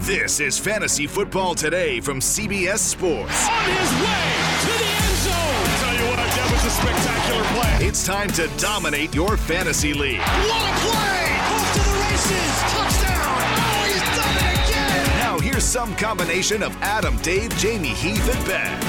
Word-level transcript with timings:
This 0.00 0.40
is 0.40 0.58
Fantasy 0.58 1.06
Football 1.06 1.54
Today 1.54 2.00
from 2.00 2.20
CBS 2.20 2.78
Sports. 2.78 3.46
On 3.46 3.64
his 3.64 3.92
way 4.00 4.24
to 4.62 4.72
the 4.78 4.88
end 4.96 5.16
zone. 5.20 5.66
Tell 5.76 5.94
you 5.94 6.06
what, 6.08 6.16
that 6.16 6.48
was 6.50 6.64
a 6.64 6.70
spectacular 6.70 7.44
play. 7.60 7.86
It's 7.86 8.06
time 8.06 8.28
to 8.30 8.48
dominate 8.56 9.14
your 9.14 9.36
fantasy 9.36 9.92
league. 9.92 10.18
What 10.20 10.62
a 10.62 10.72
play! 10.80 11.36
Off 11.52 11.72
to 11.74 11.80
the 11.84 11.96
races. 12.00 12.52
Touchdown. 12.72 13.44
Oh, 13.60 13.84
he's 13.84 14.00
done 14.16 14.36
it 14.40 14.70
again. 14.70 15.18
Now 15.18 15.38
here's 15.38 15.64
some 15.64 15.94
combination 15.96 16.62
of 16.62 16.74
Adam, 16.80 17.18
Dave, 17.18 17.50
Jamey, 17.52 17.92
Heath, 17.92 18.34
and 18.34 18.46
Ben. 18.46 18.80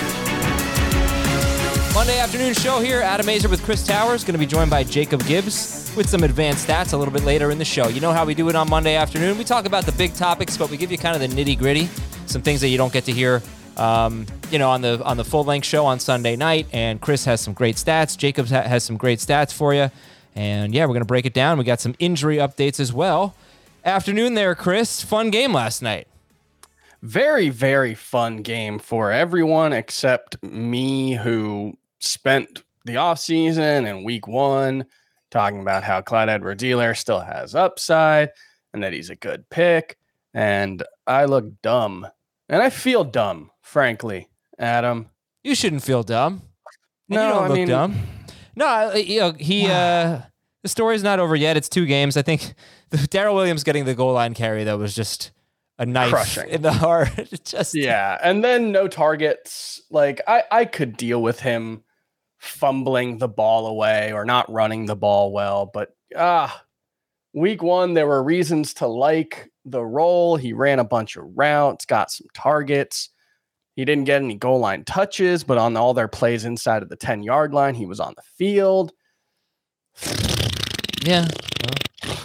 Monday 1.93 2.19
afternoon 2.19 2.53
show 2.53 2.79
here. 2.79 3.01
Adam 3.01 3.25
Aizer 3.25 3.49
with 3.49 3.61
Chris 3.63 3.85
Towers. 3.85 4.23
Going 4.23 4.33
to 4.33 4.39
be 4.39 4.45
joined 4.45 4.69
by 4.69 4.85
Jacob 4.85 5.25
Gibbs 5.25 5.80
with 5.95 6.09
some 6.09 6.23
advanced 6.23 6.67
stats 6.67 6.93
a 6.93 6.97
little 6.97 7.13
bit 7.13 7.23
later 7.23 7.51
in 7.51 7.57
the 7.57 7.65
show. 7.65 7.87
You 7.87 8.01
know 8.01 8.13
how 8.13 8.25
we 8.25 8.33
do 8.33 8.47
it 8.49 8.55
on 8.55 8.69
Monday 8.69 8.95
afternoon. 8.95 9.37
We 9.37 9.43
talk 9.43 9.65
about 9.65 9.85
the 9.85 9.91
big 9.93 10.13
topics, 10.13 10.57
but 10.57 10.69
we 10.69 10.77
give 10.77 10.91
you 10.91 10.97
kind 10.97 11.15
of 11.15 11.21
the 11.21 11.43
nitty 11.43 11.57
gritty, 11.57 11.87
some 12.27 12.41
things 12.41 12.61
that 12.61 12.69
you 12.69 12.77
don't 12.77 12.93
get 12.93 13.05
to 13.05 13.11
hear, 13.11 13.41
um, 13.77 14.25
you 14.51 14.59
know, 14.59 14.69
on 14.69 14.81
the 14.81 15.03
on 15.03 15.17
the 15.17 15.25
full 15.25 15.43
length 15.43 15.65
show 15.65 15.85
on 15.85 15.99
Sunday 15.99 16.35
night. 16.35 16.67
And 16.71 17.01
Chris 17.01 17.25
has 17.25 17.41
some 17.41 17.53
great 17.53 17.75
stats. 17.75 18.17
Jacob 18.17 18.47
ha- 18.47 18.61
has 18.61 18.83
some 18.83 18.97
great 18.97 19.19
stats 19.19 19.53
for 19.53 19.73
you. 19.73 19.91
And 20.35 20.73
yeah, 20.73 20.85
we're 20.85 20.97
to 20.99 21.05
break 21.05 21.25
it 21.25 21.33
down. 21.33 21.57
We 21.57 21.65
got 21.65 21.81
some 21.81 21.95
injury 21.99 22.37
updates 22.37 22.79
as 22.79 22.93
well. 22.93 23.35
Afternoon 23.83 24.35
there, 24.35 24.55
Chris. 24.55 25.01
Fun 25.01 25.29
game 25.29 25.53
last 25.53 25.81
night. 25.81 26.07
Very, 27.01 27.49
very 27.49 27.95
fun 27.95 28.43
game 28.43 28.79
for 28.79 29.11
everyone 29.11 29.73
except 29.73 30.41
me, 30.43 31.15
who 31.15 31.77
spent 31.99 32.63
the 32.85 32.97
off 32.97 33.19
season 33.19 33.85
and 33.85 34.05
week 34.05 34.27
one 34.27 34.85
talking 35.31 35.61
about 35.61 35.83
how 35.83 36.01
Clyde 36.01 36.29
Edwards-Helaire 36.29 36.95
still 36.97 37.21
has 37.21 37.55
upside 37.55 38.29
and 38.73 38.83
that 38.83 38.93
he's 38.93 39.09
a 39.09 39.15
good 39.15 39.49
pick. 39.49 39.97
And 40.33 40.83
I 41.07 41.25
look 41.25 41.61
dumb. 41.61 42.07
And 42.49 42.61
I 42.61 42.69
feel 42.69 43.03
dumb, 43.03 43.49
frankly, 43.61 44.27
Adam. 44.59 45.09
You 45.43 45.55
shouldn't 45.55 45.83
feel 45.83 46.03
dumb. 46.03 46.41
And 47.09 47.15
No, 47.15 47.25
you 47.27 47.33
don't 47.33 47.43
I 47.43 47.47
look 47.47 47.55
mean- 47.57 47.67
dumb. 47.67 47.95
No, 48.55 48.93
you 48.93 49.19
know, 49.21 49.31
he. 49.33 49.65
uh 49.69 50.21
The 50.63 50.69
story's 50.69 51.01
not 51.03 51.19
over 51.19 51.35
yet. 51.35 51.57
It's 51.57 51.69
two 51.69 51.85
games. 51.85 52.17
I 52.17 52.21
think 52.21 52.53
the 52.91 52.97
Darrel 53.07 53.33
Williams 53.35 53.63
getting 53.63 53.85
the 53.85 53.95
goal 53.95 54.13
line 54.13 54.33
carry 54.33 54.63
that 54.65 54.77
was 54.77 54.93
just 54.93 55.31
a 55.79 55.85
knife 55.85 56.11
Crushing. 56.11 56.49
in 56.49 56.61
the 56.61 56.73
heart. 56.85 57.09
Just 57.43 57.73
Yeah. 57.73 58.17
And 58.21 58.43
then 58.43 58.71
no 58.71 58.87
targets. 58.87 59.81
Like 59.89 60.21
I, 60.27 60.43
I 60.51 60.65
could 60.65 60.95
deal 60.95 61.21
with 61.23 61.39
him 61.39 61.83
fumbling 62.41 63.19
the 63.19 63.27
ball 63.27 63.67
away 63.67 64.11
or 64.11 64.25
not 64.25 64.51
running 64.51 64.87
the 64.87 64.95
ball 64.95 65.31
well, 65.31 65.69
but 65.71 65.95
ah, 66.17 66.63
week 67.33 67.61
one, 67.61 67.93
there 67.93 68.07
were 68.07 68.23
reasons 68.23 68.73
to 68.73 68.87
like 68.87 69.51
the 69.63 69.83
role. 69.83 70.35
He 70.37 70.51
ran 70.51 70.79
a 70.79 70.83
bunch 70.83 71.15
of 71.15 71.25
routes, 71.35 71.85
got 71.85 72.09
some 72.11 72.27
targets. 72.33 73.09
He 73.75 73.85
didn't 73.85 74.05
get 74.05 74.21
any 74.21 74.35
goal 74.35 74.59
line 74.59 74.83
touches, 74.83 75.43
but 75.43 75.57
on 75.59 75.77
all 75.77 75.93
their 75.93 76.07
plays 76.07 76.43
inside 76.43 76.81
of 76.81 76.89
the 76.89 76.95
10 76.95 77.23
yard 77.23 77.53
line, 77.53 77.75
he 77.75 77.85
was 77.85 77.99
on 77.99 78.13
the 78.15 78.23
field. 78.35 78.91
yeah. 81.03 81.27
well. 81.63 82.17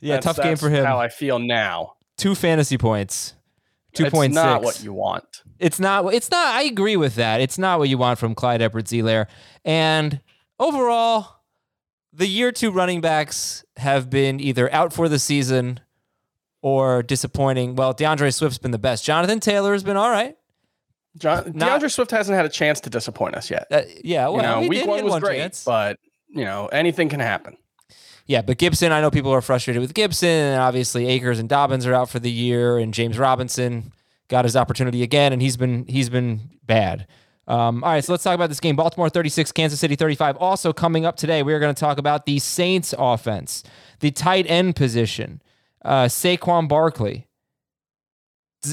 Yeah, 0.00 0.16
That's- 0.16 0.24
tough 0.36 0.42
game 0.42 0.56
for 0.56 0.70
him. 0.70 0.84
How 0.84 0.98
I 0.98 1.08
feel 1.08 1.38
now. 1.38 1.94
Two 2.16 2.34
fantasy 2.34 2.78
points. 2.78 3.34
Two 3.94 4.06
It's 4.06 4.34
not 4.34 4.62
what 4.62 4.82
you 4.82 4.92
want. 4.92 5.42
It's 5.58 5.78
not. 5.78 6.12
It's 6.14 6.30
not. 6.30 6.46
I 6.46 6.62
agree 6.62 6.96
with 6.96 7.16
that. 7.16 7.40
It's 7.40 7.58
not 7.58 7.78
what 7.78 7.88
you 7.88 7.98
want 7.98 8.18
from 8.18 8.34
Clyde 8.34 8.62
Edwards-Helaire. 8.62 9.26
And 9.64 10.20
overall, 10.58 11.42
the 12.12 12.26
year 12.26 12.52
two 12.52 12.70
running 12.70 13.00
backs 13.00 13.64
have 13.76 14.08
been 14.08 14.40
either 14.40 14.72
out 14.72 14.92
for 14.92 15.08
the 15.08 15.18
season 15.18 15.80
or 16.62 17.02
disappointing. 17.02 17.76
Well, 17.76 17.94
DeAndre 17.94 18.32
Swift's 18.34 18.58
been 18.58 18.70
the 18.70 18.78
best. 18.78 19.04
Jonathan 19.04 19.40
Taylor 19.40 19.72
has 19.72 19.82
been 19.82 19.96
all 19.96 20.10
right. 20.10 20.36
John, 21.18 21.52
Not- 21.54 21.82
DeAndre 21.82 21.90
Swift 21.90 22.10
hasn't 22.10 22.34
had 22.34 22.46
a 22.46 22.50
chance 22.50 22.80
to 22.80 22.90
disappoint 22.90 23.34
us 23.34 23.50
yet. 23.50 23.66
Uh, 23.70 23.82
yeah. 24.02 24.28
Well, 24.28 24.36
you 24.36 24.42
know, 24.42 24.68
week 24.68 24.80
did 24.80 24.88
one 24.88 25.04
was 25.04 25.10
one 25.10 25.20
great, 25.20 25.38
chance. 25.38 25.64
but 25.64 25.98
you 26.28 26.44
know, 26.44 26.66
anything 26.68 27.08
can 27.10 27.20
happen. 27.20 27.56
Yeah, 28.26 28.42
but 28.42 28.58
Gibson, 28.58 28.92
I 28.92 29.00
know 29.00 29.10
people 29.10 29.32
are 29.32 29.40
frustrated 29.40 29.80
with 29.80 29.94
Gibson, 29.94 30.28
and 30.28 30.60
obviously 30.60 31.06
Akers 31.06 31.38
and 31.38 31.48
Dobbins 31.48 31.86
are 31.86 31.94
out 31.94 32.08
for 32.08 32.18
the 32.18 32.30
year, 32.30 32.78
and 32.78 32.94
James 32.94 33.18
Robinson 33.18 33.92
got 34.28 34.44
his 34.44 34.56
opportunity 34.56 35.02
again, 35.02 35.32
and 35.32 35.42
he's 35.42 35.56
been 35.56 35.84
he's 35.86 36.08
been 36.08 36.50
bad. 36.64 37.06
Um, 37.48 37.82
all 37.82 37.90
right, 37.90 38.04
so 38.04 38.12
let's 38.12 38.22
talk 38.22 38.34
about 38.34 38.48
this 38.48 38.60
game. 38.60 38.76
Baltimore 38.76 39.10
36, 39.10 39.50
Kansas 39.52 39.80
City 39.80 39.96
35. 39.96 40.36
Also 40.36 40.72
coming 40.72 41.04
up 41.04 41.16
today, 41.16 41.42
we 41.42 41.52
are 41.52 41.58
going 41.58 41.74
to 41.74 41.78
talk 41.78 41.98
about 41.98 42.24
the 42.24 42.38
Saints 42.38 42.94
offense, 42.96 43.64
the 44.00 44.12
tight 44.12 44.46
end 44.48 44.76
position, 44.76 45.42
uh, 45.84 46.04
Saquon 46.04 46.68
Barkley, 46.68 47.26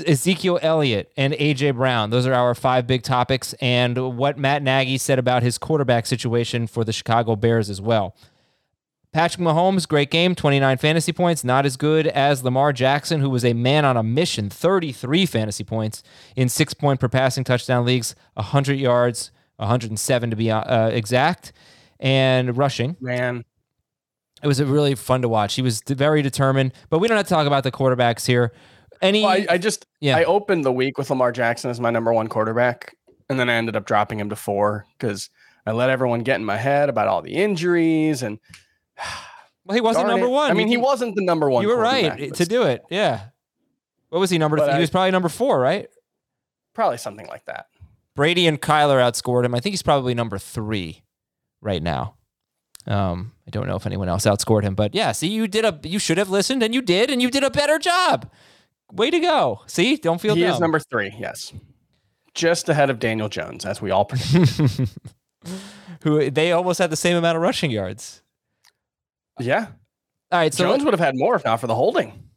Ezekiel 0.06 0.60
Elliott, 0.62 1.12
and 1.18 1.34
AJ 1.34 1.76
Brown. 1.76 2.12
Those 2.12 2.28
are 2.28 2.34
our 2.34 2.54
five 2.54 2.86
big 2.86 3.02
topics, 3.02 3.54
and 3.54 4.18
what 4.18 4.38
Matt 4.38 4.62
Nagy 4.62 5.00
said 5.00 5.18
about 5.18 5.42
his 5.42 5.58
quarterback 5.58 6.06
situation 6.06 6.68
for 6.68 6.84
the 6.84 6.94
Chicago 6.94 7.36
Bears 7.36 7.72
as 7.72 7.82
well. 7.82 8.16
Patrick 9.12 9.42
Mahomes, 9.42 9.88
great 9.88 10.12
game, 10.12 10.36
29 10.36 10.78
fantasy 10.78 11.12
points, 11.12 11.44
not 11.44 11.66
as 11.66 11.78
good 11.78 12.06
as 12.06 12.44
Lamar 12.44 12.72
Jackson, 12.72 13.22
who 13.22 13.30
was 13.30 13.44
a 13.44 13.54
man 13.54 13.84
on 13.84 13.98
a 13.98 14.04
mission, 14.04 14.50
33 14.52 15.26
fantasy 15.26 15.64
points 15.64 16.04
in 16.36 16.48
six 16.48 16.76
point 16.76 17.00
per 17.00 17.10
passing 17.10 17.44
touchdown 17.44 17.86
leagues, 17.86 18.16
100 18.36 18.78
yards, 18.78 19.32
107 19.56 20.30
to 20.30 20.36
be 20.36 20.52
uh, 20.52 20.90
exact, 20.90 21.54
and 22.00 22.56
rushing. 22.56 22.98
Man, 23.02 23.46
It 24.44 24.48
was 24.48 24.62
really 24.62 24.94
fun 24.94 25.24
to 25.24 25.30
watch. 25.30 25.56
He 25.56 25.64
was 25.64 25.82
very 25.82 26.22
determined, 26.22 26.74
but 26.92 27.00
we 27.00 27.08
don't 27.08 27.18
have 27.18 27.26
to 27.28 27.34
talk 27.34 27.48
about 27.48 27.64
the 27.64 27.72
quarterbacks 27.72 28.28
here. 28.28 28.54
Any, 29.02 29.24
well, 29.24 29.32
I, 29.32 29.48
I 29.50 29.58
just 29.58 29.88
Yeah. 30.02 30.18
I 30.18 30.24
opened 30.26 30.66
the 30.66 30.72
week 30.72 31.00
with 31.00 31.10
Lamar 31.10 31.32
Jackson 31.32 31.72
as 31.72 31.80
my 31.80 31.90
number 31.90 32.14
one 32.14 32.28
quarterback, 32.28 32.96
and 33.28 33.40
then 33.40 33.50
I 33.50 33.56
ended 33.56 33.76
up 33.76 33.88
dropping 33.88 34.20
him 34.20 34.30
to 34.30 34.36
four 34.36 34.86
because 35.00 35.32
I 35.66 35.72
let 35.72 35.90
everyone 35.90 36.20
get 36.20 36.36
in 36.36 36.46
my 36.46 36.58
head 36.58 36.90
about 36.90 37.08
all 37.08 37.24
the 37.24 37.34
injuries 37.34 38.22
and. 38.22 38.38
well, 39.66 39.76
he 39.76 39.82
wasn't 39.82 40.08
Darn 40.08 40.20
number 40.20 40.28
it. 40.28 40.32
one. 40.32 40.52
I 40.52 40.54
mean, 40.54 40.68
You 40.68 40.78
he 40.80 40.84
wasn't 40.84 41.16
the 41.16 41.24
number 41.24 41.50
one. 41.50 41.64
You 41.64 41.70
were 41.70 41.78
right 41.78 42.34
to 42.34 42.46
do 42.46 42.64
it. 42.64 42.84
Yeah. 42.90 43.22
What 44.10 44.20
was 44.20 44.30
he 44.30 44.38
number? 44.38 44.58
But 44.58 44.74
he 44.74 44.80
was 44.80 44.90
probably 44.90 45.12
number 45.12 45.30
four, 45.30 45.60
right? 45.60 45.88
Probably 46.74 46.98
something 46.98 47.28
like 47.28 47.46
that. 47.46 47.68
Brady 48.16 48.48
and 48.48 48.62
Kyler 48.62 49.00
outscored 49.00 49.46
him. 49.46 49.56
I 49.56 49.60
think 49.60 49.74
he's 49.74 49.82
probably 49.84 50.14
number 50.14 50.38
three 50.38 51.04
right 51.62 51.82
now. 51.82 52.16
Um, 52.88 53.34
I 53.48 53.52
don't 53.52 53.68
know 53.68 53.76
if 53.76 53.86
anyone 53.86 54.10
else 54.10 54.26
outscored 54.26 54.64
him, 54.64 54.76
but 54.76 54.96
yeah. 54.96 55.12
See, 55.12 55.28
you 55.28 55.48
did 55.48 55.64
a. 55.66 55.80
You 55.84 56.00
should 56.00 56.18
have 56.18 56.30
listened, 56.30 56.64
and 56.64 56.74
you 56.74 56.82
did, 56.82 57.10
and 57.10 57.22
you 57.22 57.30
did 57.30 57.44
a 57.44 57.52
better 57.52 57.78
job. 57.78 58.30
Way 58.92 59.12
to 59.12 59.20
go! 59.20 59.62
See, 59.68 59.98
don't 59.98 60.20
feel 60.20 60.34
he 60.34 60.42
dumb. 60.42 60.54
is 60.54 60.60
number 60.60 60.80
three. 60.80 61.14
Yes, 61.20 61.54
just 62.34 62.68
ahead 62.70 62.90
of 62.90 62.98
Daniel 62.98 63.30
Jones, 63.30 63.64
as 63.66 63.82
we 63.82 63.92
all 63.92 64.06
predicted. 64.06 64.90
Who 66.04 66.32
they 66.32 66.52
almost 66.52 66.80
had 66.80 66.90
the 66.90 66.96
same 66.96 67.16
amount 67.16 67.36
of 67.36 67.44
rushing 67.44 67.70
yards. 67.70 68.24
Yeah, 69.40 69.68
All 70.32 70.40
right, 70.40 70.54
so 70.54 70.66
Jones 70.66 70.84
would 70.84 70.94
have 70.94 71.00
had 71.00 71.18
more 71.18 71.36
if 71.36 71.46
not 71.46 71.60
for 71.60 71.68
the 71.68 71.76
holding. 71.76 72.30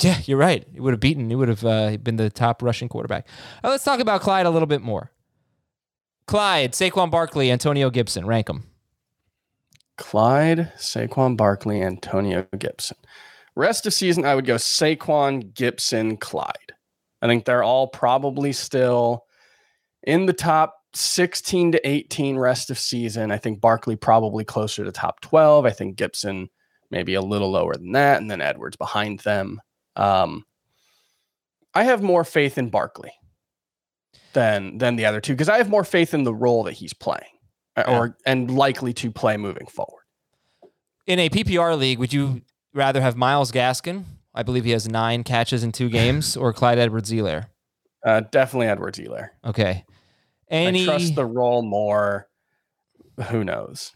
Yeah, 0.00 0.20
you're 0.26 0.38
right. 0.38 0.64
He 0.72 0.80
would 0.80 0.92
have 0.92 1.00
beaten. 1.00 1.28
He 1.28 1.34
would 1.34 1.48
have 1.48 1.64
uh, 1.64 1.96
been 1.96 2.16
the 2.16 2.30
top 2.30 2.62
rushing 2.62 2.88
quarterback. 2.88 3.26
Uh, 3.64 3.70
let's 3.70 3.84
talk 3.84 3.98
about 4.00 4.20
Clyde 4.20 4.46
a 4.46 4.50
little 4.50 4.66
bit 4.66 4.80
more. 4.80 5.10
Clyde, 6.26 6.72
Saquon 6.72 7.10
Barkley, 7.10 7.50
Antonio 7.50 7.90
Gibson. 7.90 8.26
Rank 8.26 8.46
them. 8.46 8.68
Clyde, 9.96 10.72
Saquon 10.76 11.36
Barkley, 11.36 11.82
Antonio 11.82 12.46
Gibson. 12.56 12.96
Rest 13.56 13.86
of 13.86 13.92
season, 13.92 14.24
I 14.24 14.36
would 14.36 14.46
go 14.46 14.54
Saquon, 14.54 15.52
Gibson, 15.52 16.16
Clyde. 16.16 16.54
I 17.20 17.26
think 17.26 17.44
they're 17.44 17.64
all 17.64 17.88
probably 17.88 18.52
still 18.52 19.24
in 20.04 20.26
the 20.26 20.32
top 20.32 20.77
16 20.98 21.72
to 21.72 21.88
18 21.88 22.36
rest 22.36 22.70
of 22.70 22.78
season. 22.78 23.30
I 23.30 23.38
think 23.38 23.60
Barkley 23.60 23.96
probably 23.96 24.44
closer 24.44 24.84
to 24.84 24.92
top 24.92 25.20
12. 25.20 25.64
I 25.64 25.70
think 25.70 25.96
Gibson 25.96 26.48
maybe 26.90 27.14
a 27.14 27.22
little 27.22 27.50
lower 27.50 27.74
than 27.74 27.92
that, 27.92 28.20
and 28.20 28.30
then 28.30 28.40
Edwards 28.40 28.76
behind 28.76 29.20
them. 29.20 29.60
Um, 29.96 30.44
I 31.74 31.84
have 31.84 32.02
more 32.02 32.24
faith 32.24 32.58
in 32.58 32.70
Barkley 32.70 33.12
than 34.32 34.78
than 34.78 34.96
the 34.96 35.06
other 35.06 35.20
two 35.20 35.32
because 35.32 35.48
I 35.48 35.58
have 35.58 35.68
more 35.68 35.84
faith 35.84 36.14
in 36.14 36.24
the 36.24 36.34
role 36.34 36.64
that 36.64 36.72
he's 36.72 36.92
playing 36.92 37.30
uh, 37.76 37.84
or 37.86 38.16
and 38.26 38.50
likely 38.50 38.92
to 38.94 39.10
play 39.10 39.36
moving 39.36 39.66
forward. 39.66 40.02
In 41.06 41.18
a 41.18 41.30
PPR 41.30 41.78
league, 41.78 41.98
would 41.98 42.12
you 42.12 42.42
rather 42.74 43.00
have 43.00 43.16
Myles 43.16 43.52
Gaskin? 43.52 44.04
I 44.34 44.42
believe 44.42 44.64
he 44.64 44.72
has 44.72 44.88
nine 44.88 45.24
catches 45.24 45.64
in 45.64 45.72
two 45.72 45.88
games, 46.00 46.36
or 46.36 46.52
Clyde 46.52 46.78
Edwards-Helaire? 46.78 47.46
Uh, 48.04 48.20
definitely 48.30 48.68
Edwards-Helaire. 48.68 49.30
Okay. 49.44 49.84
Any 50.50 50.82
I 50.82 50.86
trust 50.86 51.14
the 51.14 51.26
role 51.26 51.62
more. 51.62 52.28
Who 53.30 53.44
knows? 53.44 53.94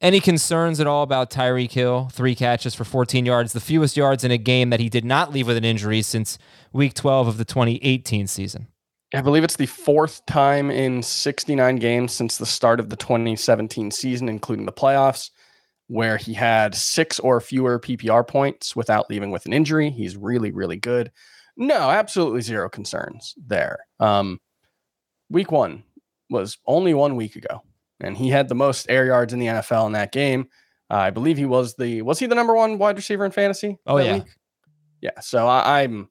Any 0.00 0.20
concerns 0.20 0.80
at 0.80 0.86
all 0.86 1.02
about 1.02 1.30
Tyreek 1.30 1.72
Hill? 1.72 2.10
Three 2.12 2.34
catches 2.34 2.74
for 2.74 2.84
14 2.84 3.24
yards, 3.24 3.52
the 3.52 3.60
fewest 3.60 3.96
yards 3.96 4.22
in 4.22 4.30
a 4.30 4.36
game 4.36 4.70
that 4.70 4.80
he 4.80 4.88
did 4.88 5.04
not 5.04 5.32
leave 5.32 5.46
with 5.46 5.56
an 5.56 5.64
injury 5.64 6.02
since 6.02 6.36
week 6.72 6.92
12 6.94 7.26
of 7.28 7.38
the 7.38 7.44
2018 7.44 8.26
season. 8.26 8.66
I 9.14 9.20
believe 9.20 9.44
it's 9.44 9.56
the 9.56 9.66
fourth 9.66 10.26
time 10.26 10.70
in 10.70 11.02
69 11.02 11.76
games 11.76 12.12
since 12.12 12.36
the 12.36 12.46
start 12.46 12.80
of 12.80 12.90
the 12.90 12.96
2017 12.96 13.92
season, 13.92 14.28
including 14.28 14.66
the 14.66 14.72
playoffs, 14.72 15.30
where 15.86 16.16
he 16.16 16.34
had 16.34 16.74
six 16.74 17.20
or 17.20 17.40
fewer 17.40 17.78
PPR 17.78 18.26
points 18.26 18.74
without 18.74 19.08
leaving 19.08 19.30
with 19.30 19.46
an 19.46 19.52
injury. 19.52 19.90
He's 19.90 20.16
really, 20.16 20.50
really 20.50 20.76
good. 20.76 21.12
No, 21.56 21.90
absolutely 21.90 22.40
zero 22.40 22.68
concerns 22.68 23.34
there. 23.46 23.78
Um, 24.00 24.40
week 25.34 25.52
one 25.52 25.82
was 26.30 26.56
only 26.66 26.94
one 26.94 27.16
week 27.16 27.36
ago, 27.36 27.62
and 28.00 28.16
he 28.16 28.30
had 28.30 28.48
the 28.48 28.54
most 28.54 28.86
air 28.88 29.04
yards 29.06 29.34
in 29.34 29.38
the 29.38 29.46
NFL 29.46 29.86
in 29.86 29.92
that 29.92 30.12
game. 30.12 30.48
Uh, 30.90 30.96
I 30.96 31.10
believe 31.10 31.36
he 31.36 31.44
was 31.44 31.74
the 31.74 32.00
was 32.02 32.18
he 32.18 32.26
the 32.26 32.34
number 32.34 32.54
one 32.54 32.78
wide 32.78 32.96
receiver 32.96 33.24
in 33.26 33.32
fantasy? 33.32 33.78
Oh 33.86 33.98
yeah, 33.98 34.14
week? 34.14 34.24
yeah. 35.02 35.20
So 35.20 35.46
I, 35.46 35.82
I'm 35.82 36.08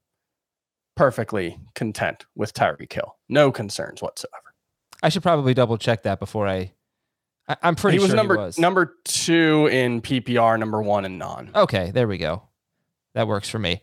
perfectly 0.96 1.58
content 1.74 2.26
with 2.36 2.54
Tyreek 2.54 2.94
Hill. 2.94 3.16
No 3.30 3.52
concerns 3.52 4.02
whatsoever. 4.02 4.54
I 5.02 5.10
should 5.10 5.24
probably 5.24 5.54
double 5.54 5.78
check 5.78 6.04
that 6.04 6.20
before 6.20 6.48
I. 6.48 6.74
I 7.48 7.58
am 7.64 7.76
pretty 7.76 7.98
he 7.98 8.02
was 8.02 8.10
sure 8.10 8.16
number 8.16 8.36
he 8.36 8.42
was 8.42 8.58
number 8.58 8.96
two 9.04 9.68
in 9.72 10.02
PPR, 10.02 10.58
number 10.58 10.82
one 10.82 11.04
in 11.06 11.18
non. 11.18 11.52
Okay, 11.54 11.92
there 11.92 12.08
we 12.08 12.18
go. 12.18 12.44
That 13.16 13.28
works 13.28 13.50
for 13.50 13.60
me. 13.60 13.82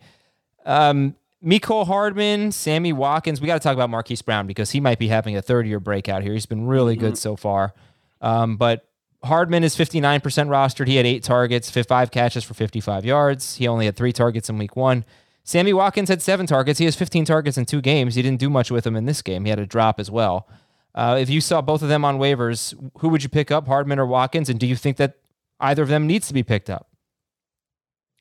Um, 0.65 1.15
Mecole 1.43 1.87
Hardman, 1.87 2.51
Sammy 2.51 2.93
Watkins. 2.93 3.41
We 3.41 3.47
got 3.47 3.55
to 3.55 3.59
talk 3.59 3.73
about 3.73 3.89
Marquise 3.89 4.21
Brown 4.21 4.45
because 4.45 4.71
he 4.71 4.79
might 4.79 4.99
be 4.99 5.07
having 5.07 5.35
a 5.35 5.41
third 5.41 5.65
year 5.65 5.79
breakout 5.79 6.21
here. 6.21 6.33
He's 6.33 6.45
been 6.45 6.67
really 6.67 6.95
mm-hmm. 6.95 7.07
good 7.07 7.17
so 7.17 7.35
far. 7.35 7.73
Um, 8.21 8.57
but 8.57 8.87
Hardman 9.23 9.63
is 9.63 9.75
59% 9.75 10.21
rostered. 10.21 10.87
He 10.87 10.95
had 10.95 11.05
eight 11.05 11.23
targets, 11.23 11.69
five 11.69 12.11
catches 12.11 12.43
for 12.43 12.53
55 12.53 13.05
yards. 13.05 13.55
He 13.55 13.67
only 13.67 13.85
had 13.85 13.95
three 13.95 14.13
targets 14.13 14.49
in 14.49 14.57
week 14.57 14.75
one. 14.75 15.05
Sammy 15.43 15.73
Watkins 15.73 16.09
had 16.09 16.21
seven 16.21 16.45
targets. 16.45 16.79
He 16.79 16.85
has 16.85 16.95
15 16.95 17.25
targets 17.25 17.57
in 17.57 17.65
two 17.65 17.81
games. 17.81 18.15
He 18.15 18.21
didn't 18.21 18.39
do 18.39 18.49
much 18.49 18.69
with 18.69 18.83
them 18.83 18.95
in 18.95 19.05
this 19.05 19.21
game. 19.21 19.45
He 19.45 19.49
had 19.49 19.59
a 19.59 19.65
drop 19.65 19.99
as 19.99 20.11
well. 20.11 20.47
Uh, 20.93 21.17
if 21.19 21.29
you 21.29 21.41
saw 21.41 21.61
both 21.61 21.81
of 21.81 21.89
them 21.89 22.05
on 22.05 22.19
waivers, 22.19 22.73
who 22.99 23.09
would 23.09 23.23
you 23.23 23.29
pick 23.29 23.49
up, 23.49 23.67
Hardman 23.67 23.97
or 23.97 24.05
Watkins? 24.05 24.49
And 24.49 24.59
do 24.59 24.67
you 24.67 24.75
think 24.75 24.97
that 24.97 25.15
either 25.59 25.81
of 25.81 25.89
them 25.89 26.05
needs 26.05 26.27
to 26.27 26.33
be 26.33 26.43
picked 26.43 26.69
up? 26.69 26.87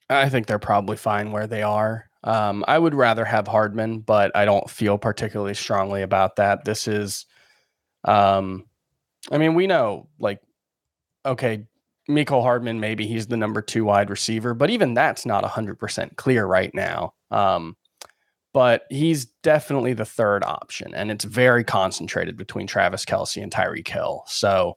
I 0.09 0.29
think 0.29 0.47
they're 0.47 0.59
probably 0.59 0.97
fine 0.97 1.31
where 1.31 1.47
they 1.47 1.63
are. 1.63 2.10
Um, 2.23 2.65
I 2.69 2.79
would 2.79 2.95
rather 2.95 3.25
have 3.25 3.49
Hardman, 3.49 4.01
but 4.01 4.31
I 4.37 4.45
don't 4.45 4.69
feel 4.69 4.99
particularly 4.99 5.55
strongly 5.55 6.03
about 6.03 6.37
that. 6.37 6.65
This 6.65 6.87
is, 6.87 7.27
um, 8.05 8.67
I 9.31 9.39
mean, 9.39 9.55
we 9.55 9.67
know, 9.67 10.09
like, 10.19 10.41
okay, 11.25 11.67
Mecole 12.09 12.43
Hardman, 12.43 12.81
maybe 12.81 13.07
he's 13.07 13.27
the 13.27 13.37
number 13.37 13.63
two 13.63 13.85
wide 13.85 14.11
receiver, 14.11 14.53
but 14.53 14.71
even 14.71 14.95
that's 14.95 15.25
not 15.25 15.45
100% 15.45 16.17
clear 16.17 16.45
right 16.45 16.75
now. 16.75 17.15
Um, 17.31 17.77
but 18.53 18.83
he's 18.91 19.27
definitely 19.43 19.93
the 19.93 20.05
third 20.05 20.43
option, 20.43 20.93
and 20.93 21.11
it's 21.11 21.25
very 21.25 21.63
concentrated 21.63 22.37
between 22.37 22.67
Travis 22.67 23.05
Kelce 23.05 23.41
and 23.41 23.53
Tyreek 23.53 23.87
Hill. 23.87 24.25
So 24.27 24.77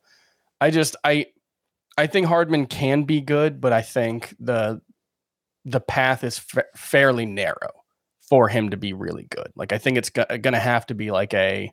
I 0.61 0.69
just, 0.69 0.95
I, 1.03 1.25
I 1.97 2.05
think 2.05 2.27
Hardman 2.27 2.67
can 2.67 3.03
be 3.03 3.19
good, 3.19 3.59
but 3.59 3.73
I 3.73 3.81
think 3.81 4.35
the 4.39 4.79
the 5.65 5.79
path 5.79 6.23
is 6.23 6.39
fa- 6.39 6.65
fairly 6.75 7.25
narrow 7.25 7.71
for 8.29 8.47
him 8.47 8.69
to 8.69 8.77
be 8.77 8.93
really 8.93 9.27
good. 9.29 9.51
Like 9.55 9.71
I 9.71 9.77
think 9.77 9.97
it's 9.97 10.09
go- 10.09 10.25
going 10.25 10.53
to 10.53 10.59
have 10.59 10.85
to 10.87 10.95
be 10.95 11.11
like 11.11 11.33
a 11.33 11.71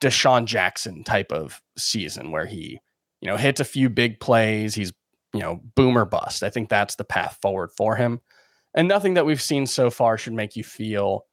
DeSean 0.00 0.46
Jackson 0.46 1.04
type 1.04 1.32
of 1.32 1.60
season 1.76 2.32
where 2.32 2.46
he 2.46 2.80
you 3.22 3.28
know, 3.28 3.36
hits 3.36 3.60
a 3.60 3.64
few 3.64 3.88
big 3.88 4.20
plays. 4.20 4.74
He's, 4.74 4.92
you 5.32 5.40
know, 5.40 5.60
boomer 5.76 6.04
bust. 6.04 6.42
I 6.42 6.50
think 6.50 6.68
that's 6.68 6.96
the 6.96 7.04
path 7.04 7.38
forward 7.40 7.70
for 7.70 7.96
him. 7.96 8.20
And 8.74 8.88
nothing 8.88 9.14
that 9.14 9.24
we've 9.24 9.40
seen 9.40 9.66
so 9.66 9.90
far 9.90 10.18
should 10.18 10.32
make 10.32 10.56
you 10.56 10.64
feel 10.64 11.24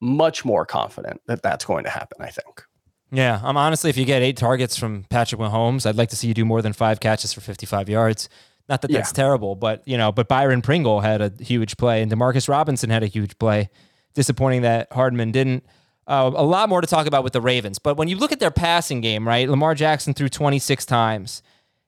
much 0.00 0.44
more 0.44 0.64
confident 0.64 1.20
that 1.26 1.42
that's 1.42 1.64
going 1.64 1.84
to 1.84 1.90
happen, 1.90 2.18
I 2.20 2.30
think. 2.30 2.62
Yeah, 3.10 3.40
I'm 3.42 3.56
honestly, 3.56 3.90
if 3.90 3.96
you 3.96 4.04
get 4.04 4.22
eight 4.22 4.36
targets 4.36 4.76
from 4.76 5.04
Patrick 5.04 5.40
Mahomes, 5.40 5.86
I'd 5.86 5.96
like 5.96 6.10
to 6.10 6.16
see 6.16 6.28
you 6.28 6.34
do 6.34 6.44
more 6.44 6.62
than 6.62 6.72
five 6.72 7.00
catches 7.00 7.32
for 7.32 7.40
55 7.40 7.88
yards. 7.88 8.28
Not 8.68 8.82
that 8.82 8.90
that's 8.90 9.10
yeah. 9.10 9.14
terrible, 9.14 9.56
but 9.56 9.86
you 9.86 9.98
know, 9.98 10.10
but 10.10 10.28
Byron 10.28 10.62
Pringle 10.62 11.00
had 11.00 11.20
a 11.20 11.32
huge 11.40 11.76
play, 11.76 12.00
and 12.02 12.10
Demarcus 12.10 12.48
Robinson 12.48 12.90
had 12.90 13.02
a 13.02 13.06
huge 13.06 13.38
play. 13.38 13.68
Disappointing 14.14 14.62
that 14.62 14.92
Hardman 14.92 15.32
didn't. 15.32 15.64
Uh, 16.06 16.30
a 16.34 16.44
lot 16.44 16.68
more 16.68 16.80
to 16.80 16.86
talk 16.86 17.06
about 17.06 17.24
with 17.24 17.32
the 17.32 17.40
Ravens. 17.40 17.78
But 17.78 17.96
when 17.96 18.08
you 18.08 18.16
look 18.16 18.30
at 18.30 18.38
their 18.38 18.50
passing 18.50 19.00
game, 19.00 19.26
right, 19.26 19.48
Lamar 19.48 19.74
Jackson 19.74 20.12
threw 20.14 20.28
26 20.28 20.84
times. 20.84 21.42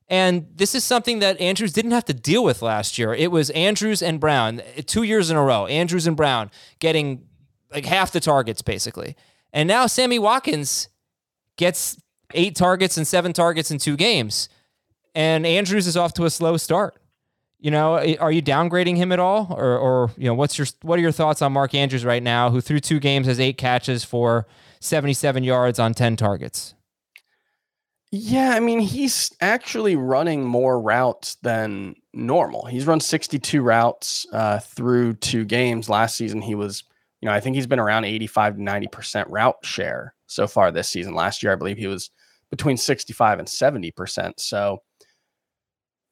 And 0.08 0.46
this 0.55 0.75
is 0.75 0.84
something 0.84 1.19
that 1.19 1.40
Andrews 1.40 1.73
didn't 1.73 1.90
have 1.90 2.05
to 2.06 2.14
deal 2.14 2.44
with 2.44 2.62
last 2.62 2.96
year. 2.96 3.12
It 3.12 3.31
was 3.31 3.50
Andrews 3.50 4.02
and 4.02 4.20
Brown, 4.20 4.62
two 4.87 5.02
years 5.02 5.31
in 5.31 5.37
a 5.37 5.43
row, 5.43 5.67
Andrews 5.67 6.06
and 6.06 6.17
Brown 6.17 6.50
getting 6.78 7.26
like 7.73 7.84
half 7.84 8.12
the 8.12 8.20
targets, 8.20 8.62
basically. 8.62 9.17
And 9.52 9.67
now 9.67 9.87
Sammy 9.87 10.19
Watkins 10.19 10.88
gets 11.56 11.99
eight 12.34 12.55
targets 12.55 12.96
and 12.96 13.06
seven 13.06 13.32
targets 13.32 13.70
in 13.70 13.78
two 13.78 13.96
games. 13.96 14.49
And 15.17 15.47
Andrews 15.47 15.87
is 15.87 15.97
off 15.97 16.13
to 16.15 16.27
a 16.27 16.31
slow 16.31 16.59
start. 16.59 16.95
You 17.59 17.71
know, 17.71 17.95
are 18.21 18.31
you 18.31 18.43
downgrading 18.43 18.99
him 18.99 19.13
at 19.13 19.19
all, 19.19 19.47
or, 19.51 19.79
or 19.79 20.11
you 20.19 20.27
know, 20.27 20.35
what's 20.35 20.59
your 20.59 20.67
what 20.83 20.99
are 20.99 21.03
your 21.03 21.11
thoughts 21.11 21.41
on 21.41 21.55
Mark 21.55 21.75
Andrews 21.75 22.05
right 22.05 22.23
now, 22.23 22.50
who 22.50 22.61
through 22.61 22.81
two 22.81 23.00
games 23.00 23.26
has 23.26 23.40
eight 23.40 23.57
catches 23.57 24.05
for 24.05 24.47
seventy-seven 24.79 25.43
yards 25.43 25.79
on 25.79 25.95
ten 25.95 26.17
targets? 26.17 26.75
Yeah, 28.12 28.50
I 28.50 28.61
mean, 28.61 28.79
he's 28.79 29.35
actually 29.40 29.97
running 29.97 30.45
more 30.45 30.79
routes 30.81 31.37
than 31.37 31.97
normal. 32.12 32.67
He's 32.67 32.87
run 32.87 33.00
sixty-two 33.00 33.62
routes 33.62 34.26
uh, 34.35 34.59
through 34.59 35.14
two 35.14 35.47
games. 35.47 35.88
Last 35.88 36.17
season, 36.17 36.43
he 36.43 36.55
was, 36.55 36.85
you 37.23 37.26
know, 37.26 37.35
I 37.35 37.40
think 37.40 37.57
he's 37.57 37.67
been 37.67 37.81
around 37.81 38.05
eighty-five 38.05 38.57
to 38.57 38.62
ninety 38.62 38.87
percent 38.87 39.31
route 39.31 39.57
share 39.64 40.14
so 40.26 40.47
far 40.47 40.71
this 40.71 40.90
season. 40.90 41.14
Last 41.14 41.43
year, 41.43 41.52
I 41.52 41.57
believe 41.57 41.79
he 41.79 41.87
was 41.87 42.11
between 42.50 42.76
sixty-five 42.76 43.38
and 43.38 43.49
seventy 43.49 43.90
percent. 43.90 44.38
So 44.40 44.83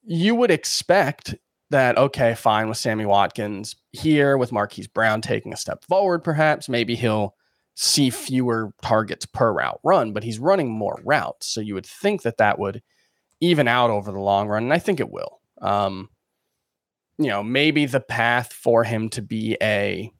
you 0.04 0.34
would 0.34 0.50
expect 0.50 1.34
that, 1.70 1.96
okay, 1.96 2.34
fine 2.34 2.68
with 2.68 2.78
Sammy 2.78 3.06
Watkins 3.06 3.74
here, 3.92 4.36
with 4.36 4.52
Marquise 4.52 4.86
Brown 4.86 5.20
taking 5.20 5.52
a 5.52 5.56
step 5.56 5.84
forward, 5.84 6.22
perhaps, 6.22 6.68
maybe 6.68 6.94
he'll 6.94 7.34
see 7.74 8.10
fewer 8.10 8.72
targets 8.82 9.26
per 9.26 9.52
route 9.52 9.80
run, 9.82 10.12
but 10.12 10.22
he's 10.22 10.38
running 10.38 10.70
more 10.70 11.00
routes. 11.04 11.48
So 11.48 11.60
you 11.60 11.74
would 11.74 11.86
think 11.86 12.22
that 12.22 12.36
that 12.36 12.58
would 12.58 12.82
even 13.40 13.66
out 13.66 13.90
over 13.90 14.12
the 14.12 14.20
long 14.20 14.48
run. 14.48 14.64
And 14.64 14.72
I 14.72 14.78
think 14.78 15.00
it 15.00 15.10
will. 15.10 15.40
Um, 15.60 16.08
you 17.18 17.28
know, 17.28 17.42
maybe 17.42 17.86
the 17.86 18.00
path 18.00 18.52
for 18.52 18.84
him 18.84 19.08
to 19.10 19.22
be 19.22 19.56
a, 19.60 20.10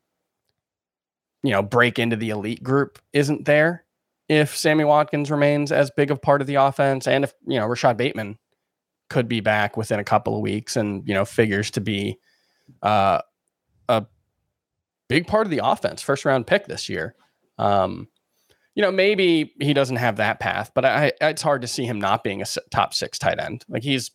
you 1.43 1.51
know, 1.51 1.63
break 1.63 1.99
into 1.99 2.17
the 2.17 2.31
elite 2.31 2.63
group 2.63 2.99
isn't 3.13 3.45
there 3.45 3.85
if 4.29 4.57
Sammy 4.57 4.85
Watkins 4.85 5.31
remains 5.31 5.71
as 5.71 5.91
big 5.97 6.11
of 6.11 6.23
part 6.23 6.41
of 6.41 6.47
the 6.47 6.55
offense 6.57 7.07
and 7.07 7.25
if, 7.25 7.35
you 7.47 7.59
know, 7.59 7.67
Rashod 7.67 7.97
Bateman 7.97 8.39
could 9.09 9.29
be 9.29 9.41
back 9.41 9.77
within 9.77 10.01
a 10.01 10.05
couple 10.05 10.35
of 10.35 10.41
weeks 10.41 10.77
and, 10.77 11.07
you 11.07 11.15
know, 11.15 11.25
figures 11.25 11.71
to 11.73 11.81
be 11.81 12.19
uh, 12.83 13.21
a 13.89 14.07
big 15.09 15.27
part 15.27 15.47
of 15.47 15.51
the 15.51 15.61
offense, 15.65 16.03
first 16.03 16.25
round 16.25 16.47
pick 16.47 16.67
this 16.67 16.89
year. 16.89 17.15
Um, 17.59 18.09
you 18.75 18.83
know, 18.83 18.91
maybe 18.91 19.53
he 19.61 19.73
doesn't 19.73 19.97
have 19.97 20.17
that 20.17 20.41
path, 20.41 20.73
but 20.75 20.85
I, 20.85 21.13
it's 21.21 21.43
hard 21.43 21.63
to 21.63 21.69
see 21.69 21.85
him 21.85 22.01
not 22.01 22.25
being 22.25 22.43
a 22.43 22.47
top 22.73 22.93
six 22.93 23.19
tight 23.19 23.39
end. 23.39 23.65
Like 23.69 23.85
he's 23.85 24.11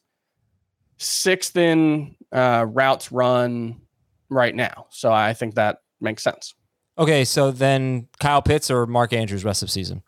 sixth 0.98 1.55
in 1.55 2.15
uh, 2.31 2.65
routes 2.67 3.12
run 3.12 3.81
right 4.29 4.53
now. 4.53 4.88
So 4.89 5.13
I 5.13 5.34
think 5.34 5.55
that 5.55 5.77
makes 6.01 6.24
sense. 6.24 6.53
Okay. 6.98 7.24
So 7.24 7.51
then 7.51 8.08
Kyle 8.19 8.41
Pitts 8.41 8.69
or 8.69 8.86
Mark 8.86 9.13
Andrews 9.13 9.46
rest 9.46 9.63
of 9.63 9.72
season? 9.72 10.03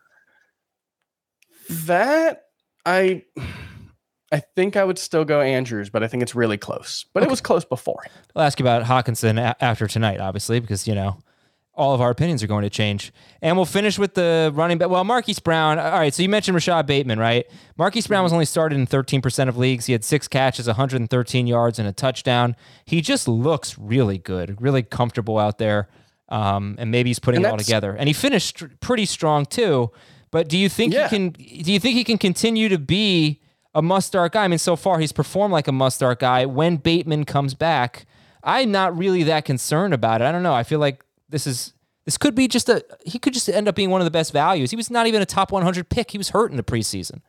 That 1.70 2.42
I 2.84 3.24
I 4.32 4.40
think 4.56 4.76
I 4.76 4.84
would 4.84 4.98
still 4.98 5.24
go 5.24 5.40
Andrews, 5.42 5.90
but 5.90 6.02
I 6.02 6.08
think 6.08 6.22
it's 6.22 6.34
really 6.34 6.56
close. 6.56 7.04
But 7.12 7.22
it 7.22 7.28
was 7.28 7.40
close 7.40 7.64
before. 7.64 8.02
I'll 8.34 8.42
ask 8.42 8.58
you 8.58 8.64
about 8.64 8.84
Hockenson 8.84 9.38
a- 9.38 9.62
after 9.62 9.86
tonight, 9.86 10.20
obviously, 10.20 10.58
because 10.58 10.88
you 10.88 10.94
know 10.94 11.18
all 11.74 11.94
of 11.94 12.00
our 12.02 12.10
opinions 12.10 12.42
are 12.42 12.46
going 12.46 12.62
to 12.62 12.68
change. 12.70 13.12
And 13.40 13.56
we'll 13.56 13.64
finish 13.64 13.98
with 13.98 14.12
the 14.14 14.50
running 14.54 14.76
back. 14.78 14.90
Well, 14.90 15.04
Marquise 15.04 15.38
Brown. 15.38 15.78
All 15.78 15.92
right, 15.92 16.12
so 16.12 16.22
you 16.22 16.28
mentioned 16.28 16.54
Rashod 16.54 16.86
Bateman, 16.86 17.18
right? 17.18 17.46
Marquise 17.78 18.06
Brown 18.06 18.22
was 18.24 18.32
only 18.32 18.44
started 18.44 18.78
in 18.78 18.86
13% 18.86 19.48
of 19.48 19.56
leagues. 19.56 19.86
He 19.86 19.92
had 19.92 20.04
six 20.04 20.28
catches, 20.28 20.66
113 20.66 21.46
yards, 21.46 21.78
and 21.78 21.88
a 21.88 21.92
touchdown. 21.92 22.56
He 22.84 23.00
just 23.00 23.26
looks 23.26 23.78
really 23.78 24.18
good, 24.18 24.60
really 24.60 24.82
comfortable 24.82 25.38
out 25.38 25.56
there. 25.58 25.88
Um, 26.28 26.76
and 26.78 26.90
maybe 26.90 27.08
he's 27.10 27.18
putting 27.18 27.42
it 27.42 27.46
all 27.46 27.56
together. 27.56 27.94
And 27.94 28.06
he 28.06 28.12
finished 28.12 28.64
pretty 28.80 29.06
strong 29.06 29.44
too. 29.46 29.90
But 30.30 30.48
do 30.48 30.56
you 30.58 30.68
think 30.70 30.92
Yeah. 30.94 31.08
he 31.08 31.16
can? 31.16 31.28
Do 31.30 31.72
you 31.72 31.78
think 31.80 31.94
he 31.96 32.04
can 32.04 32.16
continue 32.18 32.68
to 32.70 32.78
be 32.78 33.40
a 33.74 33.82
must 33.82 34.06
start 34.08 34.32
guy? 34.32 34.44
I 34.44 34.48
mean, 34.48 34.58
so 34.58 34.76
far 34.76 34.98
he's 34.98 35.12
performed 35.12 35.52
like 35.52 35.68
a 35.68 35.72
must 35.72 35.96
start 35.96 36.20
guy. 36.20 36.46
When 36.46 36.76
Bateman 36.76 37.24
comes 37.24 37.54
back, 37.54 38.06
I'm 38.44 38.70
not 38.70 38.96
really 38.96 39.22
that 39.24 39.44
concerned 39.44 39.94
about 39.94 40.20
it. 40.20 40.24
I 40.24 40.32
don't 40.32 40.42
know. 40.42 40.54
I 40.54 40.62
feel 40.62 40.78
like 40.78 41.04
this 41.28 41.46
is 41.46 41.72
this 42.04 42.18
could 42.18 42.34
be 42.34 42.48
just 42.48 42.68
a 42.68 42.84
he 43.04 43.18
could 43.18 43.32
just 43.32 43.48
end 43.48 43.68
up 43.68 43.74
being 43.74 43.90
one 43.90 44.00
of 44.00 44.04
the 44.04 44.10
best 44.10 44.32
values. 44.32 44.70
He 44.70 44.76
was 44.76 44.90
not 44.90 45.06
even 45.06 45.22
a 45.22 45.26
top 45.26 45.52
100 45.52 45.88
pick. 45.88 46.10
He 46.10 46.18
was 46.18 46.30
hurt 46.30 46.50
in 46.50 46.56
the 46.56 46.62
preseason. 46.62 47.20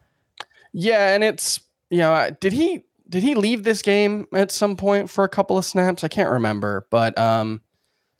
Yeah, 0.73 1.13
and 1.13 1.23
it's 1.23 1.59
you 1.89 1.99
know, 1.99 2.13
uh, 2.13 2.31
did 2.39 2.53
he 2.53 2.83
did 3.09 3.21
he 3.21 3.35
leave 3.35 3.63
this 3.63 3.81
game 3.81 4.25
at 4.33 4.51
some 4.51 4.75
point 4.75 5.09
for 5.09 5.23
a 5.23 5.29
couple 5.29 5.57
of 5.57 5.65
snaps? 5.65 6.03
I 6.03 6.07
can't 6.07 6.31
remember, 6.31 6.87
but 6.89 7.15
um, 7.19 7.61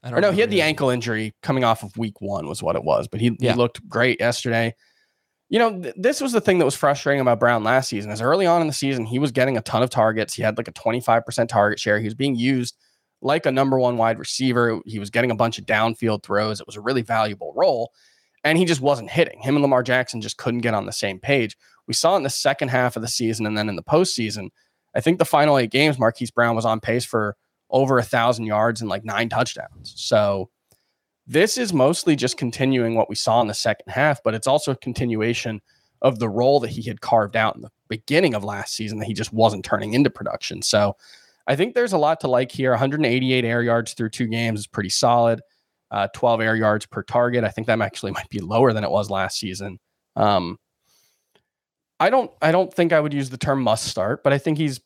I 0.04 0.12
don't 0.12 0.22
no, 0.22 0.32
he 0.32 0.42
had 0.42 0.52
the 0.52 0.62
ankle 0.62 0.90
injury 0.90 1.34
coming 1.42 1.64
off 1.64 1.82
of 1.84 1.98
week 1.98 2.22
one, 2.22 2.48
was 2.48 2.62
what 2.62 2.76
it 2.76 2.84
was. 2.84 3.08
But 3.08 3.20
he, 3.22 3.36
Yeah. 3.40 3.54
he 3.54 3.58
looked 3.58 3.88
great 3.90 4.20
yesterday. 4.20 4.76
You 5.50 5.60
know, 5.60 5.82
th- 5.82 5.96
this 5.98 6.20
was 6.20 6.32
the 6.32 6.42
thing 6.42 6.60
that 6.60 6.66
was 6.66 6.76
frustrating 6.76 7.22
about 7.22 7.40
Brown 7.40 7.64
last 7.64 7.90
season. 7.90 8.12
Is 8.12 8.22
early 8.22 8.46
on 8.46 8.62
in 8.62 8.68
the 8.68 8.74
season, 8.74 9.06
he 9.06 9.20
was 9.20 9.32
getting 9.32 9.58
a 9.58 9.62
ton 9.62 9.84
of 9.84 9.90
targets. 9.90 10.34
He 10.34 10.42
had 10.42 10.58
like 10.58 10.68
a 10.68 10.72
twenty 10.72 11.02
five 11.02 11.26
percent 11.26 11.50
target 11.50 11.80
share. 11.80 12.00
He 12.00 12.06
was 12.06 12.16
being 12.16 12.36
used 12.36 12.76
like 13.22 13.46
a 13.46 13.52
number 13.52 13.78
one 13.80 13.98
wide 13.98 14.20
receiver. 14.20 14.80
He 14.86 15.00
was 15.00 15.10
getting 15.10 15.32
a 15.32 15.36
bunch 15.36 15.60
of 15.60 15.66
downfield 15.66 16.24
throws. 16.24 16.60
It 16.60 16.68
was 16.68 16.76
a 16.76 16.82
really 16.82 17.02
valuable 17.04 17.54
role, 17.56 17.92
and 18.44 18.58
he 18.58 18.66
just 18.66 18.82
wasn't 18.82 19.12
hitting. 19.12 19.40
Him 19.42 19.56
and 19.56 19.62
Lamar 19.62 19.84
Jackson 19.84 20.22
just 20.22 20.38
couldn't 20.38 20.62
get 20.62 20.74
on 20.74 20.86
the 20.86 20.92
same 20.92 21.20
page. 21.20 21.56
We 21.88 21.94
saw 21.94 22.16
in 22.16 22.24
the 22.24 22.30
second 22.30 22.70
half 22.70 22.96
of 22.96 23.02
the 23.02 23.08
season, 23.08 23.46
and 23.46 23.58
then 23.58 23.70
in 23.70 23.76
the 23.76 23.84
postseason. 23.84 24.50
I 24.96 25.02
think 25.02 25.18
the 25.18 25.26
final 25.26 25.58
eight 25.58 25.72
games, 25.72 25.98
Marquise 25.98 26.30
Brown 26.30 26.56
was 26.56 26.66
on 26.66 26.80
pace 26.80 27.04
for 27.04 27.36
over 27.70 27.98
a 27.98 28.04
thousand 28.04 28.46
yards 28.46 28.80
and 28.80 28.90
like 28.90 29.04
nine 29.04 29.28
touchdowns. 29.28 29.94
So 29.96 30.50
this 31.26 31.58
is 31.58 31.74
mostly 31.74 32.16
just 32.16 32.38
continuing 32.38 32.96
what 32.96 33.10
we 33.10 33.16
saw 33.16 33.42
in 33.42 33.48
the 33.48 33.54
second 33.54 33.90
half, 33.92 34.22
but 34.24 34.34
it's 34.34 34.48
also 34.48 34.72
a 34.72 34.78
continuation 34.78 35.62
of 36.02 36.20
the 36.20 36.28
role 36.28 36.60
that 36.60 36.70
he 36.70 36.82
had 36.82 37.00
carved 37.00 37.36
out 37.36 37.56
in 37.56 37.62
the 37.62 37.72
beginning 37.88 38.34
of 38.34 38.44
last 38.44 38.76
season 38.76 39.00
that 39.00 39.06
he 39.06 39.14
just 39.14 39.32
wasn't 39.32 39.64
turning 39.64 39.94
into 39.94 40.10
production. 40.10 40.62
So 40.62 40.98
I 41.48 41.56
think 41.56 41.74
there's 41.74 41.94
a 41.94 41.98
lot 41.98 42.20
to 42.22 42.28
like 42.28 42.52
here. 42.52 42.72
188 42.72 43.46
air 43.46 43.62
yards 43.62 43.94
through 43.94 44.10
two 44.10 44.28
games 44.28 44.60
is 44.60 44.68
pretty 44.68 44.90
solid. 44.90 45.42
Uh, 45.92 46.08
12 46.14 46.42
air 46.42 46.56
yards 46.56 46.86
per 46.86 47.04
target. 47.04 47.44
I 47.44 47.50
think 47.50 47.68
that 47.68 47.80
actually 47.80 48.12
might 48.14 48.30
be 48.30 48.40
lower 48.40 48.74
than 48.74 48.84
it 48.84 48.92
was 48.92 49.10
last 49.10 49.40
season. 49.40 49.80
Um, 50.16 50.58
I 52.00 52.10
don't. 52.10 52.32
I 52.42 52.52
don't 52.52 52.74
think 52.74 52.92
I 52.92 53.00
would 53.00 53.14
use 53.14 53.30
the 53.30 53.38
term 53.38 53.62
must 53.62 53.86
start, 53.86 54.24
but 54.24 54.34
I 54.34 54.38
think 54.38 54.58
he's 54.58 54.82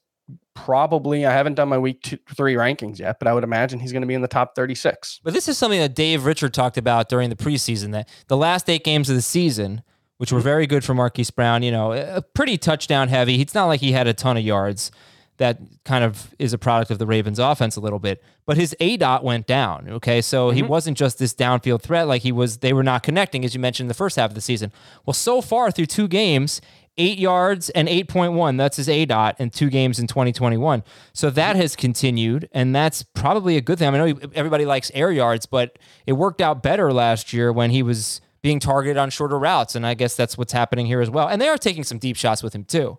probably. 0.53 1.25
I 1.25 1.31
haven't 1.31 1.53
done 1.53 1.69
my 1.69 1.77
week 1.77 2.01
two, 2.01 2.17
three 2.35 2.55
rankings 2.55 2.99
yet, 2.99 3.19
but 3.19 3.27
I 3.27 3.33
would 3.33 3.43
imagine 3.43 3.79
he's 3.79 3.91
going 3.91 4.01
to 4.01 4.07
be 4.07 4.13
in 4.13 4.21
the 4.21 4.27
top 4.27 4.55
36. 4.55 5.21
But 5.23 5.33
this 5.33 5.47
is 5.47 5.57
something 5.57 5.79
that 5.79 5.95
Dave 5.95 6.25
Richard 6.25 6.53
talked 6.53 6.77
about 6.77 7.09
during 7.09 7.29
the 7.29 7.35
preseason 7.35 7.91
that 7.91 8.09
the 8.27 8.37
last 8.37 8.69
eight 8.69 8.83
games 8.83 9.09
of 9.09 9.15
the 9.15 9.21
season, 9.21 9.83
which 10.17 10.31
were 10.31 10.39
mm-hmm. 10.39 10.45
very 10.45 10.67
good 10.67 10.83
for 10.83 10.93
Marquise 10.93 11.29
Brown, 11.29 11.63
you 11.63 11.71
know, 11.71 11.93
a 11.93 12.21
pretty 12.21 12.57
touchdown 12.57 13.07
heavy. 13.07 13.39
It's 13.39 13.53
not 13.53 13.65
like 13.65 13.81
he 13.81 13.91
had 13.91 14.07
a 14.07 14.13
ton 14.13 14.37
of 14.37 14.43
yards. 14.43 14.91
That 15.37 15.59
kind 15.85 16.03
of 16.03 16.33
is 16.39 16.51
a 16.53 16.57
product 16.57 16.89
of 16.89 16.97
the 16.97 17.05
Ravens 17.05 17.37
offense 17.37 17.75
a 17.75 17.79
little 17.79 17.99
bit, 17.99 18.23
but 18.47 18.57
his 18.57 18.75
A 18.79 18.97
dot 18.97 19.23
went 19.23 19.45
down. 19.45 19.87
Okay. 19.87 20.19
So 20.19 20.49
he 20.49 20.61
mm-hmm. 20.61 20.69
wasn't 20.69 20.97
just 20.97 21.19
this 21.19 21.35
downfield 21.35 21.83
threat 21.83 22.07
like 22.07 22.23
he 22.23 22.31
was, 22.31 22.57
they 22.57 22.73
were 22.73 22.83
not 22.83 23.03
connecting, 23.03 23.45
as 23.45 23.53
you 23.53 23.59
mentioned 23.59 23.85
in 23.85 23.89
the 23.89 23.93
first 23.93 24.15
half 24.15 24.31
of 24.31 24.35
the 24.35 24.41
season. 24.41 24.71
Well, 25.05 25.13
so 25.13 25.41
far 25.41 25.69
through 25.69 25.85
two 25.85 26.07
games, 26.07 26.59
eight 26.97 27.19
yards 27.19 27.69
and 27.71 27.87
8.1. 27.87 28.57
That's 28.57 28.77
his 28.77 28.89
A 28.89 29.05
dot 29.05 29.35
in 29.39 29.49
two 29.49 29.69
games 29.69 29.99
in 29.99 30.07
2021. 30.07 30.83
So 31.13 31.29
that 31.29 31.55
has 31.55 31.75
continued, 31.75 32.49
and 32.51 32.75
that's 32.75 33.03
probably 33.03 33.57
a 33.57 33.61
good 33.61 33.79
thing. 33.79 33.87
I 33.87 33.91
mean, 33.91 34.01
I 34.01 34.11
know 34.11 34.31
everybody 34.33 34.65
likes 34.65 34.91
air 34.93 35.11
yards, 35.11 35.45
but 35.45 35.77
it 36.05 36.13
worked 36.13 36.41
out 36.41 36.63
better 36.63 36.91
last 36.91 37.33
year 37.33 37.51
when 37.51 37.69
he 37.69 37.83
was 37.83 38.21
being 38.41 38.59
targeted 38.59 38.97
on 38.97 39.09
shorter 39.09 39.37
routes, 39.37 39.75
and 39.75 39.85
I 39.85 39.93
guess 39.93 40.15
that's 40.15 40.37
what's 40.37 40.53
happening 40.53 40.85
here 40.85 41.01
as 41.01 41.09
well. 41.09 41.27
And 41.27 41.41
they 41.41 41.47
are 41.49 41.57
taking 41.57 41.83
some 41.83 41.97
deep 41.97 42.15
shots 42.15 42.41
with 42.41 42.53
him 42.53 42.63
too. 42.63 42.97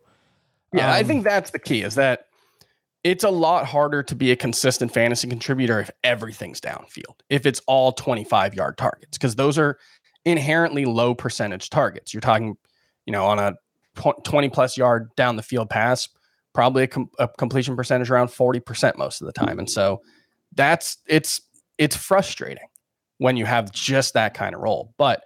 Yeah, 0.72 0.92
I 0.92 1.00
Um, 1.00 1.06
think 1.06 1.24
that's 1.24 1.50
the 1.50 1.58
key 1.58 1.82
is 1.82 1.94
that 1.94 2.26
it's 3.04 3.24
a 3.24 3.30
lot 3.30 3.64
harder 3.64 4.02
to 4.02 4.14
be 4.14 4.32
a 4.32 4.36
consistent 4.36 4.92
fantasy 4.92 5.28
contributor 5.28 5.80
if 5.80 5.90
everything's 6.04 6.60
downfield, 6.60 7.14
if 7.30 7.46
it's 7.46 7.60
all 7.66 7.92
25 7.92 8.54
yard 8.54 8.76
targets, 8.76 9.16
because 9.16 9.36
those 9.36 9.56
are 9.56 9.78
inherently 10.24 10.84
low 10.84 11.14
percentage 11.14 11.70
targets. 11.70 12.12
You're 12.12 12.20
talking, 12.20 12.56
you 13.06 13.12
know, 13.12 13.24
on 13.24 13.38
a 13.38 13.54
20 14.24 14.48
plus 14.50 14.76
yard 14.76 15.10
down 15.16 15.36
the 15.36 15.42
field 15.42 15.68
pass, 15.70 16.08
probably 16.54 16.84
a, 16.84 16.86
com- 16.86 17.10
a 17.18 17.28
completion 17.28 17.76
percentage 17.76 18.10
around 18.10 18.28
40% 18.28 18.96
most 18.96 19.20
of 19.20 19.26
the 19.26 19.32
time. 19.32 19.58
And 19.58 19.68
so 19.68 20.00
that's 20.54 20.96
it's 21.06 21.40
it's 21.76 21.94
frustrating 21.96 22.64
when 23.18 23.36
you 23.36 23.44
have 23.44 23.70
just 23.72 24.14
that 24.14 24.34
kind 24.34 24.54
of 24.54 24.60
role. 24.60 24.94
But 24.98 25.24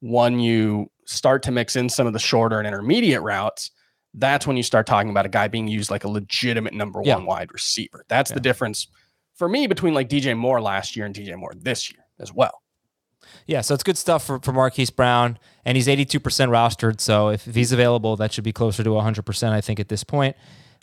when 0.00 0.38
you 0.40 0.90
start 1.06 1.42
to 1.44 1.50
mix 1.50 1.76
in 1.76 1.88
some 1.88 2.06
of 2.06 2.12
the 2.12 2.18
shorter 2.18 2.58
and 2.58 2.66
intermediate 2.66 3.22
routes, 3.22 3.70
that's 4.14 4.46
when 4.46 4.56
you 4.56 4.62
start 4.62 4.86
talking 4.86 5.10
about 5.10 5.26
a 5.26 5.30
guy 5.30 5.48
being 5.48 5.68
used 5.68 5.90
like 5.90 6.04
a 6.04 6.08
legitimate 6.08 6.74
number 6.74 7.00
Yeah. 7.04 7.16
one 7.16 7.26
wide 7.26 7.52
receiver. 7.52 8.04
That's 8.08 8.30
Yeah. 8.30 8.34
the 8.34 8.40
difference 8.40 8.86
for 9.34 9.48
me 9.48 9.66
between 9.66 9.94
like 9.94 10.08
DJ 10.08 10.34
Moore 10.36 10.60
last 10.60 10.96
year 10.96 11.04
and 11.06 11.14
DJ 11.14 11.36
Moore 11.36 11.52
this 11.56 11.90
year 11.92 12.04
as 12.20 12.32
well. 12.32 12.62
Yeah, 13.46 13.60
so 13.60 13.74
it's 13.74 13.82
good 13.82 13.98
stuff 13.98 14.24
for, 14.24 14.38
for 14.40 14.52
Marquise 14.52 14.90
Brown, 14.90 15.38
and 15.64 15.76
he's 15.76 15.86
82% 15.86 16.20
rostered. 16.20 17.00
So 17.00 17.28
if, 17.28 17.46
if 17.46 17.54
he's 17.54 17.72
available, 17.72 18.16
that 18.16 18.32
should 18.32 18.44
be 18.44 18.52
closer 18.52 18.82
to 18.82 18.90
100%, 18.90 19.50
I 19.50 19.60
think, 19.60 19.80
at 19.80 19.88
this 19.88 20.04
point. 20.04 20.36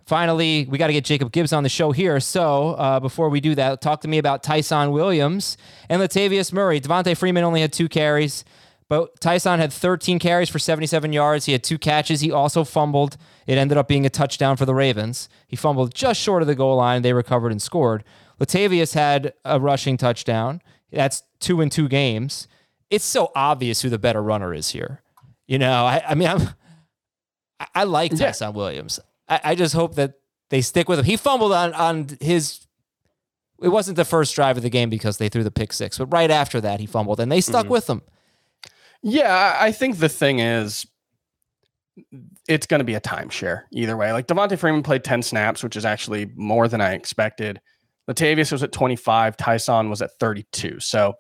Finally, 0.05 0.67
we 0.69 0.77
got 0.77 0.88
to 0.88 0.93
get 0.93 1.05
Jacob 1.05 1.31
Gibbs 1.31 1.53
on 1.53 1.63
the 1.63 1.69
show 1.69 1.91
here. 1.91 2.19
So 2.19 2.71
uh, 2.71 3.00
before 3.00 3.29
we 3.29 3.39
do 3.39 3.55
that, 3.55 3.81
talk 3.81 4.01
to 4.01 4.07
me 4.07 4.17
about 4.17 4.43
Ty'Son 4.43 4.91
Williams 4.91 5.57
and 5.89 6.01
Latavius 6.01 6.51
Murray. 6.51 6.81
Devonta 6.81 7.15
Freeman 7.15 7.43
only 7.43 7.62
had 7.62 7.71
two 7.71 7.88
carries, 7.88 8.43
but 8.89 9.19
Ty'Son 9.21 9.60
had 9.60 9.71
13 9.71 10.19
carries 10.19 10.50
for 10.50 10.60
77 10.60 11.13
yards. 11.13 11.45
He 11.45 11.51
had 11.53 11.63
two 11.63 11.77
catches. 11.77 12.21
He 12.21 12.31
also 12.31 12.63
fumbled. 12.63 13.15
It 13.48 13.57
ended 13.57 13.77
up 13.77 13.88
being 13.88 14.05
a 14.05 14.10
touchdown 14.10 14.57
for 14.57 14.65
the 14.65 14.75
Ravens. 14.75 15.29
He 15.48 15.55
fumbled 15.55 15.93
just 15.93 16.19
short 16.19 16.41
of 16.41 16.48
the 16.48 16.55
goal 16.55 16.75
line. 16.75 17.03
They 17.03 17.13
recovered 17.13 17.51
and 17.51 17.62
scored. 17.62 18.03
Latavius 18.39 18.95
had 18.95 19.33
a 19.45 19.60
rushing 19.60 19.98
touchdown. 19.98 20.62
That's 20.91 21.24
two 21.39 21.62
in 21.62 21.69
two 21.69 21.88
games. 21.88 22.48
It's 22.89 23.05
so 23.05 23.31
obvious 23.36 23.81
who 23.81 23.89
the 23.89 24.00
better 24.00 24.21
runner 24.21 24.53
is 24.53 24.69
here. 24.69 25.01
You 25.48 25.57
know, 25.60 25.86
I, 25.86 26.01
I 26.10 26.15
mean, 26.15 26.27
I'm, 26.27 26.50
I, 27.60 27.67
I 27.75 27.83
like 27.86 28.12
Yeah. 28.12 28.27
Ty'Son 28.31 28.53
Williams. 28.53 29.00
I, 29.29 29.39
I 29.43 29.55
just 29.55 29.74
hope 29.74 29.95
that 29.95 30.13
they 30.50 30.62
stick 30.62 30.89
with 30.89 31.00
him. 31.00 31.05
He 31.05 31.15
fumbled 31.17 31.53
on 31.53 31.74
on 31.74 32.07
his. 32.19 32.60
It 33.62 33.69
wasn't 33.69 33.95
the 33.95 34.05
first 34.05 34.33
drive 34.36 34.57
of 34.57 34.63
the 34.63 34.69
game 34.69 34.89
because 34.89 35.17
they 35.17 35.29
threw 35.29 35.43
the 35.43 35.51
pick 35.51 35.71
six, 35.71 35.98
but 35.98 36.07
right 36.07 36.31
after 36.31 36.60
that 36.62 36.79
he 36.79 36.86
fumbled 36.88 37.19
and 37.19 37.31
they 37.31 37.41
stuck 37.41 37.65
Mm-hmm. 37.65 37.71
with 37.71 37.89
him. 37.89 38.01
Yeah, 39.03 39.33
I 39.62 39.67
I 39.67 39.71
think 39.71 39.98
the 40.00 40.10
thing 40.10 40.39
is, 40.39 40.86
it's 42.48 42.67
going 42.67 42.79
to 42.79 42.83
be 42.86 42.95
a 42.95 43.01
timeshare 43.01 43.63
either 43.71 43.95
way. 43.95 44.12
Like 44.13 44.27
Devonta 44.27 44.57
Freeman 44.57 44.83
played 44.83 45.03
10 45.03 45.21
snaps, 45.21 45.63
which 45.63 45.75
is 45.75 45.86
actually 45.86 46.31
more 46.36 46.67
than 46.67 46.81
I 46.81 46.93
expected. 46.93 47.62
Latavius 48.13 48.51
was 48.51 48.63
at 48.63 48.72
25. 48.72 49.38
Ty'Son 49.38 49.89
was 49.89 50.01
at 50.01 50.12
32. 50.20 50.80
So 50.80 51.13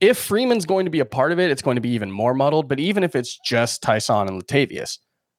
if 0.00 0.18
Freeman's 0.18 0.66
going 0.66 0.84
to 0.86 0.90
be 0.90 1.00
a 1.00 1.04
part 1.04 1.32
of 1.32 1.38
it, 1.38 1.50
it's 1.50 1.62
going 1.62 1.76
to 1.76 1.80
be 1.80 1.90
even 1.90 2.10
more 2.10 2.34
muddled. 2.34 2.68
But 2.68 2.80
even 2.80 3.04
if 3.04 3.14
it's 3.14 3.38
just 3.44 3.82
Ty'Son 3.82 4.28
and 4.28 4.42
Latavius, 4.42 4.98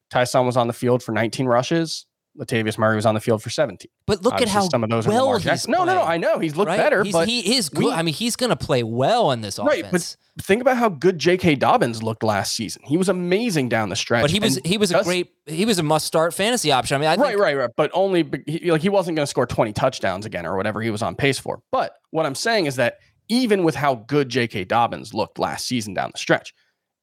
Ty'Son 0.09 0.45
was 0.45 0.57
on 0.57 0.67
the 0.67 0.73
field 0.73 1.03
for 1.03 1.11
19 1.11 1.45
rushes. 1.45 2.05
Latavius 2.37 2.77
Murray 2.77 2.95
was 2.95 3.05
on 3.05 3.15
the 3.15 3.21
field 3.21 3.41
for 3.41 3.49
17. 3.49 3.89
But 4.05 4.23
look 4.23 4.33
Obviously, 4.33 4.51
at 4.51 4.63
how 4.63 4.69
some 4.69 4.83
of 4.83 4.89
those 4.89 5.07
well 5.07 5.37
he's. 5.37 5.67
No, 5.67 5.85
no, 5.85 5.95
no. 5.95 6.01
I 6.03 6.17
know 6.17 6.39
he's 6.39 6.55
looked 6.55 6.67
right? 6.67 6.77
better, 6.77 7.03
He's- 7.03 7.13
but 7.13 7.27
he 7.27 7.55
is 7.55 7.71
we- 7.71 7.85
good. 7.85 7.93
I 7.93 8.01
mean, 8.01 8.13
he's 8.13 8.35
going 8.35 8.49
to 8.49 8.55
play 8.55 8.83
well 8.83 9.31
in 9.31 9.41
this 9.41 9.57
offense. 9.57 9.83
Right, 9.83 9.91
but 9.91 10.15
think 10.43 10.61
about 10.61 10.77
how 10.77 10.89
good 10.89 11.17
J.K. 11.17 11.55
Dobbins 11.55 12.03
looked 12.03 12.23
last 12.23 12.55
season. 12.55 12.81
He 12.85 12.97
was 12.97 13.07
amazing 13.09 13.69
down 13.69 13.89
the 13.89 13.95
stretch. 13.95 14.21
But 14.23 14.31
he 14.31 14.39
was 14.39 14.59
he 14.65 14.77
was 14.77 14.91
a 14.91 15.03
great 15.03 15.31
he 15.45 15.65
was 15.65 15.79
a 15.79 15.83
must 15.83 16.05
start 16.05 16.33
fantasy 16.33 16.71
option. 16.71 16.95
I 16.95 16.97
mean, 16.99 17.07
I 17.09 17.15
think 17.15 17.25
right, 17.25 17.37
right, 17.39 17.57
right. 17.57 17.69
But 17.75 17.91
only 17.93 18.27
he, 18.45 18.69
like 18.71 18.81
he 18.81 18.89
wasn't 18.89 19.15
going 19.15 19.23
to 19.23 19.29
score 19.29 19.45
20 19.45 19.71
touchdowns 19.73 20.25
again 20.25 20.45
or 20.45 20.57
whatever 20.57 20.81
he 20.81 20.89
was 20.89 21.01
on 21.01 21.15
pace 21.15 21.39
for. 21.39 21.61
But 21.71 21.93
what 22.11 22.25
I'm 22.25 22.35
saying 22.35 22.65
is 22.65 22.75
that 22.75 22.97
even 23.29 23.63
with 23.63 23.75
how 23.75 23.95
good 23.95 24.29
J.K. 24.29 24.65
Dobbins 24.65 25.13
looked 25.13 25.39
last 25.39 25.65
season 25.67 25.93
down 25.93 26.11
the 26.11 26.17
stretch, 26.19 26.53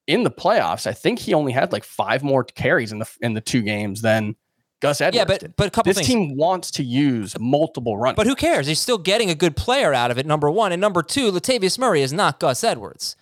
in 0.07 0.25
the 0.25 0.31
playoffs, 0.31 0.87
I 0.87 0.93
think 0.93 1.19
he 1.19 1.33
only 1.33 1.53
had 1.53 1.73
like 1.73 1.85
five 1.85 2.23
more 2.23 2.45
carries 2.45 2.93
in 2.93 2.99
the 2.99 3.11
in 3.23 3.35
the 3.35 3.41
two 3.41 3.62
games 3.62 4.03
than 4.03 4.37
Gus 4.83 5.01
Edwards. 5.01 5.17
Yeah, 5.17 5.25
but 5.25 5.41
did. 5.41 5.57
but 5.57 5.69
a 5.69 5.71
couple 5.71 5.89
this 5.91 5.97
things. 5.97 6.09
team 6.09 6.37
wants 6.37 6.71
to 6.73 6.83
use 6.83 7.39
multiple 7.39 7.97
runs. 7.97 8.17
But 8.17 8.27
who 8.27 8.35
cares? 8.35 8.67
He's 8.67 8.81
still 8.81 8.99
getting 8.99 9.31
a 9.31 9.35
good 9.35 9.57
player 9.57 9.95
out 9.95 10.11
of 10.11 10.19
it. 10.19 10.27
Number 10.27 10.51
one 10.51 10.73
and 10.73 10.81
number 10.81 11.03
two, 11.03 11.31
Latavius 11.33 11.79
Murray 11.79 12.03
is 12.03 12.12
not 12.12 12.41
Gus 12.41 12.62
Edwards, 12.65 13.17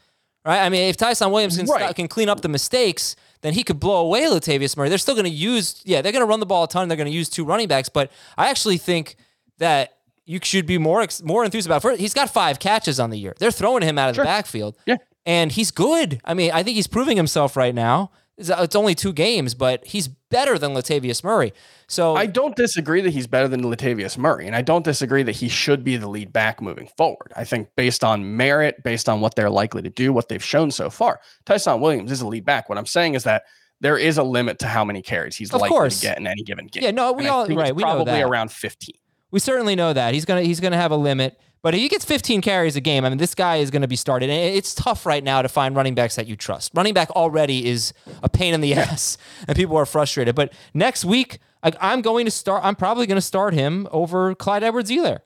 right? 0.44 0.60
I 0.62 0.68
mean, 0.70 0.88
if 0.88 0.96
Ty'Son 0.96 1.30
Williams 1.30 1.56
can 1.58 1.66
Right. 1.66 1.82
stop, 1.84 1.96
can 1.96 2.08
clean 2.08 2.28
up 2.28 2.40
the 2.40 2.48
mistakes, 2.48 3.14
then 3.42 3.52
he 3.52 3.62
could 3.62 3.78
blow 3.78 4.00
away 4.00 4.22
Latavius 4.24 4.76
Murray. 4.76 4.88
They're 4.88 4.98
still 4.98 5.14
going 5.14 5.24
to 5.26 5.30
use, 5.30 5.82
yeah, 5.84 6.02
they're 6.02 6.12
going 6.12 6.22
to 6.22 6.26
run 6.26 6.40
the 6.40 6.46
ball 6.46 6.64
a 6.64 6.68
ton. 6.68 6.88
They're 6.88 6.96
going 6.96 7.10
to 7.10 7.16
use 7.16 7.28
two 7.28 7.44
running 7.44 7.68
backs, 7.68 7.88
but 7.88 8.10
I 8.36 8.48
actually 8.50 8.78
think 8.78 9.16
that 9.58 9.98
you 10.24 10.38
should 10.42 10.64
be 10.66 10.78
more 10.78 11.06
more 11.22 11.44
enthused 11.44 11.66
about. 11.66 11.84
It. 11.84 12.00
He's 12.00 12.14
got 12.14 12.30
five 12.30 12.58
catches 12.58 12.98
on 12.98 13.10
the 13.10 13.18
year. 13.18 13.34
They're 13.38 13.50
throwing 13.50 13.82
him 13.82 13.98
out 13.98 14.08
of 14.10 14.14
sure. 14.14 14.24
the 14.24 14.28
backfield. 14.28 14.76
Yeah, 14.86 14.96
and 15.26 15.52
he's 15.52 15.70
good. 15.70 16.20
I 16.24 16.34
mean, 16.34 16.52
I 16.52 16.62
think 16.62 16.76
he's 16.76 16.86
proving 16.86 17.16
himself 17.16 17.56
right 17.56 17.74
now. 17.74 18.10
Uh, 18.48 18.56
it's 18.60 18.76
only 18.76 18.94
two 18.94 19.12
games, 19.12 19.54
but 19.54 19.84
he's 19.86 20.08
better 20.08 20.58
than 20.58 20.72
Latavius 20.72 21.22
Murray. 21.22 21.52
So 21.88 22.14
I 22.14 22.26
don't 22.26 22.54
disagree 22.56 23.00
that 23.00 23.10
he's 23.10 23.26
better 23.26 23.48
than 23.48 23.62
Latavius 23.62 24.16
Murray, 24.16 24.46
and 24.46 24.54
I 24.54 24.62
don't 24.62 24.84
disagree 24.84 25.22
that 25.24 25.36
he 25.36 25.48
should 25.48 25.82
be 25.84 25.96
the 25.96 26.08
lead 26.08 26.32
back 26.32 26.62
moving 26.62 26.88
forward. 26.96 27.32
I 27.36 27.44
think 27.44 27.68
based 27.76 28.04
on 28.04 28.36
merit, 28.36 28.82
based 28.82 29.08
on 29.08 29.20
what 29.20 29.34
they're 29.34 29.50
likely 29.50 29.82
to 29.82 29.90
do, 29.90 30.12
what 30.12 30.28
they've 30.28 30.42
shown 30.42 30.70
so 30.70 30.88
far, 30.88 31.20
Ty'Son 31.44 31.80
Williams 31.80 32.12
is 32.12 32.20
a 32.20 32.26
lead 32.28 32.44
back. 32.44 32.68
What 32.68 32.78
I'm 32.78 32.86
saying 32.86 33.14
is 33.14 33.24
that 33.24 33.42
there 33.80 33.98
is 33.98 34.18
a 34.18 34.22
limit 34.22 34.58
to 34.60 34.66
how 34.66 34.84
many 34.84 35.02
carries 35.02 35.36
he's 35.36 35.52
of 35.52 35.60
likely 35.60 35.74
course. 35.74 36.00
to 36.00 36.06
get 36.06 36.18
in 36.18 36.26
any 36.26 36.42
given 36.42 36.66
game. 36.66 36.84
Yeah, 36.84 36.90
no, 36.92 37.12
we 37.12 37.26
all 37.26 37.46
right. 37.48 37.74
We 37.74 37.82
probably 37.82 38.04
know 38.04 38.12
that. 38.12 38.22
around 38.22 38.52
15. 38.52 38.94
We 39.30 39.40
certainly 39.40 39.76
know 39.76 39.92
that 39.92 40.14
he's 40.14 40.24
gonna 40.24 40.42
he's 40.42 40.60
gonna 40.60 40.76
have 40.76 40.92
a 40.92 40.96
limit. 40.96 41.40
But 41.62 41.74
if 41.74 41.80
he 41.80 41.88
gets 41.88 42.04
15 42.06 42.40
carries 42.40 42.76
a 42.76 42.80
game, 42.80 43.04
I 43.04 43.10
mean, 43.10 43.18
this 43.18 43.34
guy 43.34 43.56
is 43.56 43.70
going 43.70 43.82
to 43.82 43.88
be 43.88 43.96
started. 43.96 44.30
And 44.30 44.56
it's 44.56 44.74
tough 44.74 45.04
right 45.04 45.22
now 45.22 45.42
to 45.42 45.48
find 45.48 45.76
running 45.76 45.94
backs 45.94 46.16
that 46.16 46.26
you 46.26 46.34
trust. 46.36 46.72
Running 46.74 46.94
back 46.94 47.10
already 47.10 47.68
is 47.68 47.92
a 48.22 48.28
pain 48.28 48.54
in 48.54 48.60
the 48.62 48.74
ass, 48.74 49.18
and 49.46 49.56
people 49.56 49.76
are 49.76 49.86
frustrated. 49.86 50.34
But 50.34 50.52
next 50.72 51.04
week, 51.04 51.38
I'm 51.62 52.00
going 52.00 52.24
to 52.24 52.30
start. 52.30 52.64
I'm 52.64 52.76
probably 52.76 53.06
going 53.06 53.16
to 53.16 53.22
start 53.22 53.52
him 53.52 53.86
over 53.90 54.34
Clyde 54.34 54.62
Edwards-Helaire. 54.62 55.20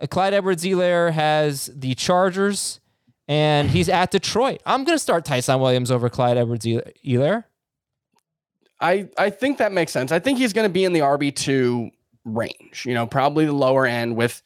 Uh, 0.00 0.06
Clyde 0.06 0.32
Edwards-Helaire 0.32 1.12
has 1.12 1.70
the 1.74 1.94
Chargers, 1.94 2.80
and 3.28 3.70
he's 3.70 3.90
at 3.90 4.10
Detroit. 4.10 4.62
I'm 4.64 4.84
going 4.84 4.96
to 4.96 5.02
start 5.02 5.26
Ty'Son 5.26 5.60
Williams 5.60 5.90
over 5.90 6.08
Clyde 6.08 6.38
Edwards-Helaire. 6.38 7.44
I 8.80 9.08
I 9.18 9.30
think 9.30 9.58
that 9.58 9.72
makes 9.72 9.92
sense. 9.92 10.10
I 10.12 10.18
think 10.18 10.38
he's 10.38 10.52
going 10.52 10.68
to 10.68 10.72
be 10.72 10.84
in 10.84 10.92
the 10.92 11.00
RB 11.00 11.34
two 11.34 11.90
range. 12.24 12.84
You 12.86 12.94
know, 12.94 13.06
probably 13.06 13.46
the 13.46 13.52
lower 13.52 13.86
end 13.86 14.16
with 14.16 14.42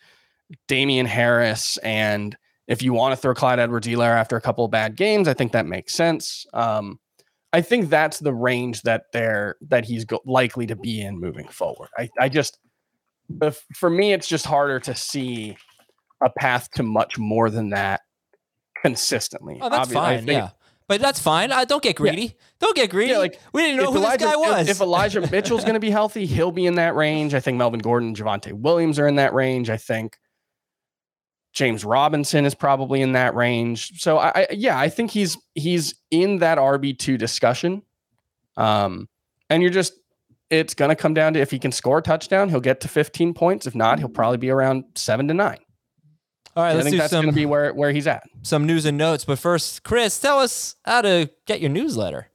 Damien 0.67 1.07
Harris. 1.07 1.77
And 1.79 2.37
if 2.67 2.83
you 2.83 2.93
want 2.93 3.13
to 3.13 3.17
throw 3.17 3.35
Clyde 3.35 3.59
Edwards-Helaire 3.59 4.17
after 4.17 4.37
a 4.37 4.41
couple 4.41 4.65
of 4.65 4.71
bad 4.71 4.97
games, 4.97 5.29
I 5.29 5.35
think 5.35 5.53
that 5.53 5.67
makes 5.67 5.95
sense. 5.95 6.47
Um, 6.53 6.99
I 7.53 7.63
think 7.63 7.89
that's 7.89 8.19
the 8.19 8.35
range 8.35 8.83
that 8.83 9.05
they're 9.13 9.57
that 9.69 9.85
he's 9.85 10.05
go- 10.05 10.21
likely 10.27 10.67
to 10.67 10.77
be 10.77 11.01
in 11.01 11.19
moving 11.19 11.49
forward. 11.49 11.89
I, 11.97 12.11
I 12.21 12.29
just, 12.29 12.59
if, 13.41 13.65
for 13.75 13.89
me, 13.89 14.13
it's 14.13 14.29
just 14.29 14.45
harder 14.45 14.81
to 14.81 14.95
see 14.95 15.57
a 16.23 16.31
path 16.39 16.71
to 16.73 16.83
much 16.83 17.19
more 17.19 17.49
than 17.49 17.71
that 17.71 18.03
consistently. 18.83 19.59
Oh, 19.63 19.71
that's 19.71 19.83
Obviously, 19.83 19.95
fine. 19.95 20.27
Think, 20.27 20.43
yeah. 20.43 20.51
But 20.89 21.01
that's 21.01 21.21
fine. 21.21 21.53
Uh, 21.53 21.65
don't 21.65 21.83
get 21.83 21.97
greedy. 21.97 22.23
Yeah. 22.23 22.31
Don't 22.61 22.77
get 22.77 22.91
greedy. 22.91 23.13
Yeah, 23.13 23.19
like 23.19 23.41
we 23.53 23.63
didn't 23.63 23.77
know 23.77 23.93
who 23.93 23.99
Elijah, 23.99 24.25
this 24.25 24.35
guy 24.35 24.37
was. 24.37 24.69
If, 24.69 24.77
if 24.77 24.81
Elijah 24.81 25.31
Mitchell's 25.31 25.63
going 25.63 25.75
to 25.75 25.81
be 25.81 25.91
healthy, 25.91 26.25
he'll 26.27 26.53
be 26.53 26.67
in 26.67 26.77
that 26.77 26.95
range. 26.95 27.35
I 27.35 27.41
think 27.41 27.59
Melvin 27.59 27.81
Gordon, 27.81 28.15
Javonte 28.15 28.53
Williams 28.53 28.99
are 28.99 29.07
in 29.07 29.17
that 29.17 29.35
range. 29.35 29.69
I 29.69 29.77
think 29.77 30.17
James 31.59 31.85
Robinson 31.85 32.45
is 32.47 32.55
probably 32.55 33.03
in 33.03 33.13
that 33.13 33.35
range. 33.35 34.01
So 34.01 34.17
I, 34.19 34.29
I 34.29 34.47
yeah, 34.53 34.79
I 34.79 34.89
think 34.89 35.11
he's 35.11 35.37
he's 35.57 35.93
in 36.13 36.39
that 36.39 36.57
RB 36.57 36.97
two 36.97 37.19
discussion. 37.19 37.83
Um, 38.57 39.09
and 39.51 39.61
you're 39.61 39.73
just 39.73 39.93
it's 40.51 40.75
going 40.75 40.91
to 40.91 40.95
come 40.95 41.15
down 41.15 41.35
to 41.35 41.41
if 41.41 41.51
he 41.51 41.59
can 41.59 41.73
score 41.73 41.99
a 41.99 42.03
touchdown, 42.03 42.49
he'll 42.49 42.61
get 42.61 42.81
to 42.83 42.89
15 42.89 43.35
points. 43.35 43.67
If 43.67 43.75
not, 43.75 43.99
he'll 43.99 44.09
probably 44.09 44.39
be 44.39 44.51
around 44.51 44.85
seven 44.95 45.27
to 45.27 45.35
nine. 45.35 45.59
All 46.55 46.63
right, 46.63 46.71
I 46.71 46.75
let's 46.75 46.85
think 46.85 46.95
do 46.95 46.99
that's 46.99 47.11
some 47.11 47.25
going 47.25 47.35
to 47.35 47.37
be 47.37 47.45
where 47.45 47.75
where 47.75 47.91
he's 47.91 48.07
at. 48.07 48.23
Some 48.43 48.65
news 48.65 48.87
and 48.87 48.97
notes, 48.97 49.25
but 49.25 49.41
first, 49.41 49.83
Chris, 49.83 50.21
tell 50.21 50.39
us 50.39 50.77
how 50.85 51.03
to 51.03 51.29
get 51.45 51.61
your 51.61 51.71
newsletter. 51.71 52.31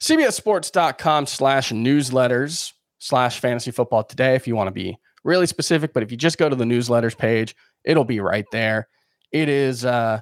CBSSports.com 0.00 1.26
slash 1.26 1.72
newsletters 1.72 2.72
slash 3.00 3.38
fantasy 3.38 3.70
football 3.70 4.02
today 4.02 4.34
if 4.34 4.48
you 4.48 4.56
want 4.56 4.68
to 4.68 4.72
be 4.72 4.96
really 5.24 5.46
specific. 5.46 5.92
But 5.92 6.02
if 6.02 6.10
you 6.10 6.16
just 6.16 6.38
go 6.38 6.48
to 6.48 6.56
the 6.56 6.64
newsletters 6.64 7.16
page, 7.16 7.54
It'll 7.84 8.04
be 8.04 8.20
right 8.20 8.46
there. 8.52 8.88
It 9.32 9.48
is, 9.48 9.84
uh, 9.84 10.20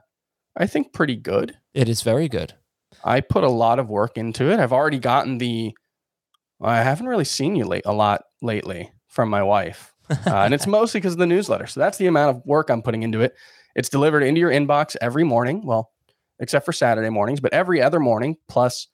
I 0.56 0.66
think, 0.66 0.92
pretty 0.92 1.16
good. 1.16 1.56
It 1.74 1.88
is 1.88 2.02
very 2.02 2.28
good. 2.28 2.54
I 3.04 3.20
put 3.20 3.44
a 3.44 3.48
lot 3.48 3.78
of 3.78 3.88
work 3.88 4.16
into 4.16 4.50
it. 4.50 4.60
I've 4.60 4.72
already 4.72 4.98
gotten 4.98 5.38
the. 5.38 5.72
I 6.60 6.82
haven't 6.82 7.06
really 7.06 7.24
seen 7.24 7.54
you 7.54 7.64
late 7.64 7.86
a 7.86 7.92
lot 7.92 8.22
lately 8.42 8.90
from 9.06 9.30
my 9.30 9.42
wife, 9.42 9.94
uh, 10.10 10.16
and 10.26 10.52
it's 10.52 10.66
mostly 10.66 11.00
because 11.00 11.12
of 11.12 11.18
the 11.18 11.26
newsletter. 11.26 11.66
So 11.66 11.80
that's 11.80 11.98
the 11.98 12.06
amount 12.06 12.36
of 12.36 12.42
work 12.44 12.70
I'm 12.70 12.82
putting 12.82 13.02
into 13.02 13.20
it. 13.20 13.34
It's 13.76 13.88
delivered 13.88 14.22
into 14.22 14.40
your 14.40 14.50
inbox 14.50 14.96
every 15.00 15.24
morning. 15.24 15.64
Well, 15.64 15.90
except 16.40 16.66
for 16.66 16.72
Saturday 16.72 17.10
mornings, 17.10 17.40
but 17.40 17.52
every 17.52 17.80
other 17.80 18.00
morning, 18.00 18.36
plus 18.48 18.88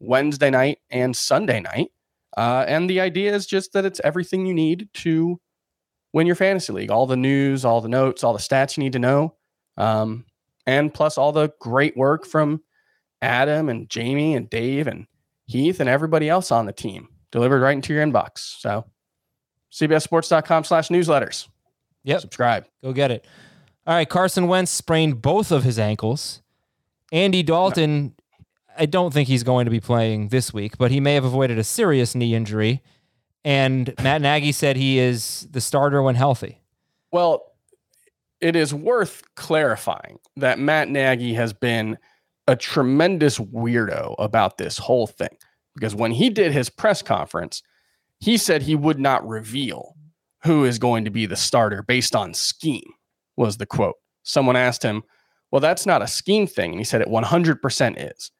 Wednesday 0.00 0.50
night 0.50 0.78
and 0.90 1.16
Sunday 1.16 1.60
night. 1.60 1.88
Uh, 2.36 2.64
and 2.66 2.88
the 2.88 3.00
idea 3.00 3.34
is 3.34 3.46
just 3.46 3.72
that 3.72 3.84
it's 3.84 4.00
everything 4.04 4.46
you 4.46 4.54
need 4.54 4.88
to 4.94 5.40
win 6.12 6.26
your 6.26 6.36
fantasy 6.36 6.72
league. 6.72 6.90
All 6.90 7.06
the 7.06 7.16
news, 7.16 7.64
all 7.64 7.80
the 7.80 7.88
notes, 7.88 8.22
all 8.24 8.32
the 8.32 8.38
stats 8.38 8.76
you 8.76 8.82
need 8.82 8.92
to 8.92 8.98
know, 8.98 9.34
um, 9.76 10.24
and 10.66 10.92
plus 10.92 11.18
all 11.18 11.32
the 11.32 11.52
great 11.60 11.96
work 11.96 12.26
from 12.26 12.62
Adam 13.20 13.68
and 13.68 13.88
Jamey 13.88 14.36
and 14.36 14.50
Dave 14.50 14.86
and 14.86 15.06
Heath 15.46 15.80
and 15.80 15.88
everybody 15.88 16.28
else 16.28 16.50
on 16.50 16.66
the 16.66 16.72
team 16.72 17.08
delivered 17.30 17.60
right 17.60 17.72
into 17.72 17.92
your 17.92 18.04
inbox. 18.04 18.60
So 18.60 18.84
CBSSports.com 19.72 20.64
slash 20.64 20.88
newsletters. 20.88 21.48
Yep. 22.04 22.20
Subscribe. 22.20 22.66
Go 22.82 22.92
get 22.92 23.10
it. 23.10 23.26
All 23.86 23.94
right. 23.94 24.08
Carson 24.08 24.46
Wentz 24.46 24.70
sprained 24.70 25.22
both 25.22 25.50
of 25.50 25.64
his 25.64 25.78
ankles. 25.78 26.42
Andy 27.10 27.42
Dalton, 27.42 28.14
I 28.78 28.86
don't 28.86 29.12
think 29.12 29.28
he's 29.28 29.42
going 29.42 29.64
to 29.66 29.70
be 29.70 29.80
playing 29.80 30.28
this 30.28 30.52
week, 30.52 30.78
but 30.78 30.90
he 30.90 31.00
may 31.00 31.14
have 31.14 31.24
avoided 31.24 31.58
a 31.58 31.64
serious 31.64 32.14
knee 32.14 32.34
injury. 32.34 32.82
And 33.44 33.92
Matt 34.02 34.22
Nagy 34.22 34.52
said 34.52 34.76
he 34.76 34.98
is 34.98 35.48
the 35.50 35.60
starter 35.60 36.02
when 36.02 36.14
healthy. 36.14 36.60
Well, 37.10 37.52
it 38.40 38.56
is 38.56 38.72
worth 38.72 39.22
clarifying 39.36 40.18
that 40.36 40.58
Matt 40.58 40.88
Nagy 40.88 41.34
has 41.34 41.52
been 41.52 41.98
a 42.46 42.56
tremendous 42.56 43.38
weirdo 43.38 44.16
about 44.18 44.58
this 44.58 44.78
whole 44.78 45.06
thing 45.06 45.36
because 45.74 45.94
when 45.94 46.12
he 46.12 46.28
did 46.28 46.52
his 46.52 46.68
press 46.68 47.02
conference, 47.02 47.62
he 48.18 48.36
said 48.36 48.62
he 48.62 48.74
would 48.74 48.98
not 48.98 49.26
reveal 49.26 49.96
who 50.44 50.64
is 50.64 50.78
going 50.78 51.04
to 51.04 51.10
be 51.10 51.26
the 51.26 51.36
starter 51.36 51.82
based 51.82 52.16
on 52.16 52.34
scheme, 52.34 52.92
was 53.36 53.56
the 53.56 53.66
quote. 53.66 53.96
Someone 54.24 54.56
asked 54.56 54.82
him, 54.82 55.02
Well, 55.50 55.60
that's 55.60 55.86
not 55.86 56.02
a 56.02 56.08
scheme 56.08 56.46
thing. 56.46 56.72
And 56.72 56.80
he 56.80 56.84
said 56.84 57.00
it 57.00 57.08
100% 57.08 58.10
is. 58.10 58.30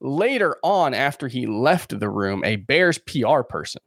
Later 0.00 0.56
on, 0.62 0.94
after 0.94 1.28
he 1.28 1.46
left 1.46 1.98
the 1.98 2.08
room, 2.08 2.42
a 2.44 2.56
Bears 2.56 2.98
PR 2.98 3.42
person 3.42 3.82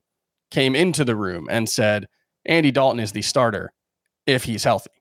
came 0.54 0.76
into 0.76 1.04
the 1.04 1.16
room 1.16 1.48
and 1.50 1.68
said, 1.68 2.08
Andy 2.46 2.72
Dalton 2.72 3.00
is 3.00 3.12
the 3.12 3.24
starter 3.24 3.74
if 4.26 4.44
he's 4.44 4.64
healthy. 4.64 4.92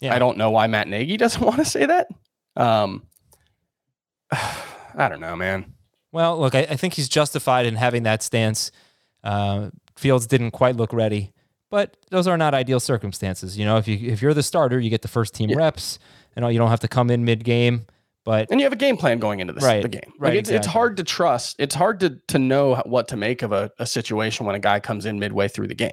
Yeah. 0.00 0.14
I 0.14 0.18
don't 0.18 0.36
know 0.36 0.50
why 0.50 0.66
Matt 0.66 0.86
Nagy 0.86 1.16
doesn't 1.16 1.42
want 1.42 1.56
to 1.56 1.64
say 1.64 1.86
that. 1.86 2.08
Um, 2.54 3.04
I 4.30 5.08
don't 5.08 5.20
know, 5.20 5.34
man. 5.34 5.72
Well, 6.12 6.38
look, 6.38 6.54
I, 6.54 6.60
I, 6.60 6.76
think 6.76 6.94
he's 6.94 7.08
justified 7.08 7.66
in 7.66 7.74
having 7.74 8.04
that 8.04 8.22
stance. 8.22 8.70
Uh, 9.24 9.70
Fields 9.96 10.26
didn't 10.26 10.52
quite 10.52 10.76
look 10.76 10.92
ready, 10.92 11.32
but 11.70 11.96
those 12.10 12.26
are 12.26 12.36
not 12.38 12.54
ideal 12.54 12.80
circumstances. 12.80 13.58
You 13.58 13.64
know, 13.64 13.76
if 13.76 13.88
you 13.88 14.10
if 14.10 14.22
you're 14.22 14.34
the 14.34 14.42
starter, 14.42 14.78
you 14.78 14.88
get 14.88 15.02
the 15.02 15.08
first 15.08 15.34
team 15.34 15.50
yeah. 15.50 15.56
reps, 15.56 15.98
and 16.34 16.50
you 16.52 16.58
don't 16.58 16.70
have 16.70 16.80
to 16.80 16.88
come 16.88 17.10
in 17.10 17.24
mid 17.24 17.44
game. 17.44 17.86
But 18.26 18.50
and 18.50 18.60
you 18.60 18.64
have 18.64 18.72
a 18.72 18.76
game 18.76 18.96
plan 18.96 19.20
going 19.20 19.38
into 19.38 19.52
this, 19.52 19.62
right, 19.62 19.82
the 19.82 19.88
game. 19.88 20.02
Like 20.04 20.20
right, 20.20 20.36
it's, 20.36 20.48
exactly. 20.48 20.56
it's 20.56 20.66
hard 20.66 20.96
to 20.96 21.04
trust. 21.04 21.54
It's 21.60 21.76
hard 21.76 22.00
to 22.00 22.18
to 22.26 22.40
know 22.40 22.74
what 22.84 23.06
to 23.08 23.16
make 23.16 23.42
of 23.42 23.52
a, 23.52 23.70
a 23.78 23.86
situation 23.86 24.44
when 24.44 24.56
a 24.56 24.58
guy 24.58 24.80
comes 24.80 25.06
in 25.06 25.20
midway 25.20 25.46
through 25.46 25.68
the 25.68 25.76
game. 25.76 25.92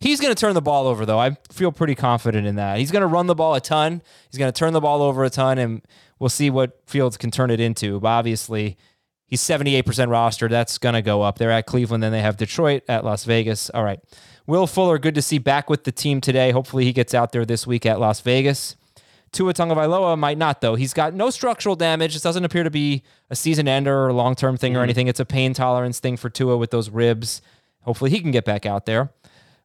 He's 0.00 0.18
going 0.18 0.34
to 0.34 0.40
turn 0.40 0.54
the 0.54 0.62
ball 0.62 0.86
over, 0.86 1.04
though. 1.04 1.18
I 1.18 1.36
feel 1.52 1.70
pretty 1.70 1.94
confident 1.94 2.46
in 2.46 2.56
that. 2.56 2.78
He's 2.78 2.90
going 2.90 3.02
to 3.02 3.06
run 3.06 3.26
the 3.26 3.34
ball 3.34 3.54
a 3.54 3.60
ton. 3.60 4.02
He's 4.30 4.38
going 4.38 4.50
to 4.50 4.58
turn 4.58 4.72
the 4.72 4.80
ball 4.80 5.02
over 5.02 5.24
a 5.24 5.30
ton, 5.30 5.58
and 5.58 5.82
we'll 6.18 6.30
see 6.30 6.48
what 6.48 6.80
Fields 6.86 7.18
can 7.18 7.30
turn 7.30 7.50
it 7.50 7.60
into. 7.60 8.00
But 8.00 8.08
obviously, 8.08 8.78
he's 9.26 9.42
78% 9.42 9.82
rostered. 9.84 10.48
That's 10.48 10.78
going 10.78 10.94
to 10.94 11.02
go 11.02 11.20
up. 11.20 11.36
They're 11.36 11.50
at 11.50 11.66
Cleveland, 11.66 12.02
then 12.02 12.12
they 12.12 12.22
have 12.22 12.38
Detroit 12.38 12.82
at 12.88 13.04
Las 13.04 13.24
Vegas. 13.24 13.68
All 13.70 13.84
right. 13.84 14.00
Will 14.46 14.66
Fuller, 14.66 14.98
good 14.98 15.14
to 15.16 15.22
see 15.22 15.36
back 15.36 15.68
with 15.68 15.84
the 15.84 15.92
team 15.92 16.22
today. 16.22 16.50
Hopefully, 16.50 16.84
he 16.84 16.94
gets 16.94 17.12
out 17.12 17.32
there 17.32 17.44
this 17.44 17.66
week 17.66 17.84
at 17.84 18.00
Las 18.00 18.20
Vegas. 18.22 18.76
Tua 19.32 19.52
Tagovailoa 19.52 20.18
might 20.18 20.38
not 20.38 20.60
though. 20.60 20.74
He's 20.74 20.94
got 20.94 21.14
no 21.14 21.30
structural 21.30 21.76
damage. 21.76 22.14
This 22.14 22.22
doesn't 22.22 22.44
appear 22.44 22.64
to 22.64 22.70
be 22.70 23.02
a 23.30 23.36
season 23.36 23.68
ender 23.68 23.96
or 23.96 24.08
a 24.08 24.14
long 24.14 24.34
term 24.34 24.56
thing 24.56 24.72
mm-hmm. 24.72 24.80
or 24.80 24.84
anything. 24.84 25.08
It's 25.08 25.20
a 25.20 25.24
pain 25.24 25.54
tolerance 25.54 26.00
thing 26.00 26.16
for 26.16 26.30
Tua 26.30 26.56
with 26.56 26.70
those 26.70 26.90
ribs. 26.90 27.42
Hopefully 27.82 28.10
he 28.10 28.20
can 28.20 28.30
get 28.30 28.44
back 28.44 28.66
out 28.66 28.86
there. 28.86 29.10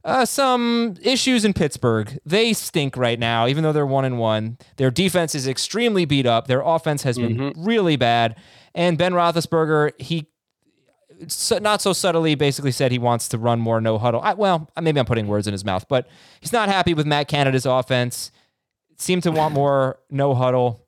Uh, 0.05 0.25
some 0.25 0.95
issues 1.01 1.45
in 1.45 1.53
Pittsburgh. 1.53 2.19
They 2.25 2.51
stink 2.51 2.97
right 2.97 3.17
now, 3.17 3.47
even 3.47 3.63
though 3.63 3.71
they're 3.71 3.85
one 3.85 4.03
and 4.03 4.19
one. 4.19 4.57
Their 4.75 4.91
defense 4.91 5.33
is 5.33 5.47
extremely 5.47 6.03
beat 6.03 6.25
up. 6.25 6.47
Their 6.47 6.61
offense 6.61 7.03
has 7.03 7.17
been 7.17 7.37
mm-hmm. 7.37 7.63
really 7.63 7.95
bad. 7.95 8.35
And 8.75 8.97
Ben 8.97 9.13
Roethlisberger, 9.13 9.99
he 10.01 10.27
not 11.61 11.81
so 11.81 11.93
subtly 11.93 12.35
basically 12.35 12.71
said 12.71 12.91
he 12.91 12.99
wants 12.99 13.29
to 13.29 13.37
run 13.37 13.61
more 13.61 13.79
no 13.79 13.97
huddle. 13.97 14.19
I, 14.21 14.33
well, 14.33 14.69
maybe 14.81 14.99
I'm 14.99 15.05
putting 15.05 15.27
words 15.27 15.47
in 15.47 15.53
his 15.53 15.63
mouth, 15.63 15.87
but 15.87 16.07
he's 16.41 16.51
not 16.51 16.67
happy 16.67 16.93
with 16.93 17.05
Matt 17.05 17.29
Canada's 17.29 17.65
offense 17.65 18.31
seem 19.03 19.21
to 19.21 19.31
want 19.31 19.53
more 19.53 19.99
no 20.09 20.33
huddle. 20.33 20.87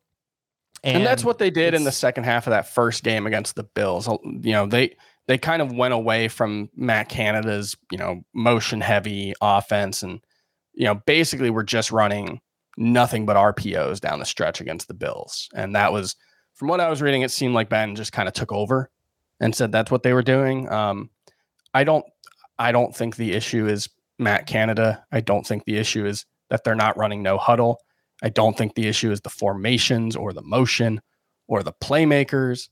And, 0.83 0.97
and, 0.97 1.05
that's 1.05 1.23
what 1.23 1.39
they 1.39 1.49
did 1.49 1.73
in 1.73 1.83
the 1.83 1.91
second 1.91 2.25
half 2.25 2.45
of 2.47 2.51
that 2.51 2.69
first 2.69 3.03
game 3.03 3.25
against 3.25 3.55
the 3.55 3.63
Bills. 3.63 4.07
You 4.07 4.51
know, 4.51 4.67
they 4.67 4.95
they 5.27 5.37
kind 5.37 5.61
of 5.61 5.71
went 5.71 5.93
away 5.93 6.27
from 6.27 6.69
Matt 6.75 7.09
Canada's, 7.09 7.75
you 7.91 7.97
know, 7.97 8.23
motion 8.33 8.81
heavy 8.81 9.33
offense 9.41 10.03
and 10.03 10.21
you 10.73 10.85
know, 10.85 10.95
basically 11.05 11.49
we're 11.49 11.63
just 11.63 11.91
running 11.91 12.41
nothing 12.77 13.25
but 13.25 13.37
RPOs 13.37 13.99
down 13.99 14.19
the 14.19 14.25
stretch 14.25 14.59
against 14.59 14.87
the 14.87 14.93
Bills. 14.93 15.49
And 15.55 15.75
that 15.75 15.93
was 15.93 16.15
from 16.53 16.67
what 16.67 16.79
I 16.79 16.89
was 16.89 17.01
reading, 17.01 17.21
it 17.21 17.31
seemed 17.31 17.53
like 17.53 17.69
Ben 17.69 17.95
just 17.95 18.11
kind 18.11 18.27
of 18.27 18.33
took 18.33 18.51
over 18.51 18.89
and 19.39 19.55
said 19.55 19.71
that's 19.71 19.91
what 19.91 20.03
they 20.03 20.13
were 20.13 20.21
doing. 20.21 20.69
Um, 20.69 21.09
I 21.73 21.83
don't 21.83 22.05
I 22.57 22.71
don't 22.71 22.95
think 22.95 23.15
the 23.15 23.33
issue 23.33 23.67
is 23.67 23.89
Matt 24.17 24.47
Canada. 24.47 25.03
I 25.11 25.19
don't 25.19 25.45
think 25.45 25.65
the 25.65 25.77
issue 25.77 26.05
is 26.05 26.25
that 26.49 26.63
they're 26.63 26.75
not 26.75 26.97
running 26.97 27.21
no 27.21 27.37
huddle. 27.37 27.79
I 28.23 28.29
don't 28.29 28.57
think 28.57 28.75
the 28.75 28.87
issue 28.87 29.11
is 29.11 29.21
the 29.21 29.29
formations 29.29 30.15
or 30.15 30.33
the 30.33 30.41
motion 30.41 31.01
or 31.47 31.63
the 31.63 31.73
playmakers. 31.73 32.69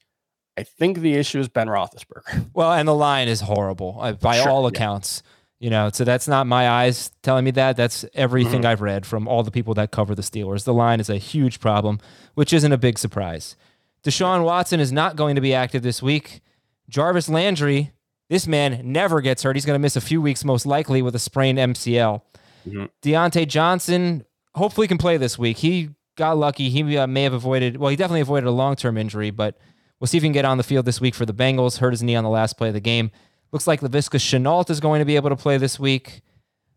I 0.58 0.64
think 0.64 1.00
the 1.00 1.16
issue 1.16 1.40
is 1.40 1.50
Ben 1.50 1.68
Roethlisberger. 1.68 2.50
Well, 2.54 2.72
and 2.72 2.88
the 2.88 2.96
line 2.96 3.28
is 3.28 3.42
horrible 3.42 3.98
uh, 4.00 4.14
by 4.14 4.38
sure, 4.38 4.50
all 4.50 4.68
accounts. 4.68 5.24
Yeah. 5.26 5.30
You 5.60 5.70
know, 5.70 5.90
so 5.94 6.04
that's 6.04 6.28
not 6.28 6.46
my 6.46 6.70
eyes 6.70 7.10
telling 7.24 7.46
me 7.46 7.52
that. 7.52 7.78
That's 7.78 8.06
everything 8.14 8.62
mm-hmm. 8.62 8.68
I've 8.68 8.82
read 8.82 9.06
from 9.06 9.28
all 9.28 9.44
the 9.44 9.52
people 9.52 9.74
that 9.76 9.92
cover 9.92 10.14
the 10.14 10.22
Steelers. 10.22 10.66
The 10.66 10.74
line 10.74 11.00
is 11.00 11.10
a 11.10 11.18
huge 11.18 11.60
problem, 11.60 12.00
which 12.36 12.52
isn't 12.52 12.72
a 12.72 12.78
big 12.78 13.00
surprise. 13.00 13.56
Deshaun 14.04 14.44
Watson 14.44 14.80
is 14.80 14.92
not 14.92 15.16
going 15.16 15.36
to 15.36 15.42
be 15.42 15.54
active 15.54 15.82
this 15.82 16.02
week. 16.02 16.42
Jarvis 16.90 17.30
Landry, 17.30 17.94
this 18.30 18.46
man 18.46 18.82
never 18.84 19.22
gets 19.22 19.44
hurt. 19.44 19.56
He's 19.56 19.66
going 19.66 19.76
to 19.76 19.82
miss 19.82 19.96
a 19.96 20.02
few 20.02 20.22
weeks, 20.22 20.44
most 20.44 20.66
likely, 20.66 21.02
with 21.02 21.16
a 21.16 21.20
sprained 21.20 21.58
MCL. 21.58 22.22
Mm-hmm. 22.68 22.86
Diontae 23.02 23.48
Johnson 23.48 24.26
hopefully 24.56 24.88
can 24.88 24.98
play 24.98 25.18
this 25.18 25.38
week. 25.38 25.58
He 25.58 25.90
got 26.16 26.38
lucky. 26.38 26.70
He 26.70 26.98
uh, 26.98 27.08
may 27.08 27.24
have 27.24 27.34
avoided, 27.34 27.78
well, 27.78 27.90
he 27.90 27.96
definitely 27.96 28.22
avoided 28.22 28.48
a 28.48 28.52
long 28.52 28.76
term 28.76 28.98
injury, 28.98 29.32
but 29.32 29.58
we'll 30.00 30.08
see 30.08 30.18
if 30.18 30.24
he 30.24 30.28
can 30.28 30.34
get 30.34 30.46
on 30.46 30.58
the 30.58 30.64
field 30.64 30.86
this 30.86 31.02
week 31.02 31.16
for 31.16 31.26
the 31.26 31.34
Bengals. 31.34 31.78
Hurt 31.78 31.92
his 31.92 32.04
knee 32.04 32.16
on 32.16 32.24
the 32.24 32.30
last 32.30 32.58
play 32.58 32.70
of 32.70 32.74
the 32.74 32.80
game. 32.80 33.12
Looks 33.52 33.68
like 33.68 33.82
Laviska 33.82 34.20
Shenault 34.20 34.70
is 34.70 34.80
going 34.80 35.00
to 35.00 35.06
be 35.06 35.16
able 35.16 35.30
to 35.30 35.36
play 35.36 35.58
this 35.58 35.80
week. 35.80 36.22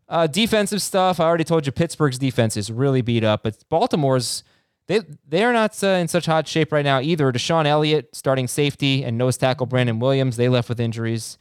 Uh, 0.09 0.27
defensive 0.27 0.81
stuff. 0.81 1.19
I 1.19 1.25
already 1.25 1.43
told 1.43 1.65
you 1.65 1.71
Pittsburgh's 1.71 2.17
defense 2.17 2.55
is 2.55 2.71
really 2.71 3.01
beat 3.01 3.23
up, 3.23 3.43
but 3.43 3.63
Baltimore's 3.69 4.43
they 4.87 5.01
they 5.27 5.43
are 5.43 5.51
not 5.51 5.83
uh, 5.83 5.87
in 5.87 6.07
such 6.07 6.25
hot 6.25 6.47
shape 6.47 6.71
right 6.71 6.85
now 6.85 7.01
either. 7.01 7.31
DeShon 7.31 7.65
Elliott 7.65 8.15
starting 8.15 8.47
safety 8.47 9.03
and 9.03 9.17
nose 9.17 9.37
tackle 9.37 9.65
Brandon 9.65 9.99
Williams 9.99 10.37
they 10.37 10.47
left 10.47 10.69
with 10.69 10.79
injuries. 10.79 11.37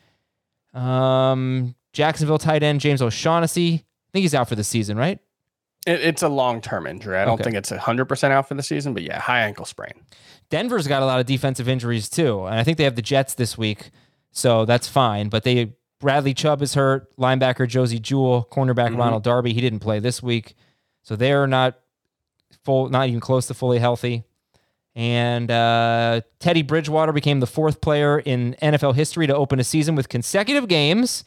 Um, 0.74 1.76
Jacksonville 1.92 2.38
tight 2.38 2.64
end 2.64 2.80
James 2.80 3.00
O'Shaughnessy. 3.00 3.74
I 3.74 4.10
think 4.12 4.22
he's 4.22 4.34
out 4.34 4.48
for 4.48 4.56
the 4.56 4.64
season, 4.64 4.96
right? 4.96 5.20
It, 5.86 6.00
it's 6.00 6.22
a 6.22 6.28
long 6.28 6.60
term 6.60 6.86
injury. 6.86 7.16
I 7.16 7.24
don't 7.24 7.34
okay. 7.34 7.44
think 7.44 7.56
it's 7.56 7.70
hundred 7.70 8.06
percent 8.06 8.32
out 8.32 8.48
for 8.48 8.54
the 8.54 8.62
season, 8.62 8.92
but 8.92 9.02
yeah, 9.02 9.20
high 9.20 9.40
ankle 9.40 9.64
sprain. 9.64 9.92
Denver's 10.50 10.86
got 10.86 11.02
a 11.02 11.06
lot 11.06 11.20
of 11.20 11.26
defensive 11.26 11.68
injuries 11.68 12.08
too, 12.08 12.44
and 12.44 12.58
I 12.58 12.64
think 12.64 12.78
they 12.78 12.84
have 12.84 12.96
the 12.96 13.02
Jets 13.02 13.34
this 13.34 13.56
week. 13.56 13.90
So 14.32 14.64
that's 14.64 14.88
fine. 14.88 15.28
But 15.28 15.44
they 15.44 15.74
Bradley 16.00 16.34
Chubb 16.34 16.60
is 16.60 16.74
hurt, 16.74 17.14
linebacker 17.16 17.66
Josey 17.66 17.98
Jewell, 17.98 18.46
cornerback 18.50 18.88
mm-hmm. 18.88 18.96
Ronald 18.96 19.22
Darby. 19.22 19.52
He 19.52 19.60
didn't 19.60 19.80
play 19.80 19.98
this 19.98 20.22
week. 20.22 20.54
So 21.02 21.16
they're 21.16 21.46
not 21.46 21.78
full, 22.64 22.88
not 22.88 23.08
even 23.08 23.20
close 23.20 23.46
to 23.46 23.54
fully 23.54 23.78
healthy. 23.78 24.24
And 24.94 25.50
uh, 25.50 26.22
Teddy 26.40 26.62
Bridgewater 26.62 27.12
became 27.12 27.40
the 27.40 27.46
fourth 27.46 27.80
player 27.80 28.18
in 28.18 28.56
NFL 28.62 28.94
history 28.94 29.26
to 29.26 29.36
open 29.36 29.60
a 29.60 29.64
season 29.64 29.94
with 29.94 30.08
consecutive 30.08 30.68
games 30.68 31.22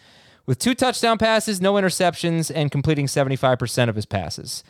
with 0.50 0.58
two 0.58 0.74
touchdown 0.74 1.20
passes, 1.20 1.62
no 1.62 1.76
interceptions, 1.76 2.52
and 2.54 2.72
completing 2.72 3.06
75% 3.06 3.88
of 3.88 3.96
his 3.96 4.08
passes. 4.08 4.64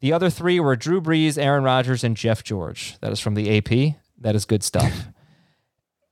The 0.00 0.10
other 0.10 0.30
three 0.30 0.58
were 0.58 0.74
Drew 0.74 1.02
Brees, 1.02 1.36
Aaron 1.36 1.64
Rodgers, 1.64 2.02
and 2.02 2.16
Jeff 2.16 2.42
George. 2.42 2.98
That 3.02 3.12
is 3.12 3.20
from 3.20 3.34
the 3.34 3.58
AP. 3.58 3.96
That 4.18 4.34
is 4.34 4.46
good 4.46 4.64
stuff. 4.64 5.08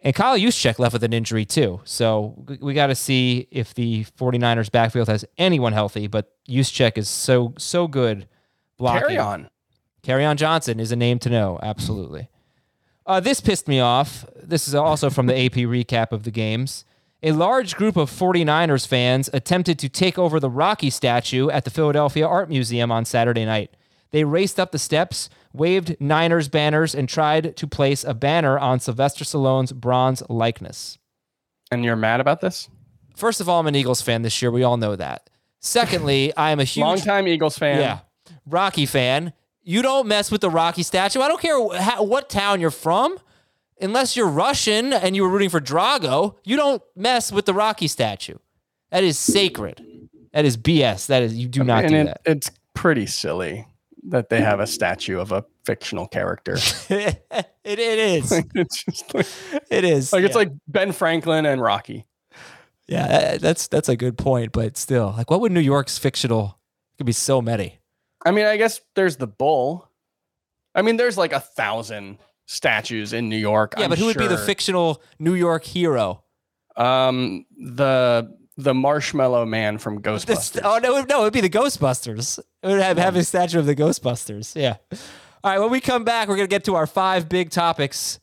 And 0.03 0.15
Kyle 0.15 0.39
Juszczyk 0.39 0.79
left 0.79 0.93
with 0.93 1.03
an 1.03 1.13
injury 1.13 1.45
too. 1.45 1.81
So 1.83 2.45
we 2.61 2.75
got 2.75 2.89
to 2.89 2.95
see 2.95 3.49
if 3.51 3.75
the 3.75 4.05
49ers 4.17 4.71
backfield 4.71 5.09
has 5.09 5.25
anyone 5.37 5.73
healthy, 5.73 6.07
but 6.07 6.31
Juszczyk 6.49 6.97
is 6.97 7.09
so 7.09 7.55
so 7.59 7.89
good 7.89 8.29
blocking. 8.77 9.17
Kerryon. 9.17 9.49
Kerryon 10.05 10.37
Johnson 10.37 10.79
is 10.79 10.93
a 10.93 10.97
name 10.97 11.19
to 11.21 11.31
know, 11.31 11.59
absolutely. 11.61 12.29
Uh, 13.05 13.19
this 13.19 13.41
pissed 13.41 13.67
me 13.67 13.81
off. 13.81 14.25
This 14.41 14.69
is 14.69 14.77
also 14.77 15.11
from 15.11 15.27
the 15.27 15.35
AP 15.35 15.55
recap 15.55 16.13
of 16.13 16.23
the 16.23 16.31
games. 16.31 16.85
A 17.27 17.33
large 17.33 17.75
group 17.75 17.97
of 17.97 18.09
49ers 18.09 18.87
fans 18.87 19.29
attempted 19.33 19.81
to 19.81 19.89
take 19.89 20.17
over 20.17 20.39
the 20.39 20.49
Rocky 20.49 20.91
statue 20.91 21.51
at 21.51 21.65
the 21.65 21.73
Philadelphia 21.73 22.25
Art 22.25 22.49
Museum 22.49 22.93
on 22.93 23.05
Saturday 23.05 23.45
night. 23.45 23.75
They 24.13 24.23
raced 24.23 24.61
up 24.61 24.71
the 24.71 24.79
steps, 24.79 25.29
waved 25.53 25.97
Niners 25.99 26.49
banners, 26.49 26.95
and 26.95 27.09
tried 27.09 27.57
to 27.57 27.67
place 27.67 28.05
a 28.05 28.15
banner 28.15 28.57
on 28.57 28.79
Sylvester 28.79 29.25
Stallone's 29.25 29.73
bronze 29.73 30.23
likeness. 30.29 30.99
And 31.73 31.85
you're 31.85 31.97
mad 31.97 32.21
about 32.21 32.43
this? 32.43 32.69
First 33.17 33.41
of 33.41 33.49
all, 33.49 33.59
I'm 33.59 33.67
an 33.67 33.75
Eagles 33.75 34.01
fan 34.01 34.23
this 34.23 34.41
year. 34.41 34.53
We 34.53 34.63
all 34.63 34.77
know 34.77 34.95
that. 34.95 35.29
Secondly, 35.59 36.33
I 36.37 36.53
am 36.53 36.61
a 36.61 36.65
huge 36.65 36.85
longtime 36.85 37.27
Eagles 37.27 37.59
fan. 37.59 37.81
Yeah, 37.81 37.99
Rocky 38.47 38.87
fan. 38.87 39.33
You 39.65 39.83
don't 39.83 40.07
mess 40.07 40.31
with 40.31 40.43
the 40.43 40.51
Rocky 40.51 40.85
statue. 40.85 41.21
I 41.21 41.27
don't 41.27 41.41
care 41.41 41.77
how, 41.81 42.05
what 42.05 42.29
town 42.29 42.61
you're 42.61 42.71
from, 42.71 43.19
unless 43.81 44.17
you're 44.17 44.29
Russian 44.29 44.93
and 44.93 45.17
you 45.17 45.23
were 45.23 45.29
rooting 45.29 45.51
for 45.51 45.61
Drago. 45.61 46.37
You 46.45 46.57
don't 46.57 46.83
mess 46.95 47.33
with 47.33 47.47
the 47.47 47.55
Rocky 47.55 47.89
statue. 47.89 48.37
That 48.91 49.05
is 49.05 49.19
sacred. 49.19 49.85
That 50.33 50.45
is 50.45 50.57
BS. 50.57 51.07
That 51.07 51.23
is 51.23 51.35
you 51.35 51.49
do 51.49 51.65
not 51.65 51.85
and 51.85 51.93
do 51.93 51.97
it, 51.99 52.05
that. 52.05 52.21
It's 52.25 52.51
pretty 52.75 53.07
silly 53.07 53.67
that 54.09 54.29
they 54.29 54.41
have 54.41 54.61
a 54.61 54.67
statue 54.67 55.19
of 55.19 55.33
a 55.33 55.45
fictional 55.65 56.07
character. 56.07 56.55
it, 56.89 57.25
it 57.65 57.79
is. 57.79 58.33
it's 58.55 58.85
just 58.85 59.15
like, 59.15 59.27
it 59.71 59.85
is. 59.85 60.13
Like 60.13 60.21
yeah. 60.21 60.27
it's 60.27 60.37
like 60.37 60.53
Ben 60.69 60.93
Franklin 60.93 61.47
and 61.47 61.61
Rocky. 61.61 62.07
Yeah, 62.87 63.05
uh, 63.05 63.39
that's 63.39 63.67
that's 63.67 63.89
a 63.89 63.97
good 63.97 64.17
point, 64.17 64.53
but 64.53 64.77
still, 64.77 65.13
like, 65.17 65.29
what 65.29 65.41
would 65.41 65.51
New 65.51 65.61
York's 65.61 65.99
fictional? 65.99 66.59
It 66.95 66.99
could 66.99 67.07
be 67.07 67.13
so 67.13 67.43
many. 67.43 67.81
I 68.25 68.31
mean, 68.31 68.47
I 68.47 68.57
guess 68.57 68.81
there's 68.95 69.17
the 69.17 69.27
bull. 69.27 69.91
I 70.75 70.83
mean, 70.83 70.97
there's 70.97 71.19
like 71.19 71.33
a 71.33 71.41
thousand 71.41 72.19
statues 72.47 73.13
in 73.13 73.29
New 73.29 73.37
York. 73.37 73.75
Yeah, 73.77 73.85
I'm 73.85 73.91
but 73.91 73.99
who 73.99 74.05
sure. 74.13 74.23
would 74.23 74.29
be 74.31 74.35
the 74.35 74.39
fictional 74.39 75.03
New 75.19 75.35
York 75.35 75.65
hero? 75.65 76.23
Um, 76.77 77.45
the 77.59 78.35
the 78.57 78.75
Marshmallow 78.75 79.45
Man 79.45 79.79
from 79.79 80.01
Ghostbusters. 80.01 80.61
oh 80.65 80.79
no, 80.79 81.03
no, 81.03 81.21
it 81.21 81.25
would 81.25 81.33
be 81.33 81.41
the 81.43 81.51
Ghostbusters. 81.51 82.39
It 82.39 82.67
would 82.67 82.81
have, 82.81 82.97
have 82.97 83.17
a 83.17 83.25
statue 83.25 83.59
of 83.59 83.67
the 83.67 83.77
Ghostbusters. 83.77 84.55
Yeah. 84.57 84.77
All 85.45 85.53
right. 85.53 85.59
When 85.59 85.71
we 85.71 85.81
come 85.81 86.05
back, 86.05 86.29
we're 86.29 86.37
gonna 86.37 86.49
get 86.49 86.65
to 86.65 86.75
our 86.75 86.87
five 86.87 87.29
big 87.29 87.51
topics. 87.51 88.19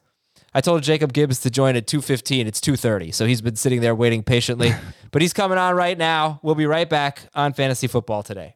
I 0.55 0.62
told 0.62 0.83
Jacob 0.83 1.13
Gibbs 1.13 1.39
to 1.41 1.49
join 1.49 1.75
at 1.75 1.88
2:15. 1.88 2.47
It's 2.47 2.59
2:30, 2.59 3.12
so 3.13 3.25
he's 3.25 3.41
been 3.41 3.55
sitting 3.55 3.81
there 3.81 3.95
waiting 3.95 4.23
patiently. 4.23 4.73
but 5.12 5.21
he's 5.21 5.33
coming 5.33 5.57
on 5.57 5.75
right 5.75 5.97
now. 5.97 6.39
We'll 6.43 6.55
be 6.55 6.65
right 6.65 6.89
back 6.89 7.27
on 7.33 7.53
Fantasy 7.53 7.88
Football 7.88 8.23
today. 8.23 8.55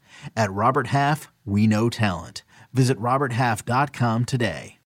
At 0.35 0.51
Robert 0.51 0.87
Half, 0.87 1.31
we 1.45 1.67
know 1.67 1.89
talent. 1.89 2.43
Visit 2.73 2.97
RobertHalf.com 2.99 4.25
today. 4.25 4.79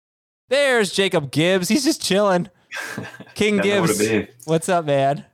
There's 0.49 0.93
Jacob 0.93 1.31
Gibbs. 1.31 1.69
He's 1.69 1.85
just 1.85 2.03
chilling. 2.03 2.49
King 3.35 3.59
Gibbs, 3.59 4.03
what's 4.45 4.69
up, 4.69 4.85
man? 4.85 5.25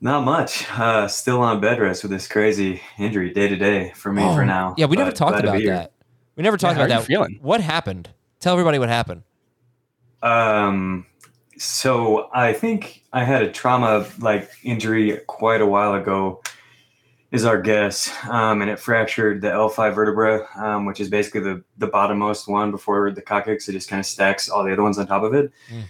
Not 0.00 0.24
much. 0.24 0.68
Uh, 0.70 1.08
still 1.08 1.40
on 1.40 1.60
bed 1.60 1.80
rest 1.80 2.02
with 2.02 2.10
this 2.10 2.28
crazy 2.28 2.82
injury 2.98 3.32
day 3.32 3.48
to 3.48 3.56
day 3.56 3.92
for 3.94 4.12
me 4.12 4.22
oh, 4.22 4.34
for 4.34 4.44
now. 4.44 4.74
Yeah, 4.76 4.86
we 4.86 4.96
never 4.96 5.12
talked 5.12 5.40
about 5.40 5.62
that. 5.62 5.92
We 6.36 6.42
never 6.42 6.56
talked 6.56 6.76
yeah, 6.76 6.84
about 6.84 7.00
that. 7.00 7.06
Feeling? 7.06 7.38
What 7.40 7.60
happened? 7.60 8.10
Tell 8.40 8.52
everybody 8.52 8.78
what 8.78 8.88
happened. 8.88 9.22
Um, 10.22 11.06
So 11.56 12.28
I 12.34 12.52
think 12.52 13.04
I 13.12 13.24
had 13.24 13.42
a 13.42 13.50
trauma 13.50 14.06
like 14.18 14.50
injury 14.62 15.20
quite 15.26 15.60
a 15.60 15.66
while 15.66 15.94
ago. 15.94 16.42
Is 17.30 17.44
our 17.44 17.60
guess, 17.60 18.12
um, 18.28 18.62
and 18.62 18.70
it 18.70 18.78
fractured 18.78 19.40
the 19.40 19.48
L5 19.48 19.94
vertebra, 19.96 20.46
um, 20.56 20.86
which 20.86 21.00
is 21.00 21.08
basically 21.08 21.40
the 21.40 21.64
the 21.78 21.88
bottommost 21.88 22.46
one 22.46 22.70
before 22.70 23.10
the 23.10 23.22
coccyx. 23.22 23.68
It 23.68 23.72
just 23.72 23.88
kind 23.88 23.98
of 23.98 24.06
stacks 24.06 24.48
all 24.48 24.62
the 24.62 24.72
other 24.72 24.82
ones 24.84 24.98
on 24.98 25.06
top 25.08 25.24
of 25.24 25.34
it, 25.34 25.50
Mm. 25.72 25.82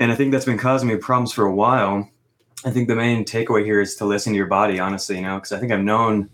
and 0.00 0.10
I 0.10 0.16
think 0.16 0.32
that's 0.32 0.44
been 0.44 0.58
causing 0.58 0.88
me 0.88 0.96
problems 0.96 1.32
for 1.32 1.46
a 1.46 1.54
while. 1.54 2.10
I 2.64 2.70
think 2.70 2.88
the 2.88 2.96
main 2.96 3.24
takeaway 3.24 3.64
here 3.64 3.80
is 3.80 3.94
to 3.96 4.04
listen 4.06 4.32
to 4.32 4.36
your 4.36 4.46
body, 4.46 4.80
honestly, 4.80 5.16
you 5.16 5.22
know, 5.22 5.36
because 5.36 5.52
I 5.52 5.60
think 5.60 5.70
I've 5.70 5.84
known 5.84 6.28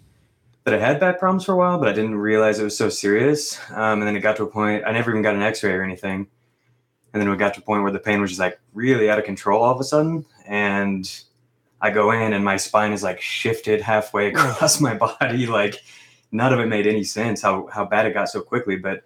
that 0.64 0.72
I 0.72 0.78
had 0.78 0.98
back 0.98 1.18
problems 1.18 1.44
for 1.44 1.52
a 1.52 1.56
while, 1.56 1.76
but 1.78 1.88
I 1.88 1.92
didn't 1.92 2.14
realize 2.14 2.58
it 2.58 2.64
was 2.64 2.78
so 2.78 2.88
serious. 2.88 3.58
Um, 3.70 3.98
and 3.98 4.02
then 4.06 4.16
it 4.16 4.20
got 4.20 4.37
to 4.37 4.44
a 4.44 4.46
point 4.46 4.85
I 4.87 4.92
never 4.92 5.11
even 5.11 5.20
got 5.20 5.35
an 5.35 5.42
X-ray 5.42 5.72
or 5.72 5.82
anything. 5.82 6.26
And 7.12 7.20
then 7.20 7.28
it 7.28 7.37
got 7.38 7.52
to 7.54 7.61
a 7.61 7.64
point 7.64 7.82
where 7.82 7.92
the 7.92 7.98
pain 7.98 8.20
was 8.22 8.30
just 8.30 8.40
like 8.40 8.58
really 8.72 9.11
out 9.11 9.18
of 9.18 9.24
control 9.26 9.62
all 9.62 9.74
of 9.74 9.80
a 9.80 9.85
sudden. 9.85 10.24
And 10.46 11.11
I 11.83 11.90
go 11.90 12.12
in 12.12 12.33
and 12.33 12.45
my 12.45 12.57
spine 12.57 12.92
is 12.92 13.03
like 13.03 13.21
shifted 13.21 13.81
halfway 13.81 14.29
across 14.29 14.81
my 14.81 14.95
body. 14.95 15.47
Like 15.47 15.83
none 16.31 16.53
of 16.53 16.61
it 16.61 16.66
made 16.66 16.87
any 16.87 17.05
sense 17.05 17.42
how 17.42 17.68
how 17.73 17.85
bad 17.85 18.07
it 18.07 18.14
got 18.14 18.29
so 18.29 18.40
quickly. 18.40 18.77
But 18.77 19.03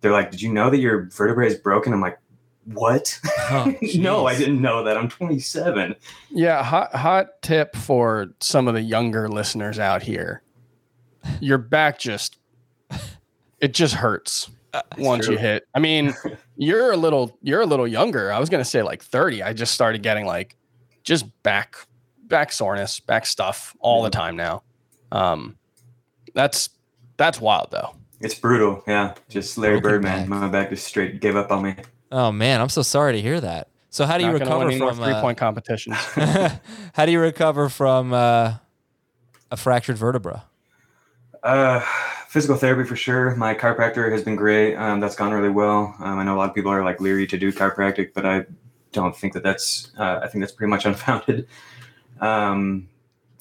they're 0.00 0.12
like, 0.12 0.30
"Did 0.30 0.42
you 0.42 0.52
know 0.52 0.70
that 0.70 0.78
your 0.78 1.06
vertebrae 1.06 1.48
is 1.48 1.56
broken?" 1.56 1.92
I'm 1.92 2.02
like, 2.02 2.18
"What? 2.66 3.18
Oh, 3.50 3.74
no, 3.96 4.26
I 4.26 4.36
didn't 4.36 4.60
know 4.60 4.84
that. 4.84 4.96
I'm 4.96 5.08
27." 5.08 5.96
Yeah, 6.30 6.62
hot 6.62 6.94
hot 6.94 7.40
tip 7.42 7.74
for 7.74 8.28
some 8.40 8.68
of 8.68 8.74
the 8.74 8.82
younger 8.82 9.28
listeners 9.28 9.78
out 9.78 10.02
here. 10.02 10.42
Your 11.40 11.58
back 11.58 11.98
just 11.98 12.38
it 13.60 13.74
just 13.74 13.94
hurts 13.94 14.50
uh, 14.74 14.82
once 14.98 15.26
true. 15.26 15.34
you 15.34 15.40
hit. 15.40 15.66
I 15.74 15.78
mean, 15.78 16.14
you're 16.56 16.92
a 16.92 16.96
little 16.96 17.38
you're 17.42 17.62
a 17.62 17.66
little 17.66 17.88
younger. 17.88 18.30
I 18.30 18.38
was 18.38 18.50
going 18.50 18.62
to 18.62 18.68
say 18.68 18.82
like 18.82 19.02
30. 19.02 19.42
I 19.42 19.52
just 19.52 19.72
started 19.74 20.02
getting 20.02 20.26
like 20.26 20.56
just 21.02 21.26
back 21.42 21.76
back 22.28 22.52
soreness, 22.52 23.00
back 23.00 23.26
stuff 23.26 23.76
all 23.80 24.02
the 24.02 24.10
time 24.10 24.36
now. 24.36 24.62
Um 25.12 25.56
that's 26.34 26.70
that's 27.16 27.40
wild 27.40 27.70
though. 27.70 27.94
It's 28.20 28.34
brutal. 28.34 28.82
Yeah, 28.86 29.14
just 29.28 29.58
Larry 29.58 29.80
Broken 29.80 30.02
Bird, 30.02 30.08
man. 30.08 30.18
back. 30.20 30.28
My 30.28 30.48
back 30.48 30.70
just 30.70 30.86
straight 30.86 31.20
gave 31.20 31.36
up 31.36 31.50
on 31.50 31.62
me. 31.62 31.76
Oh 32.10 32.32
man, 32.32 32.60
I'm 32.60 32.68
so 32.68 32.82
sorry 32.82 33.12
to 33.12 33.20
hear 33.20 33.40
that. 33.40 33.68
So 33.90 34.04
how 34.06 34.18
do 34.18 34.24
you 34.24 34.32
Not 34.32 34.40
gonna 34.40 34.66
recover 34.66 34.92
from 34.92 35.04
three 35.04 35.14
uh, 35.14 35.20
point 35.20 35.38
competitions. 35.38 35.96
how 36.92 37.06
do 37.06 37.12
you 37.12 37.20
recover 37.20 37.68
from 37.68 38.12
uh, 38.12 38.54
a 39.50 39.56
fractured 39.56 39.96
vertebra? 39.96 40.44
Uh, 41.42 41.80
physical 42.28 42.56
therapy 42.56 42.86
for 42.86 42.96
sure. 42.96 43.34
My 43.36 43.54
chiropractor 43.54 44.10
has 44.12 44.22
been 44.22 44.36
great. 44.36 44.76
Um, 44.76 45.00
that's 45.00 45.16
gone 45.16 45.32
really 45.32 45.48
well. 45.48 45.94
Um, 46.00 46.18
I 46.18 46.24
know 46.24 46.34
a 46.34 46.38
lot 46.38 46.50
of 46.50 46.54
people 46.54 46.70
are 46.70 46.84
like 46.84 47.00
leery 47.00 47.26
to 47.28 47.38
do 47.38 47.52
chiropractic, 47.52 48.12
but 48.14 48.26
I 48.26 48.44
don't 48.92 49.16
think 49.16 49.32
that 49.32 49.42
that's. 49.42 49.90
Uh, 49.98 50.20
I 50.22 50.28
think 50.28 50.42
that's 50.42 50.52
pretty 50.52 50.70
much 50.70 50.84
unfounded. 50.86 51.46
Um, 52.20 52.88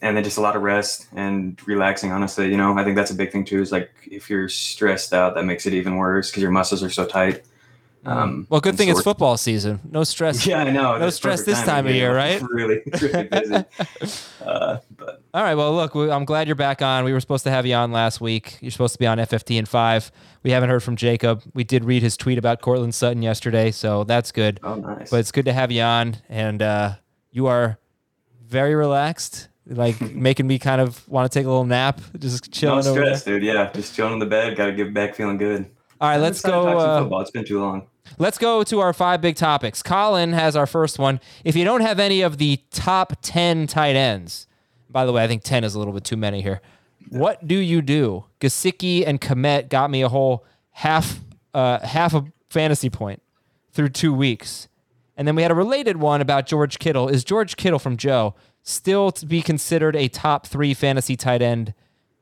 and 0.01 0.15
then 0.15 0.23
just 0.23 0.37
a 0.37 0.41
lot 0.41 0.55
of 0.55 0.61
rest 0.61 1.07
and 1.15 1.59
relaxing. 1.67 2.11
Honestly, 2.11 2.49
you 2.49 2.57
know, 2.57 2.77
I 2.77 2.83
think 2.83 2.95
that's 2.95 3.11
a 3.11 3.15
big 3.15 3.31
thing 3.31 3.45
too. 3.45 3.61
Is 3.61 3.71
like 3.71 3.91
if 4.05 4.29
you're 4.29 4.49
stressed 4.49 5.13
out, 5.13 5.35
that 5.35 5.43
makes 5.45 5.65
it 5.65 5.73
even 5.73 5.95
worse 5.95 6.29
because 6.29 6.43
your 6.43 6.51
muscles 6.51 6.83
are 6.83 6.89
so 6.89 7.05
tight. 7.05 7.43
Um, 8.05 8.47
Well, 8.49 8.61
good 8.61 8.77
thing 8.77 8.87
so 8.89 8.91
it's 8.93 9.03
football 9.03 9.35
season. 9.37 9.81
No 9.91 10.03
stress. 10.03 10.45
Yeah, 10.45 10.59
I 10.59 10.71
know. 10.71 10.97
No 10.97 11.09
stress 11.09 11.43
this 11.43 11.61
time 11.63 11.85
of 11.87 11.91
be, 11.91 11.97
year, 11.97 12.15
right? 12.15 12.41
Really, 12.41 12.81
really 13.01 13.23
busy. 13.23 13.65
uh, 14.45 14.77
but 14.95 15.21
All 15.33 15.43
right. 15.43 15.55
Well, 15.55 15.75
look, 15.75 15.93
I'm 15.93 16.23
glad 16.23 16.47
you're 16.47 16.55
back 16.55 16.81
on. 16.81 17.03
We 17.03 17.11
were 17.11 17.19
supposed 17.19 17.43
to 17.45 17.49
have 17.49 17.65
you 17.65 17.73
on 17.73 17.91
last 17.91 18.21
week. 18.21 18.59
You're 18.61 18.71
supposed 18.71 18.93
to 18.93 18.99
be 18.99 19.07
on 19.07 19.17
F15 19.17 19.57
and 19.59 19.67
five. 19.67 20.11
We 20.43 20.51
haven't 20.51 20.69
heard 20.69 20.83
from 20.83 20.95
Jacob. 20.95 21.41
We 21.53 21.65
did 21.65 21.83
read 21.83 22.01
his 22.01 22.15
tweet 22.15 22.37
about 22.37 22.61
Courtland 22.61 22.95
Sutton 22.95 23.21
yesterday, 23.21 23.71
so 23.71 24.05
that's 24.05 24.31
good. 24.31 24.61
oh, 24.63 24.75
nice. 24.75 25.09
But 25.09 25.19
it's 25.19 25.31
good 25.33 25.45
to 25.45 25.53
have 25.53 25.71
you 25.71 25.81
on, 25.81 26.17
and 26.29 26.61
uh, 26.61 26.93
you 27.31 27.47
are 27.47 27.77
very 28.47 28.75
relaxed, 28.75 29.49
like 29.65 29.99
making 30.13 30.47
me 30.47 30.60
kind 30.60 30.81
of 30.81 31.07
want 31.07 31.31
to 31.31 31.39
take 31.39 31.45
a 31.45 31.49
little 31.49 31.65
nap, 31.65 32.01
just 32.17 32.47
no 32.47 32.51
chilling 32.51 32.88
over 32.88 32.99
stress, 33.01 33.23
dude. 33.23 33.43
Yeah, 33.43 33.71
just 33.73 33.95
chilling 33.95 34.13
in 34.13 34.19
the 34.19 34.25
bed. 34.25 34.55
Got 34.55 34.67
to 34.67 34.73
get 34.73 34.93
back 34.93 35.15
feeling 35.15 35.38
good. 35.38 35.69
All 35.99 36.10
right, 36.10 36.17
let's 36.17 36.38
It's 36.38 36.43
time 36.43 36.65
to 36.65 36.71
go. 36.71 36.77
Uh, 36.79 37.01
football. 37.01 37.21
It's 37.21 37.31
been 37.31 37.45
too 37.45 37.60
long. 37.60 37.88
Let's 38.17 38.38
go 38.38 38.63
to 38.63 38.79
our 38.79 38.93
five 38.93 39.21
big 39.21 39.36
topics. 39.36 39.83
Colin 39.83 40.33
has 40.33 40.55
our 40.55 40.67
first 40.67 40.97
one. 40.97 41.19
If 41.43 41.55
you 41.55 41.65
don't 41.65 41.81
have 41.81 41.99
any 41.99 42.21
of 42.21 42.38
the 42.38 42.62
top 42.71 43.13
10 43.21 43.67
tight 43.67 43.95
ends, 43.95 44.47
by 44.89 45.05
the 45.05 45.12
way, 45.12 45.23
I 45.23 45.27
think 45.27 45.43
10 45.43 45.63
is 45.63 45.75
a 45.75 45.79
little 45.79 45.93
bit 45.93 46.03
too 46.03 46.15
many 46.17 46.41
here. 46.41 46.62
What 47.10 47.47
do 47.47 47.55
you 47.55 47.81
do? 47.81 48.25
Gesicki 48.39 49.03
and 49.05 49.19
Kmet 49.19 49.69
got 49.69 49.89
me 49.89 50.01
a 50.01 50.10
whole 50.10 50.45
half 50.71 51.19
uh, 51.53 51.79
half 51.86 52.13
a 52.13 52.25
fantasy 52.49 52.89
point 52.89 53.21
through 53.71 53.89
two 53.89 54.13
weeks. 54.13 54.67
And 55.17 55.27
then 55.27 55.36
we 55.36 55.41
had 55.41 55.51
a 55.51 55.56
related 55.56 55.97
one 55.97 56.21
about 56.21 56.45
George 56.45 56.80
Kittle. 56.80 57.10
Is 57.10 57.23
George 57.23 57.58
Kittle 57.58 57.80
from 57.80 57.97
Joe 57.97 58.36
still 58.62 59.12
to 59.12 59.25
be 59.25 59.41
considered 59.41 59.95
a 59.95 60.08
top 60.08 60.45
three 60.45 60.73
fantasy 60.73 61.15
tight 61.17 61.41
end? 61.41 61.73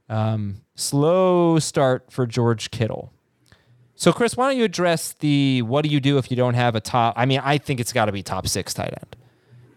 Um, 0.07 0.61
slow 0.75 1.59
start 1.59 2.11
for 2.11 2.25
George 2.25 2.71
Kittle. 2.71 3.11
So, 3.95 4.11
Chris, 4.11 4.35
why 4.35 4.49
don't 4.49 4.57
you 4.57 4.63
address 4.63 5.13
the 5.19 5.61
what 5.63 5.83
do 5.83 5.89
you 5.89 5.99
do 5.99 6.17
if 6.17 6.29
you 6.31 6.37
don't 6.37 6.53
have 6.53 6.75
a 6.75 6.81
top? 6.81 7.15
I 7.17 7.25
mean, 7.25 7.41
I 7.43 7.57
think 7.57 7.79
it's 7.79 7.93
got 7.93 8.05
to 8.05 8.11
be 8.11 8.23
top 8.23 8.47
six 8.47 8.73
tight 8.73 8.93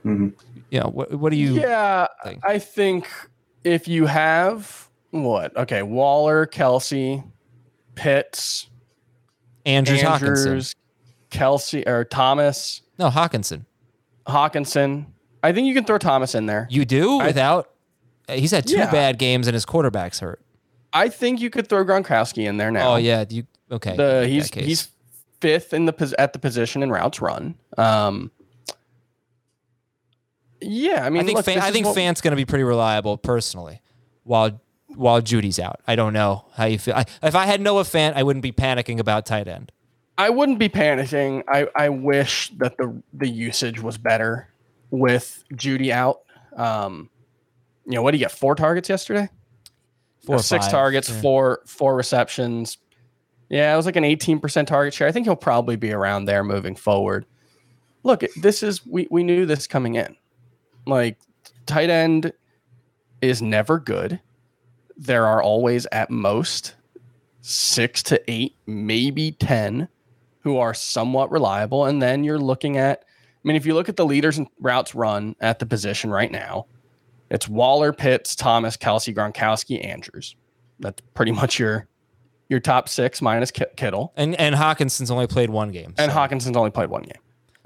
end. 0.05 0.35
You 0.71 0.81
know, 0.81 0.89
what, 0.89 1.13
what 1.13 1.31
do 1.31 1.37
you? 1.37 1.55
Yeah, 1.55 2.07
think? 2.25 2.45
I 2.45 2.59
think 2.59 3.09
if 3.65 3.89
you 3.89 4.07
have 4.07 4.89
what? 5.11 5.57
Okay, 5.57 5.83
Waller, 5.83 6.47
Kelce, 6.47 7.25
Pitts, 7.95 8.69
Andrews, 9.65 10.03
Hockenson. 10.03 10.47
Andrews, 10.47 10.75
Kelce 11.31 11.87
or 11.87 12.05
Thomas, 12.05 12.83
No, 12.99 13.09
Hockenson. 13.11 13.65
Hockenson. 14.27 15.07
I 15.43 15.53
think 15.53 15.67
you 15.67 15.75
can 15.75 15.85
throw 15.85 15.99
Thomas 15.99 16.35
in 16.35 16.47
there. 16.47 16.67
You 16.71 16.85
do 16.85 17.19
without. 17.19 17.71
he's 18.29 18.51
had 18.51 18.67
two 18.67 18.77
Yeah. 18.77 18.91
bad 18.91 19.19
games 19.19 19.47
and 19.47 19.55
his 19.55 19.65
quarterback's 19.65 20.21
hurt. 20.21 20.41
I 20.93 21.09
think 21.09 21.41
you 21.41 21.51
could 21.51 21.69
throw 21.69 21.85
Gronkowski 21.85 22.47
in 22.47 22.57
there 22.57 22.71
now. 22.71 22.95
Oh 22.95 22.97
yeah, 22.97 23.25
you 23.29 23.47
okay? 23.71 23.95
the 23.97 24.27
he's 24.27 24.53
he's 24.53 24.89
fifth 25.41 25.73
in 25.73 25.87
the 25.87 26.15
at 26.19 26.33
the 26.33 26.39
position 26.39 26.83
in 26.83 26.91
routes 26.91 27.21
run. 27.21 27.55
Um, 27.77 28.31
yeah, 30.61 31.05
I 31.05 31.11
mean, 31.11 31.23
I 31.23 31.25
think 31.25 31.37
look, 31.37 31.45
Fan, 31.45 31.59
I 31.61 31.71
think 31.71 31.87
what- 31.87 31.97
Fant's 31.97 32.21
going 32.21 32.33
to 32.33 32.37
be 32.37 32.45
pretty 32.45 32.65
reliable 32.65 33.17
personally. 33.17 33.81
While 34.25 34.61
while 34.89 35.21
Jeudy's 35.23 35.59
out, 35.61 35.81
I 35.87 35.95
don't 35.95 36.13
know 36.13 36.47
how 36.55 36.65
you 36.65 36.79
feel. 36.79 36.95
I, 36.95 37.05
if 37.23 37.35
I 37.35 37.47
had 37.47 37.61
Noah 37.61 37.85
Fant, 37.85 38.15
I 38.15 38.23
wouldn't 38.25 38.43
be 38.43 38.53
panicking 38.53 38.99
about 38.99 39.25
tight 39.27 39.47
end. 39.47 39.71
I 40.19 40.31
wouldn't 40.31 40.59
be 40.59 40.69
panicking. 40.69 41.45
I, 41.49 41.69
I 41.77 41.89
wish 41.89 42.51
that 42.59 42.77
the 42.77 43.01
the 43.15 43.29
usage 43.29 43.81
was 43.81 43.97
better 43.97 44.49
with 44.91 45.45
Jeudy 45.55 45.91
out. 45.91 46.21
Um, 46.57 47.09
you 47.87 47.93
know, 47.93 48.03
what 48.03 48.11
did 48.11 48.19
he 48.19 48.25
get? 48.25 48.33
Four 48.33 48.57
targets 48.57 48.89
yesterday. 48.89 49.29
Four 50.27 50.41
six 50.41 50.67
five, 50.67 50.73
targets, 50.73 51.09
yeah. 51.09 51.21
four 51.21 51.61
four 51.67 51.97
receptions. 51.97 52.79
Yeah, 53.49 53.73
it 53.73 53.77
was 53.77 53.87
like 53.87 53.97
an 53.97 54.05
eighteen 54.05 54.41
percent 54.41 54.69
target 54.69 54.93
share. 54.93 55.09
I 55.09 55.13
think 55.13 55.25
he'll 55.25 55.37
probably 55.37 55.77
be 55.77 55.93
around 55.93 56.25
there 56.25 56.43
moving 56.45 56.75
forward. 56.75 57.25
Look, 58.03 58.25
this 58.37 58.63
is 58.63 58.85
we 58.85 59.07
we 59.11 59.23
knew 59.23 59.47
this 59.47 59.67
coming 59.67 59.95
in. 59.95 60.17
Like 60.87 61.17
tight 61.65 61.91
end 61.91 62.33
is 63.23 63.41
never 63.41 63.79
good. 63.79 64.21
There 64.97 65.27
are 65.27 65.41
always 65.41 65.87
at 65.93 66.11
most 66.11 66.75
six 67.41 68.03
to 68.05 68.21
eight, 68.31 68.57
maybe 68.67 69.33
ten, 69.33 69.89
who 70.49 70.57
are 70.59 70.73
somewhat 70.73 71.31
reliable. 71.31 71.85
And 71.85 72.01
then 72.01 72.25
you're 72.25 72.39
looking 72.39 72.79
at, 72.79 73.05
I 73.05 73.41
mean, 73.45 73.55
if 73.55 73.67
you 73.67 73.75
look 73.75 73.91
at 73.91 73.97
the 73.97 74.07
leaders 74.07 74.39
and 74.39 74.49
routes 74.61 74.95
run 74.95 75.37
at 75.41 75.59
the 75.59 75.67
position 75.67 76.11
right 76.11 76.33
now, 76.33 76.65
it's 77.31 77.47
Waller, 77.47 77.93
Pitts, 77.93 78.35
Thomas, 78.35 78.79
Kelce, 78.79 79.15
Gronkowski, 79.15 79.85
Andrews. 79.85 80.35
That's 80.81 81.03
pretty 81.13 81.33
much 81.33 81.59
your 81.59 81.87
your 82.49 82.61
top 82.61 82.89
six 82.89 83.21
minus 83.21 83.51
Kittle. 83.51 84.15
And 84.17 84.35
and 84.41 84.55
Hockenson's 84.55 85.11
only 85.11 85.27
played 85.27 85.51
one 85.51 85.71
game. 85.71 85.93
And 85.99 86.11
so. 86.11 86.17
Hockenson's 86.17 86.57
only 86.57 86.71
played 86.71 86.89
one 86.89 87.03
game. 87.03 87.21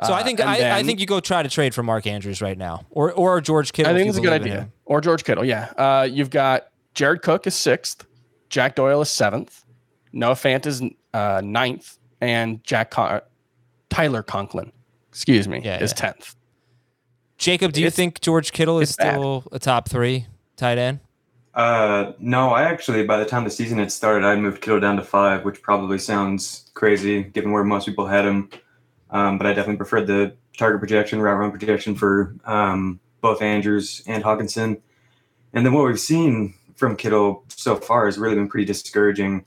So 0.05 0.13
I 0.13 0.23
Uh, 0.23 0.25
think 0.25 0.41
and 0.41 0.51
I, 0.51 0.79
I 0.79 0.83
think 0.83 0.99
you 0.99 1.07
go 1.07 1.21
try 1.21 1.45
to 1.45 1.49
trade 1.49 1.73
for 1.75 1.85
Mark 1.85 2.09
Andrews 2.09 2.43
right 2.43 2.59
now, 2.59 2.85
or 2.91 3.13
or 3.13 3.41
George 3.41 3.73
Kittle. 3.73 3.93
I 3.93 3.97
think 3.97 4.09
it's 4.09 4.19
a 4.19 4.21
good 4.21 4.33
idea. 4.33 4.69
Or 4.85 5.01
George 5.01 5.23
Kittle, 5.23 5.45
yeah. 5.45 5.73
Uh, 5.79 6.09
you've 6.11 6.31
got 6.31 6.67
Jared 6.95 7.23
Cook 7.23 7.47
is 7.47 7.55
sixth, 7.55 8.05
Jack 8.49 8.75
Doyle 8.75 9.01
is 9.03 9.11
seventh, 9.11 9.65
Noah 10.13 10.35
Fant 10.35 10.67
is 10.67 10.83
uh, 11.15 11.41
ninth, 11.45 11.99
and 12.23 12.63
Jack 12.65 12.93
Con- 12.93 13.21
Tyler 13.91 14.23
Conklin, 14.23 14.73
excuse 15.11 15.49
me, 15.49 15.61
Yeah, 15.63 15.83
is 15.83 15.91
yeah. 15.91 15.97
tenth. 16.13 16.37
Jacob, 17.37 17.73
do 17.73 17.81
you 17.81 17.89
It's- 17.89 17.97
think 17.97 18.21
George 18.21 18.53
Kittle 18.53 18.79
is 18.79 18.91
it's 18.91 18.97
bad. 18.97 19.15
still 19.15 19.45
a 19.53 19.59
top 19.59 19.89
three 19.89 20.27
tight 20.57 20.79
end? 20.79 21.01
Uh, 21.55 22.13
no, 22.19 22.51
I 22.51 22.63
actually, 22.63 23.05
by 23.05 23.19
the 23.19 23.27
time 23.27 23.45
the 23.45 23.51
season 23.51 23.79
had 23.79 23.93
started, 23.93 24.25
I 24.25 24.37
moved 24.37 24.63
Kittle 24.63 24.81
down 24.81 24.97
to 24.97 25.03
five, 25.03 25.45
which 25.45 25.61
probably 25.61 25.99
sounds 25.99 26.71
crazy 26.75 27.25
given 27.25 27.51
where 27.51 27.65
most 27.65 27.85
people 27.87 28.07
had 28.07 28.25
him. 28.25 28.49
Um, 29.11 29.37
but 29.37 29.47
I 29.47 29.51
definitely 29.51 29.77
preferred 29.77 30.07
the 30.07 30.33
target 30.57 30.79
projection, 30.81 31.21
route 31.21 31.37
run 31.39 31.51
projection 31.51 31.95
for 31.95 32.35
um, 32.47 33.01
both 33.21 33.43
Andrews 33.43 34.03
and 34.07 34.23
Hockenson. 34.25 34.81
And 35.53 35.67
then 35.67 35.73
what 35.75 35.85
we've 35.85 36.01
seen 36.01 36.55
from 36.77 36.97
Kittle 36.97 37.45
so 37.49 37.77
far 37.77 38.07
has 38.07 38.17
really 38.17 38.37
been 38.37 38.49
pretty 38.49 38.65
discouraging. 38.65 39.45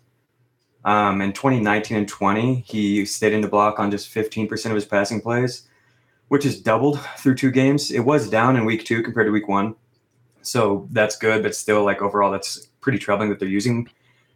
Um, 0.85 1.19
in 1.21 1.33
2019 1.33 1.97
and 1.97 2.07
20, 2.07 2.63
he 2.67 3.05
stayed 3.05 3.33
in 3.33 3.41
the 3.41 3.47
block 3.47 3.79
on 3.79 3.89
just 3.91 4.13
15% 4.13 4.65
of 4.67 4.75
his 4.75 4.85
passing 4.85 5.19
plays, 5.19 5.67
which 6.27 6.45
is 6.45 6.61
doubled 6.61 6.99
through 7.17 7.35
two 7.35 7.51
games. 7.51 7.91
It 7.91 8.01
was 8.01 8.29
down 8.29 8.55
in 8.55 8.65
week 8.65 8.85
two 8.85 9.01
compared 9.03 9.27
to 9.27 9.31
week 9.31 9.47
one. 9.47 9.75
So 10.43 10.87
that's 10.91 11.17
good, 11.17 11.41
but 11.41 11.55
still, 11.55 11.83
like 11.83 12.01
overall, 12.03 12.31
that's 12.31 12.67
pretty 12.81 12.99
troubling 12.99 13.29
that 13.29 13.39
they're 13.39 13.47
using 13.49 13.89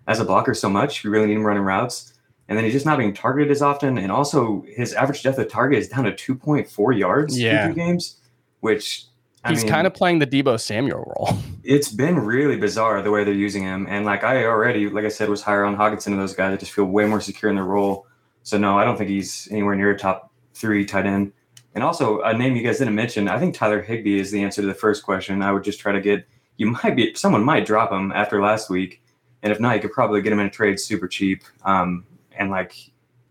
as 0.07 0.19
a 0.19 0.25
blocker 0.25 0.55
so 0.55 0.67
much. 0.67 1.03
You 1.03 1.11
really 1.11 1.27
need 1.27 1.35
him 1.37 1.45
running 1.45 1.61
routes. 1.63 2.13
And 2.47 2.57
then 2.57 2.65
he's 2.65 2.73
just 2.73 2.85
not 2.87 2.97
being 2.97 3.13
targeted 3.13 3.51
as 3.51 3.61
often. 3.61 3.99
And 3.99 4.11
also, 4.11 4.65
his 4.67 4.93
average 4.95 5.21
depth 5.21 5.37
of 5.37 5.49
target 5.49 5.77
is 5.77 5.87
down 5.87 6.05
to 6.05 6.11
2.4 6.13 6.97
yards 6.97 7.39
Yeah. 7.39 7.65
through 7.65 7.75
two 7.75 7.79
games, 7.79 8.17
which 8.61 9.05
I 9.43 9.51
He's 9.51 9.63
kind 9.63 9.87
of 9.87 9.93
playing 9.93 10.19
the 10.19 10.27
Debo 10.27 10.59
Samuel 10.59 11.13
role. 11.15 11.37
it's 11.63 11.89
been 11.89 12.19
really 12.19 12.57
bizarre 12.57 13.01
the 13.01 13.11
way 13.11 13.23
they're 13.23 13.33
using 13.33 13.63
him. 13.63 13.87
And 13.89 14.05
like 14.05 14.23
I 14.23 14.45
already, 14.45 14.89
like 14.89 15.05
I 15.05 15.09
said, 15.09 15.29
was 15.29 15.41
higher 15.41 15.63
on 15.63 15.77
Hockenson 15.77 16.07
and 16.07 16.19
those 16.19 16.33
guys. 16.33 16.53
I 16.53 16.57
just 16.57 16.71
feel 16.71 16.85
way 16.85 17.05
more 17.05 17.21
secure 17.21 17.49
in 17.49 17.55
the 17.55 17.63
role. 17.63 18.05
So 18.43 18.57
no, 18.57 18.77
I 18.77 18.83
don't 18.83 18.97
think 18.97 19.09
he's 19.09 19.47
anywhere 19.51 19.75
near 19.75 19.91
a 19.91 19.97
top 19.97 20.31
three 20.53 20.85
tight 20.85 21.05
end. 21.05 21.31
And 21.75 21.83
also 21.83 22.21
a 22.21 22.33
name 22.35 22.55
you 22.55 22.63
guys 22.63 22.79
didn't 22.79 22.95
mention. 22.95 23.27
I 23.27 23.39
think 23.39 23.55
Tyler 23.55 23.81
Higbee 23.81 24.19
is 24.19 24.31
the 24.31 24.43
answer 24.43 24.61
to 24.61 24.67
the 24.67 24.73
first 24.73 25.03
question. 25.03 25.41
I 25.41 25.51
would 25.51 25.63
just 25.63 25.79
try 25.79 25.91
to 25.91 26.01
get. 26.01 26.27
You 26.57 26.71
might 26.71 26.95
be 26.95 27.13
someone 27.13 27.43
might 27.43 27.65
drop 27.65 27.91
him 27.91 28.11
after 28.11 28.41
last 28.41 28.69
week, 28.69 29.01
and 29.43 29.51
if 29.51 29.61
not, 29.61 29.75
you 29.75 29.81
could 29.81 29.93
probably 29.93 30.21
get 30.21 30.33
him 30.33 30.39
in 30.39 30.47
a 30.47 30.49
trade 30.49 30.79
super 30.79 31.07
cheap. 31.07 31.43
Um, 31.63 32.05
and 32.33 32.49
like 32.49 32.73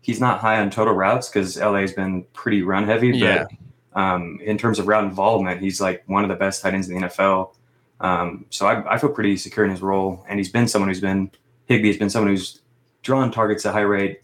he's 0.01 0.19
not 0.19 0.39
high 0.39 0.59
on 0.59 0.71
total 0.71 0.93
routes 0.93 1.29
because 1.29 1.57
LA's 1.57 1.93
been 1.93 2.23
pretty 2.33 2.63
run 2.63 2.85
heavy. 2.85 3.09
Yeah. 3.09 3.45
But 3.93 3.99
um, 3.99 4.39
in 4.43 4.57
terms 4.57 4.79
of 4.79 4.87
route 4.87 5.03
involvement, 5.03 5.61
he's 5.61 5.81
like 5.81 6.03
one 6.07 6.23
of 6.23 6.29
the 6.29 6.35
best 6.35 6.61
tight 6.61 6.73
ends 6.73 6.89
in 6.89 6.99
the 7.01 7.07
NFL. 7.07 7.53
Um, 7.99 8.45
so 8.49 8.65
I, 8.65 8.95
I 8.95 8.97
feel 8.97 9.09
pretty 9.09 9.35
secure 9.37 9.65
in 9.65 9.71
his 9.71 9.81
role, 9.81 10.25
and 10.29 10.39
he's 10.39 10.49
been 10.49 10.67
someone 10.67 10.89
who's 10.89 11.01
been 11.01 11.31
Higbee 11.65 11.87
has 11.87 11.97
been 11.97 12.09
someone 12.09 12.31
who's 12.31 12.61
drawn 13.03 13.31
targets 13.31 13.65
at 13.65 13.73
high 13.73 13.81
rate 13.81 14.21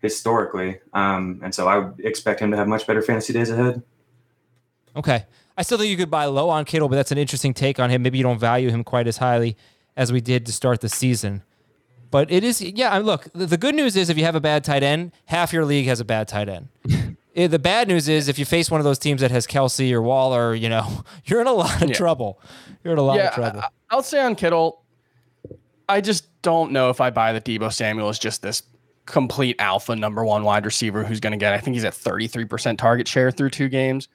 historically, 0.00 0.78
um, 0.94 1.40
and 1.42 1.54
so 1.54 1.68
I 1.68 1.78
would 1.78 2.00
expect 2.00 2.40
him 2.40 2.50
to 2.50 2.56
have 2.56 2.66
much 2.66 2.86
better 2.86 3.02
fantasy 3.02 3.32
days 3.32 3.50
ahead. 3.50 3.82
Okay. 4.96 5.24
I 5.56 5.62
still 5.62 5.76
think 5.76 5.90
you 5.90 5.96
could 5.96 6.10
buy 6.10 6.24
low 6.24 6.48
on 6.48 6.64
Kittle, 6.64 6.88
but 6.88 6.96
that's 6.96 7.12
an 7.12 7.18
interesting 7.18 7.52
take 7.52 7.78
on 7.78 7.90
him. 7.90 8.02
Maybe 8.02 8.16
you 8.18 8.24
don't 8.24 8.38
value 8.38 8.70
him 8.70 8.82
quite 8.82 9.06
as 9.06 9.18
highly 9.18 9.56
as 9.96 10.10
we 10.10 10.20
did 10.20 10.46
to 10.46 10.52
start 10.52 10.80
the 10.80 10.88
season. 10.88 11.42
But 12.10 12.30
it 12.30 12.42
is, 12.42 12.60
yeah. 12.62 12.90
I'm- 12.90 13.02
Look, 13.04 13.28
the, 13.34 13.46
the 13.46 13.58
good 13.58 13.74
news 13.74 13.94
is 13.94 14.08
if 14.08 14.16
you 14.18 14.24
have 14.24 14.34
a 14.34 14.40
bad 14.40 14.64
tight 14.64 14.82
end, 14.82 15.12
half 15.26 15.52
your 15.52 15.64
league 15.64 15.86
has 15.86 16.00
a 16.00 16.04
bad 16.04 16.28
tight 16.28 16.48
end. 16.48 16.68
Eh, 17.36 17.46
the 17.46 17.58
bad 17.58 17.88
news 17.88 18.08
is 18.08 18.28
if 18.28 18.38
you 18.38 18.44
face 18.44 18.70
one 18.70 18.80
of 18.80 18.84
those 18.84 18.98
teams 18.98 19.20
that 19.20 19.30
has 19.30 19.46
Kelce 19.46 19.92
or 19.92 20.02
Waller, 20.02 20.54
you 20.54 20.68
know, 20.68 21.04
you're 21.24 21.40
in 21.40 21.46
a 21.46 21.52
lot 21.52 21.82
of 21.82 21.88
Yeah. 21.90 21.94
trouble. 21.94 22.40
You're 22.82 22.92
in 22.94 22.98
a 22.98 23.02
lot 23.02 23.16
yeah, 23.16 23.28
of 23.28 23.34
trouble. 23.34 23.60
I, 23.60 23.68
I'll 23.90 24.02
say 24.02 24.20
on 24.20 24.34
Kittle, 24.34 24.82
I 25.88 26.00
just 26.00 26.26
don't 26.42 26.72
know 26.72 26.90
if 26.90 27.00
I 27.00 27.10
buy 27.10 27.32
that 27.32 27.44
Debo 27.44 27.72
Samuel 27.72 28.08
is 28.08 28.18
just 28.18 28.42
this 28.42 28.62
complete 29.06 29.56
alpha 29.58 29.96
number 29.96 30.24
one 30.24 30.44
wide 30.44 30.64
receiver 30.64 31.04
who's 31.04 31.20
going 31.20 31.32
to 31.32 31.36
get. 31.36 31.52
I 31.52 31.58
think 31.58 31.74
he's 31.74 31.84
at 31.84 31.94
33% 31.94 32.78
target 32.78 33.08
share 33.08 33.30
through 33.30 33.50
two 33.50 33.68
games. 33.68 34.08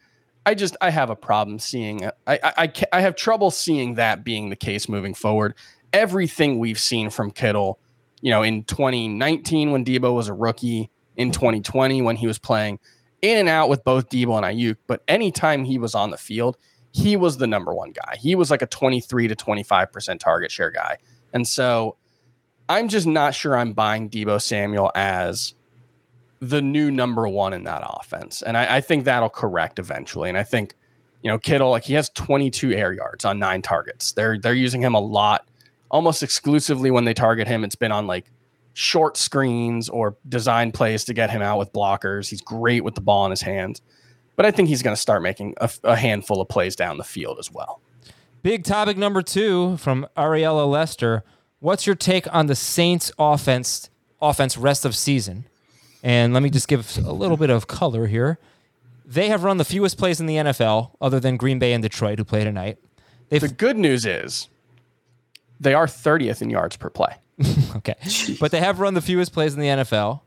I 0.45 0.54
just 0.54 0.78
I 0.80 0.89
have 0.91 1.10
a 1.10 1.15
problem 1.15 1.60
seeing. 1.60 2.06
I 2.06 2.12
I, 2.28 2.39
I, 2.58 2.71
I 2.93 3.01
have 3.01 3.15
trouble 3.15 3.49
seeing 3.51 3.95
that 3.95 4.23
being 4.23 4.49
the 4.49 4.56
case 4.56 4.88
moving 4.88 5.13
forward. 5.13 5.56
Everything 5.91 6.60
we've 6.60 6.80
seen 6.80 7.10
from 7.10 7.32
Kittle, 7.32 7.80
you 8.21 8.30
know, 8.30 8.43
in 8.43 8.63
2019 8.63 9.71
when 9.71 9.84
Debo 9.84 10.13
was 10.13 10.28
a 10.28 10.34
rookie, 10.34 10.89
in 11.17 11.32
2020 11.32 12.01
when 12.01 12.15
he 12.15 12.28
was 12.28 12.38
playing 12.38 12.80
in 13.31 13.38
and 13.38 13.49
out 13.49 13.69
with 13.69 13.83
both 13.83 14.09
Debo 14.09 14.38
and 14.38 14.45
Aiyuk, 14.45 14.77
but 14.88 15.03
anytime 15.07 15.63
he 15.63 15.77
was 15.77 15.95
on 15.95 16.11
the 16.11 16.17
field, 16.17 16.57
he 16.91 17.17
was 17.17 17.38
the 17.38 17.47
number 17.47 17.73
one 17.73 17.91
guy. 17.91 18.15
He 18.17 18.35
was 18.35 18.49
like 18.49 18.61
a 18.61 18.67
23 18.67 19.27
to 19.27 19.35
25% 19.35 20.19
target 20.19 20.51
share 20.51 20.71
guy. 20.71 20.97
And 21.33 21.47
so 21.47 21.97
I'm 22.69 22.88
just 22.88 23.05
not 23.05 23.35
sure 23.35 23.57
I'm 23.57 23.73
buying 23.73 24.09
Debo 24.09 24.41
Samuel 24.41 24.91
as 24.95 25.53
the 26.39 26.61
new 26.61 26.91
number 26.91 27.27
one 27.27 27.53
in 27.53 27.63
that 27.63 27.83
offense. 27.85 28.41
And 28.41 28.57
I, 28.57 28.77
I 28.77 28.81
think 28.81 29.05
that'll 29.05 29.29
correct 29.29 29.79
eventually. 29.79 30.29
And 30.29 30.38
I 30.38 30.43
think, 30.43 30.75
you 31.21 31.29
know, 31.29 31.38
Kittle, 31.38 31.69
like 31.69 31.83
he 31.83 31.93
has 31.93 32.09
22 32.11 32.71
air 32.71 32.93
yards 32.93 33.25
on 33.25 33.39
nine 33.39 33.61
targets. 33.61 34.13
They're 34.13 34.38
they're 34.38 34.53
using 34.53 34.81
him 34.81 34.93
a 34.93 34.99
lot, 34.99 35.47
almost 35.89 36.23
exclusively 36.23 36.91
when 36.91 37.05
they 37.05 37.13
target 37.13 37.47
him. 37.47 37.63
It's 37.63 37.75
been 37.75 37.91
on 37.91 38.07
like 38.07 38.25
short 38.75 39.15
screens 39.15 39.88
or 39.88 40.17
design 40.27 40.69
plays 40.69 41.05
to 41.05 41.13
get 41.13 41.29
him 41.29 41.41
out 41.41 41.57
with 41.57 41.71
blockers. 41.71 42.29
He's 42.29 42.41
great 42.41 42.83
with 42.83 42.93
the 42.93 43.01
ball 43.01 43.25
in 43.25 43.31
his 43.31 43.41
hands. 43.41 43.81
But 44.35 44.45
I 44.45 44.51
think 44.51 44.67
he's 44.67 44.83
going 44.83 44.93
to 44.93 45.01
start 45.01 45.21
making 45.23 45.55
a, 45.61 45.69
a 45.85 45.95
handful 45.95 46.41
of 46.41 46.49
plays 46.49 46.75
down 46.75 46.97
the 46.97 47.05
field 47.05 47.39
as 47.39 47.49
well. 47.49 47.79
Big 48.43 48.65
topic 48.65 48.97
number 48.97 49.21
two 49.21 49.77
from 49.77 50.05
Ariella 50.17 50.69
Lester. 50.69 51.23
What's 51.59 51.88
your 51.88 51.95
take 51.95 52.31
on 52.33 52.47
the 52.47 52.55
Saints 52.55 53.13
offense 53.17 53.89
offense 54.21 54.57
rest 54.57 54.83
of 54.83 54.93
season? 54.93 55.45
And 56.03 56.33
let 56.33 56.43
me 56.43 56.49
just 56.49 56.67
give 56.67 56.97
a 56.97 57.13
little 57.13 57.38
bit 57.38 57.49
of 57.49 57.67
color 57.67 58.07
here. 58.07 58.38
They 59.05 59.29
have 59.29 59.45
run 59.45 59.55
the 59.57 59.65
fewest 59.65 59.97
plays 59.97 60.19
in 60.19 60.25
the 60.25 60.35
NFL, 60.35 60.91
other 60.99 61.19
than 61.21 61.38
Green 61.38 61.59
Bay 61.59 61.71
and 61.71 61.81
Detroit, 61.81 62.19
who 62.19 62.25
play 62.25 62.43
tonight. 62.43 62.77
They've 63.29 63.39
The 63.39 63.47
good 63.47 63.77
news 63.77 64.05
is 64.05 64.49
they 65.61 65.73
are 65.73 65.88
30th 65.88 66.41
in 66.41 66.49
yards 66.49 66.75
per 66.75 66.89
play. 66.89 67.15
okay, 67.75 67.95
but 68.39 68.51
they 68.51 68.59
have 68.59 68.79
run 68.79 68.93
the 68.93 69.01
fewest 69.01 69.33
plays 69.33 69.53
in 69.53 69.59
the 69.59 69.67
NFL. 69.67 70.21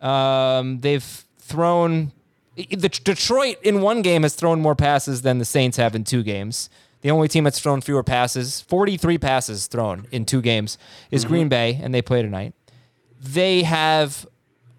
Um, 0.00 0.80
they've 0.80 1.24
thrown 1.38 2.12
the 2.56 2.88
Detroit 2.88 3.56
in 3.62 3.80
one 3.80 4.02
game 4.02 4.22
has 4.22 4.34
thrown 4.34 4.60
more 4.60 4.74
passes 4.74 5.22
than 5.22 5.38
the 5.38 5.44
Saints 5.44 5.76
have 5.76 5.94
in 5.94 6.04
two 6.04 6.22
games. 6.22 6.70
The 7.00 7.10
only 7.10 7.28
team 7.28 7.44
that's 7.44 7.60
thrown 7.60 7.80
fewer 7.80 8.02
passes, 8.02 8.60
43 8.62 9.18
passes 9.18 9.66
thrown 9.66 10.06
in 10.10 10.24
two 10.24 10.40
games, 10.40 10.78
is 11.10 11.24
Green 11.24 11.48
Bay, 11.48 11.78
and 11.82 11.92
they 11.92 12.00
play 12.00 12.22
tonight. 12.22 12.54
They 13.20 13.62
have 13.64 14.26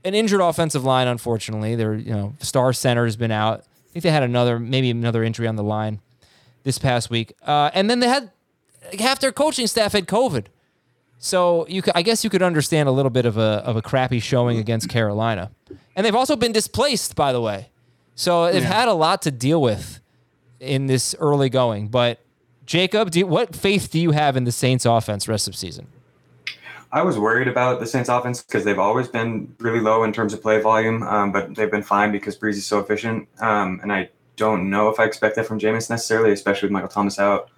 an 0.04 0.16
injured 0.16 0.42
offensive 0.42 0.84
line, 0.84 1.08
unfortunately. 1.08 1.76
Their 1.76 1.94
you 1.94 2.12
know 2.12 2.34
star 2.40 2.74
center 2.74 3.06
has 3.06 3.16
been 3.16 3.32
out. 3.32 3.60
I 3.60 3.94
think 3.94 4.04
they 4.04 4.12
had 4.12 4.24
another 4.24 4.58
maybe 4.60 4.90
another 4.90 5.24
injury 5.24 5.48
on 5.48 5.56
the 5.56 5.64
line 5.64 6.00
this 6.64 6.80
past 6.80 7.10
week, 7.10 7.34
uh, 7.44 7.70
and 7.74 7.90
then 7.90 8.00
they 8.00 8.08
had 8.08 8.32
half 8.98 9.20
their 9.20 9.32
coaching 9.32 9.68
staff 9.68 9.92
had 9.92 10.08
COVID. 10.08 10.48
So 11.18 11.66
you, 11.68 11.82
could, 11.82 11.94
I 11.96 12.02
guess 12.02 12.24
you 12.24 12.30
could 12.30 12.44
understand 12.44 12.88
a 12.88 12.92
little 12.92 13.10
bit 13.10 13.26
of 13.26 13.38
a 13.38 13.64
of 13.66 13.76
a 13.76 13.82
crappy 13.82 14.20
showing 14.20 14.58
against 14.60 14.90
Carolina, 14.90 15.52
and 15.96 16.06
they've 16.06 16.16
also 16.16 16.36
been 16.36 16.52
displaced, 16.52 17.16
by 17.16 17.32
the 17.32 17.42
way. 17.42 17.70
So 18.16 18.52
they've 18.52 18.64
had 18.64 18.88
a 18.88 18.94
lot 18.94 19.22
to 19.24 19.32
deal 19.32 19.62
with 19.62 20.00
in 20.60 20.88
this 20.88 21.16
early 21.20 21.50
going. 21.50 21.90
But 21.90 22.20
Jacob, 22.66 23.12
do 23.12 23.20
you, 23.20 23.28
what 23.28 23.56
faith 23.56 23.92
do 23.92 24.00
you 24.00 24.12
have 24.12 24.38
in 24.38 24.46
the 24.46 24.52
Saints' 24.52 24.86
offense 24.86 25.28
rest 25.28 25.48
of 25.48 25.56
season? 25.56 25.88
I 26.92 27.02
was 27.02 27.20
worried 27.20 27.50
about 27.50 27.82
the 27.82 27.86
Saints 27.86 28.08
offense 28.08 28.42
because 28.42 28.64
they've 28.64 28.80
always 28.80 29.10
been 29.10 29.54
really 29.60 29.82
low 29.82 30.04
in 30.04 30.14
terms 30.14 30.34
of 30.34 30.42
play 30.42 30.62
volume, 30.62 31.04
um, 31.04 31.32
but 31.32 31.54
they've 31.56 31.70
been 31.70 31.84
fine 31.84 32.12
because 32.12 32.38
Brees 32.38 32.54
is 32.54 32.66
so 32.66 32.80
efficient. 32.80 33.28
Um, 33.40 33.80
and 33.84 33.92
I 33.92 34.10
don't 34.38 34.70
know 34.70 34.90
if 34.90 35.00
I 35.00 35.04
expect 35.04 35.36
that 35.36 35.46
from 35.46 35.60
Jameis 35.60 35.90
necessarily, 35.90 36.32
especially 36.32 36.68
with 36.68 36.72
Michael 36.72 36.90
Thomas 36.90 37.20
out. 37.20 37.50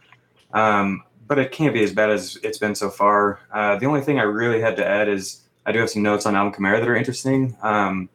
Um, 0.54 1.04
but 1.28 1.38
it 1.38 1.52
can't 1.52 1.74
be 1.74 1.84
as 1.84 1.94
bad 1.94 2.10
as 2.10 2.38
it's 2.44 2.58
been 2.58 2.76
so 2.76 2.90
far. 2.90 3.40
Uh, 3.52 3.76
the 3.78 3.86
only 3.86 4.02
thing 4.02 4.20
I 4.20 4.24
really 4.24 4.62
had 4.62 4.76
to 4.78 4.86
add 4.86 5.10
is 5.10 5.42
I 5.66 5.72
do 5.72 5.80
have 5.80 5.90
some 5.90 6.04
notes 6.04 6.26
on 6.26 6.36
Alvin 6.36 6.54
Kamara 6.54 6.80
that 6.80 6.88
are 6.88 6.96
interesting. 6.96 7.58
Um, 7.62 8.10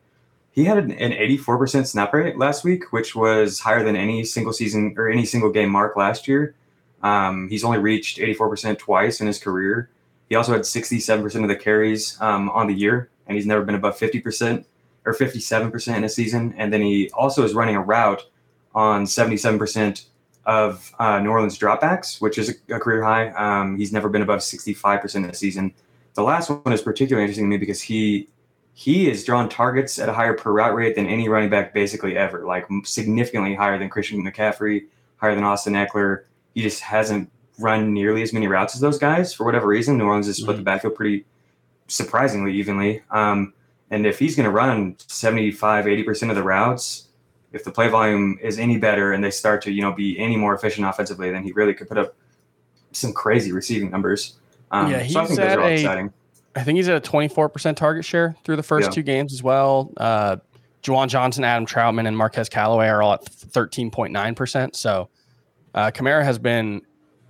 he 0.53 0.65
had 0.65 0.79
an, 0.79 0.93
an 0.93 1.13
84% 1.13 1.87
snap 1.87 2.13
rate 2.13 2.39
last 2.39 2.65
week, 2.65 2.93
which 2.93 3.15
was 3.15 3.61
higher 3.61 3.85
than 3.85 3.97
any 3.97 4.25
single 4.25 4.53
season 4.53 4.95
or 4.97 5.09
any 5.09 5.25
single 5.25 5.51
game 5.51 5.71
mark 5.71 5.97
last 5.97 6.29
year. 6.29 6.55
Um, 7.03 7.49
he's 7.49 7.65
only 7.65 7.79
reached 7.79 8.19
84% 8.19 8.79
twice 8.79 9.21
in 9.21 9.27
his 9.27 9.39
career. 9.39 9.91
He 10.29 10.37
also 10.37 10.53
had 10.53 10.63
67% 10.63 11.43
of 11.43 11.49
the 11.49 11.57
carries 11.57 12.19
um, 12.21 12.49
on 12.51 12.67
the 12.67 12.75
year, 12.75 13.11
and 13.27 13.37
he's 13.37 13.47
never 13.47 13.63
been 13.63 13.75
above 13.75 13.99
50% 13.99 14.65
or 15.05 15.15
57% 15.15 15.97
in 15.97 16.05
a 16.05 16.09
season. 16.09 16.55
And 16.57 16.73
then 16.73 16.81
he 16.81 17.11
also 17.11 17.45
is 17.45 17.55
running 17.55 17.77
a 17.77 17.83
route 17.83 18.25
on 18.75 19.05
77% 19.05 20.07
of 20.45 20.93
uh, 20.99 21.21
New 21.21 21.31
Orleans 21.31 21.59
dropbacks, 21.59 22.21
which 22.21 22.39
is 22.39 22.57
a, 22.69 22.77
a 22.77 22.81
career 22.81 23.03
high. 23.03 23.31
Um, 23.31 23.77
he's 23.77 23.93
never 23.93 24.09
been 24.09 24.23
above 24.23 24.41
65% 24.41 25.15
in 25.15 25.25
a 25.25 25.35
season. 25.35 25.73
The 26.15 26.23
last 26.23 26.51
one 26.51 26.73
is 26.73 26.83
particularly 26.83 27.25
interesting 27.25 27.45
to 27.47 27.49
me 27.49 27.59
because 27.59 27.81
he 27.81 28.29
he 28.75 29.07
has 29.07 29.23
drawn 29.25 29.49
targets 29.49 29.99
at 29.99 30.09
a 30.09 30.13
higher 30.13 30.35
per 30.35 30.51
route 30.51 30.75
rate 30.75 30.97
than 30.97 31.07
any 31.07 31.29
running 31.29 31.51
back 31.51 31.75
basically 31.75 32.17
ever, 32.17 32.47
like 32.47 32.67
significantly 32.85 33.55
higher 33.55 33.79
than 33.79 33.91
Christian 33.91 34.25
McCaffrey, 34.25 34.85
higher 35.17 35.35
than 35.35 35.45
Austin 35.45 35.75
Ekeler. 35.75 36.25
He 36.55 36.63
just 36.63 36.81
hasn't 36.81 37.31
run 37.59 37.93
nearly 37.93 38.23
as 38.23 38.33
many 38.33 38.49
routes 38.49 38.75
as 38.75 38.81
those 38.81 38.99
guys 38.99 39.35
for 39.35 39.45
whatever 39.45 39.67
reason. 39.67 39.99
New 39.99 40.07
Orleans 40.07 40.27
has 40.27 40.39
split 40.39 40.57
the 40.57 40.63
backfield 40.63 40.95
pretty 40.95 41.27
surprisingly 41.87 42.55
evenly. 42.55 43.03
Um, 43.11 43.53
and 43.91 44.07
if 44.07 44.19
he's 44.19 44.35
going 44.35 44.45
to 44.45 44.51
run 44.51 44.97
75, 45.07 45.85
80% 45.85 46.31
of 46.31 46.37
the 46.37 46.43
routes, 46.43 47.09
if 47.53 47.65
the 47.65 47.71
play 47.71 47.89
volume 47.89 48.39
is 48.43 48.59
any 48.59 48.79
better 48.79 49.13
and 49.13 49.23
they 49.23 49.31
start 49.31 49.63
to, 49.63 49.73
you 49.73 49.83
know, 49.83 49.93
be 49.93 50.19
any 50.19 50.37
more 50.37 50.55
efficient 50.55 50.87
offensively, 50.87 51.31
then 51.31 51.43
he 51.45 51.53
really 51.53 51.75
could 51.75 51.89
put 51.89 51.99
up 51.99 52.15
some 52.93 53.13
crazy 53.13 53.53
receiving 53.53 53.91
numbers. 53.91 54.35
Um, 54.71 54.91
Yeah, 54.91 54.99
so 55.07 55.21
I 55.21 55.27
he's 55.27 55.29
think 55.37 55.41
at 55.41 55.59
a- 55.59 55.73
exciting. 55.73 56.13
I 56.55 56.63
think 56.65 56.77
he's 56.77 56.89
at 56.89 56.97
a 56.97 57.11
24% 57.11 57.77
target 57.77 58.05
share 58.05 58.37
through 58.45 58.57
the 58.57 58.63
first 58.63 58.89
Yeah. 58.89 58.95
two 58.95 59.03
games 59.03 59.33
as 59.33 59.43
well. 59.43 59.91
Uh, 59.97 60.37
Juwan 60.83 61.09
Johnson, 61.09 61.45
Adam 61.45 61.65
Trautman, 61.65 62.07
and 62.07 62.17
Marquez 62.17 62.49
Callaway 62.49 62.89
are 62.89 63.03
all 63.03 63.15
at 63.15 63.25
13.9%. 63.25 64.75
So 64.77 65.09
uh, 65.75 65.91
Kamara 65.91 66.25
has 66.25 66.39
been 66.39 66.83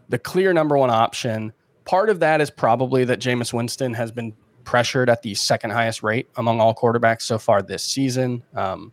the 0.08 0.18
clear 0.18 0.52
number 0.52 0.76
one 0.76 0.90
option. 0.90 1.52
Part 1.84 2.08
of 2.10 2.20
that 2.20 2.40
is 2.40 2.50
probably 2.50 3.04
that 3.04 3.20
Jameis 3.20 3.52
Winston 3.52 3.94
has 3.94 4.10
been 4.10 4.32
pressured 4.64 5.10
at 5.10 5.22
the 5.22 5.34
second 5.34 5.70
highest 5.70 6.02
rate 6.02 6.28
among 6.36 6.60
all 6.60 6.74
quarterbacks 6.74 7.22
so 7.22 7.38
far 7.38 7.62
this 7.62 7.82
season. 7.82 8.42
Um, 8.54 8.92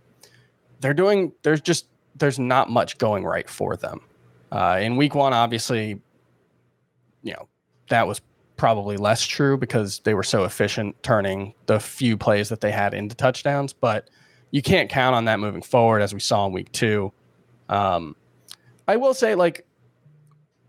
they're 0.80 0.94
doing, 0.94 1.32
they're 1.44 1.58
just 1.58 1.88
there's 2.16 2.40
not 2.40 2.70
much 2.70 2.98
going 2.98 3.24
right 3.24 3.50
for 3.50 3.76
them. 3.76 4.02
Uh, 4.52 4.80
in 4.82 4.98
week 4.98 5.16
one, 5.16 5.34
obviously, 5.34 6.02
you 7.24 7.34
know 7.34 7.48
that 7.90 8.08
was 8.08 8.22
probably 8.58 8.98
less 8.98 9.26
true 9.26 9.58
because 9.58 10.00
they 10.00 10.14
were 10.14 10.24
so 10.24 10.44
efficient 10.44 11.02
turning 11.02 11.54
the 11.66 11.80
few 11.80 12.18
plays 12.18 12.50
that 12.50 12.62
they 12.62 12.72
had 12.72 12.94
into 12.94 13.16
touchdowns. 13.16 13.74
But 13.74 14.10
you 14.52 14.62
can't 14.62 14.90
count 14.90 15.16
on 15.16 15.26
that 15.26 15.40
moving 15.40 15.62
forward, 15.62 16.02
as 16.02 16.14
we 16.14 16.20
saw 16.20 16.46
in 16.46 16.52
week 16.52 16.72
two. 16.72 17.12
Um, 17.70 18.16
I 18.88 18.98
will 18.98 19.14
say, 19.14 19.36
like, 19.36 19.66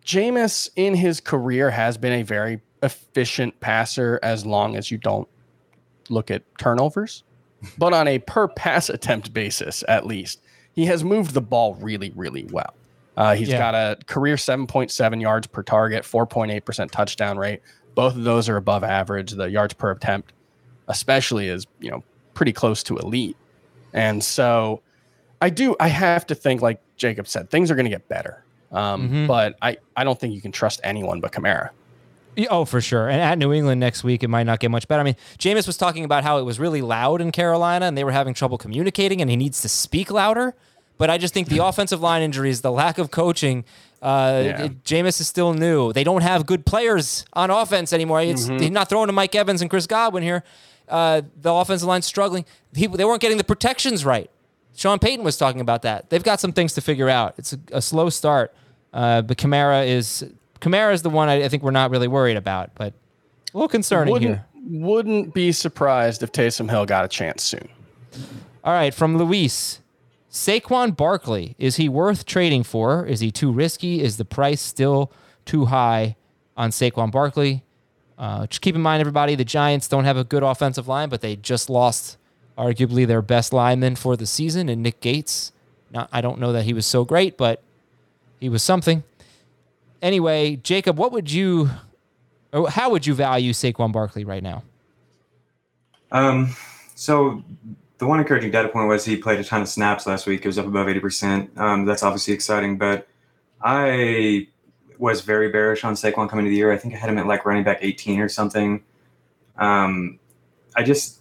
Jameis 0.04 0.68
in 0.76 0.94
his 0.94 1.20
career 1.20 1.70
has 1.70 1.96
been 1.96 2.12
a 2.12 2.22
very 2.22 2.61
efficient 2.82 3.58
passer 3.61 4.20
as 4.22 4.44
long 4.46 4.76
as 4.76 4.90
you 4.90 4.98
don't 4.98 5.28
look 6.08 6.30
at 6.30 6.42
turnovers. 6.58 7.24
But 7.78 7.92
on 7.92 8.08
a 8.08 8.18
per 8.18 8.48
pass 8.48 8.88
attempt 8.88 9.32
basis, 9.32 9.84
at 9.88 10.06
least, 10.06 10.40
he 10.74 10.86
has 10.86 11.02
moved 11.04 11.34
the 11.34 11.40
ball 11.40 11.74
really, 11.74 12.12
really 12.16 12.44
well. 12.50 12.74
Uh, 13.16 13.34
he's 13.34 13.48
Yeah. 13.48 13.58
got 13.58 13.74
a 13.74 13.96
career 14.06 14.36
7.7 14.36 15.20
yards 15.20 15.46
per 15.46 15.62
target, 15.62 16.04
4.8% 16.04 16.90
touchdown 16.90 17.36
rate. 17.38 17.61
Both 17.94 18.16
of 18.16 18.24
those 18.24 18.48
are 18.48 18.56
above 18.56 18.82
average. 18.84 19.32
The 19.32 19.50
yards 19.50 19.74
per 19.74 19.90
attempt, 19.90 20.32
especially, 20.88 21.48
is 21.48 21.66
you 21.80 21.90
know 21.90 22.02
pretty 22.34 22.52
close 22.52 22.82
to 22.84 22.96
elite. 22.98 23.36
And 23.92 24.22
so, 24.22 24.80
I 25.42 25.50
do. 25.50 25.74
I 25.80 25.88
have 25.88 26.26
to 26.28 26.34
think, 26.34 26.62
like 26.62 26.80
Jacob 26.96 27.26
said, 27.26 27.50
things 27.50 27.70
are 27.70 27.74
going 27.74 27.84
to 27.84 27.90
get 27.90 28.08
better. 28.08 28.42
Um, 28.72 29.08
Mhm. 29.11 29.26
But 29.26 29.56
I, 29.61 29.78
I 29.96 30.04
don't 30.04 30.18
think 30.18 30.32
you 30.32 30.40
can 30.40 30.52
trust 30.52 30.80
anyone 30.84 31.20
but 31.20 31.32
Kamara. 31.32 31.70
Oh, 32.49 32.64
for 32.64 32.81
sure. 32.81 33.09
And 33.09 33.20
at 33.20 33.39
New 33.39 33.53
England 33.53 33.81
next 33.81 34.05
week, 34.05 34.22
it 34.22 34.28
might 34.28 34.45
not 34.45 34.61
get 34.61 34.70
much 34.70 34.87
better. 34.89 35.01
I 35.01 35.05
mean, 35.05 35.16
Jameis 35.39 35.66
was 35.66 35.76
talking 35.76 36.05
about 36.05 36.24
how 36.24 36.39
it 36.39 36.43
was 36.43 36.59
really 36.59 36.81
loud 36.83 37.20
in 37.20 37.33
Carolina 37.33 37.87
and 37.87 37.97
they 37.99 38.05
were 38.05 38.12
having 38.12 38.35
trouble 38.35 38.57
communicating 38.59 39.20
and 39.20 39.31
he 39.31 39.37
needs 39.37 39.61
to 39.62 39.68
speak 39.68 40.11
louder. 40.11 40.55
But 40.97 41.11
I 41.11 41.18
just 41.18 41.35
think 41.35 41.49
the 41.49 41.59
offensive 41.64 42.01
line 42.01 42.22
injuries, 42.22 42.61
the 42.61 42.70
lack 42.72 42.99
of 42.99 43.11
coaching, 43.11 43.64
uh, 44.03 44.43
Yeah. 44.45 44.62
it- 44.64 44.85
Jameis 44.85 45.20
is 45.20 45.28
still 45.28 45.53
new. 45.55 45.93
They 45.93 46.05
don't 46.05 46.22
have 46.22 46.47
good 46.47 46.64
players 46.66 47.24
on 47.33 47.51
offense 47.51 47.93
anymore. 47.93 48.22
It's, 48.22 48.47
He's 48.47 48.70
not 48.70 48.89
throwing 48.89 49.09
to 49.09 49.12
Mike 49.12 49.35
Evans 49.35 49.61
and 49.61 49.68
Chris 49.70 49.87
Godwin 49.87 50.22
here. 50.22 50.45
Uh, 50.89 51.22
the 51.41 51.53
offensive 51.53 51.87
line's 51.89 52.07
struggling. 52.07 52.45
He, 52.74 52.87
they 52.87 53.05
weren't 53.05 53.20
getting 53.20 53.39
the 53.39 53.45
protections 53.45 54.05
right. 54.05 54.31
Sean 54.76 54.99
Payton 54.99 55.24
was 55.24 55.37
talking 55.37 55.61
about 55.61 55.83
that. 55.83 56.11
They've 56.11 56.22
got 56.22 56.41
some 56.41 56.53
things 56.53 56.72
to 56.74 56.81
figure 56.81 57.09
out. 57.09 57.35
It's 57.39 57.53
a, 57.53 57.59
a 57.72 57.83
slow 57.83 58.09
start, 58.09 58.55
uh, 58.93 59.22
but 59.22 59.37
Kamara 59.37 59.87
is 59.87 60.24
Kamara 60.61 60.92
is 60.92 61.02
the 61.02 61.11
one 61.11 61.28
I, 61.28 61.44
I 61.44 61.48
think 61.48 61.62
we're 61.62 61.70
not 61.70 61.90
really 61.90 62.08
worried 62.08 62.36
about, 62.36 62.70
but 62.74 62.92
a 63.52 63.56
little 63.56 63.68
concerning 63.68 64.12
Wouldn't 64.12 64.30
here. 64.30 64.46
wouldn't 64.64 65.34
be 65.34 65.52
surprised 65.52 66.22
if 66.22 66.32
Taysom 66.32 66.70
Hill 66.70 66.86
got 66.86 67.04
a 67.04 67.08
chance 67.08 67.42
soon. 67.42 67.68
All 68.62 68.72
right, 68.72 68.92
from 68.92 69.16
Luis, 69.16 69.80
Saquon 70.30 70.96
Barkley 70.96 71.54
is 71.58 71.76
he 71.76 71.88
worth 71.88 72.26
trading 72.26 72.62
for? 72.62 73.06
Is 73.06 73.20
he 73.20 73.30
too 73.30 73.50
risky? 73.50 74.02
Is 74.02 74.16
the 74.16 74.24
price 74.24 74.61
still 74.61 75.11
too 75.44 75.66
high 75.66 76.16
on 76.56 76.70
Saquon 76.70 77.11
Barkley? 77.11 77.64
Uh, 78.18 78.46
just 78.46 78.61
keep 78.61 78.74
in 78.74 78.82
mind, 78.82 79.00
everybody, 79.00 79.34
the 79.34 79.44
Giants 79.44 79.88
don't 79.88 80.04
have 80.04 80.18
a 80.18 80.24
good 80.24 80.42
offensive 80.42 80.86
line, 80.86 81.08
but 81.08 81.22
they 81.22 81.36
just 81.36 81.70
lost 81.70 82.18
arguably 82.58 83.06
their 83.06 83.22
best 83.22 83.52
lineman 83.52 83.96
for 83.96 84.14
the 84.14 84.26
season 84.26 84.68
in 84.68 84.82
Nick 84.82 85.00
Gates. 85.00 85.52
Now, 85.90 86.06
I 86.12 86.20
don't 86.20 86.38
know 86.38 86.52
that 86.52 86.64
he 86.64 86.74
was 86.74 86.84
so 86.84 87.04
great, 87.06 87.38
but 87.38 87.62
he 88.38 88.50
was 88.50 88.62
something. 88.62 89.02
Anyway, 90.03 90.57
Jacob, 90.57 90.98
what 90.98 91.12
would 91.12 91.30
you, 91.30 91.70
how 92.68 92.90
would 92.90 93.07
you 93.07 93.14
value 93.14 93.53
Saquon 93.53 93.92
Barkley 93.92 94.24
right 94.24 94.42
now? 94.42 94.62
Um, 96.12 96.57
so 96.94 97.44
the 97.98 98.07
one 98.07 98.18
encouraging 98.18 98.51
data 98.51 98.68
point 98.68 98.88
was 98.88 99.05
he 99.05 99.16
played 99.16 99.38
a 99.38 99.44
ton 99.44 99.61
of 99.61 99.68
snaps 99.68 100.07
last 100.07 100.26
week. 100.26 100.44
It 100.44 100.48
was 100.48 100.59
up 100.59 100.66
above 100.66 100.86
80%. 100.86 101.57
Um, 101.59 101.84
that's 101.84 102.03
obviously 102.03 102.34
exciting, 102.34 102.78
but 102.78 103.07
I 103.62 104.48
was 104.98 105.20
very 105.20 105.51
bearish 105.51 105.84
on 105.84 105.94
Saquon 105.94 106.28
coming 106.28 106.44
to 106.44 106.51
the 106.51 106.57
year. 106.57 106.72
I 106.72 106.78
think 106.78 106.94
I 106.94 106.96
had 106.96 107.11
him 107.11 107.18
at 107.18 107.26
like 107.26 107.44
running 107.44 107.64
back 107.64 107.78
18 107.80 108.20
or 108.20 108.28
something. 108.28 108.82
Um, 109.59 110.18
I 110.76 110.82
just, 110.82 111.20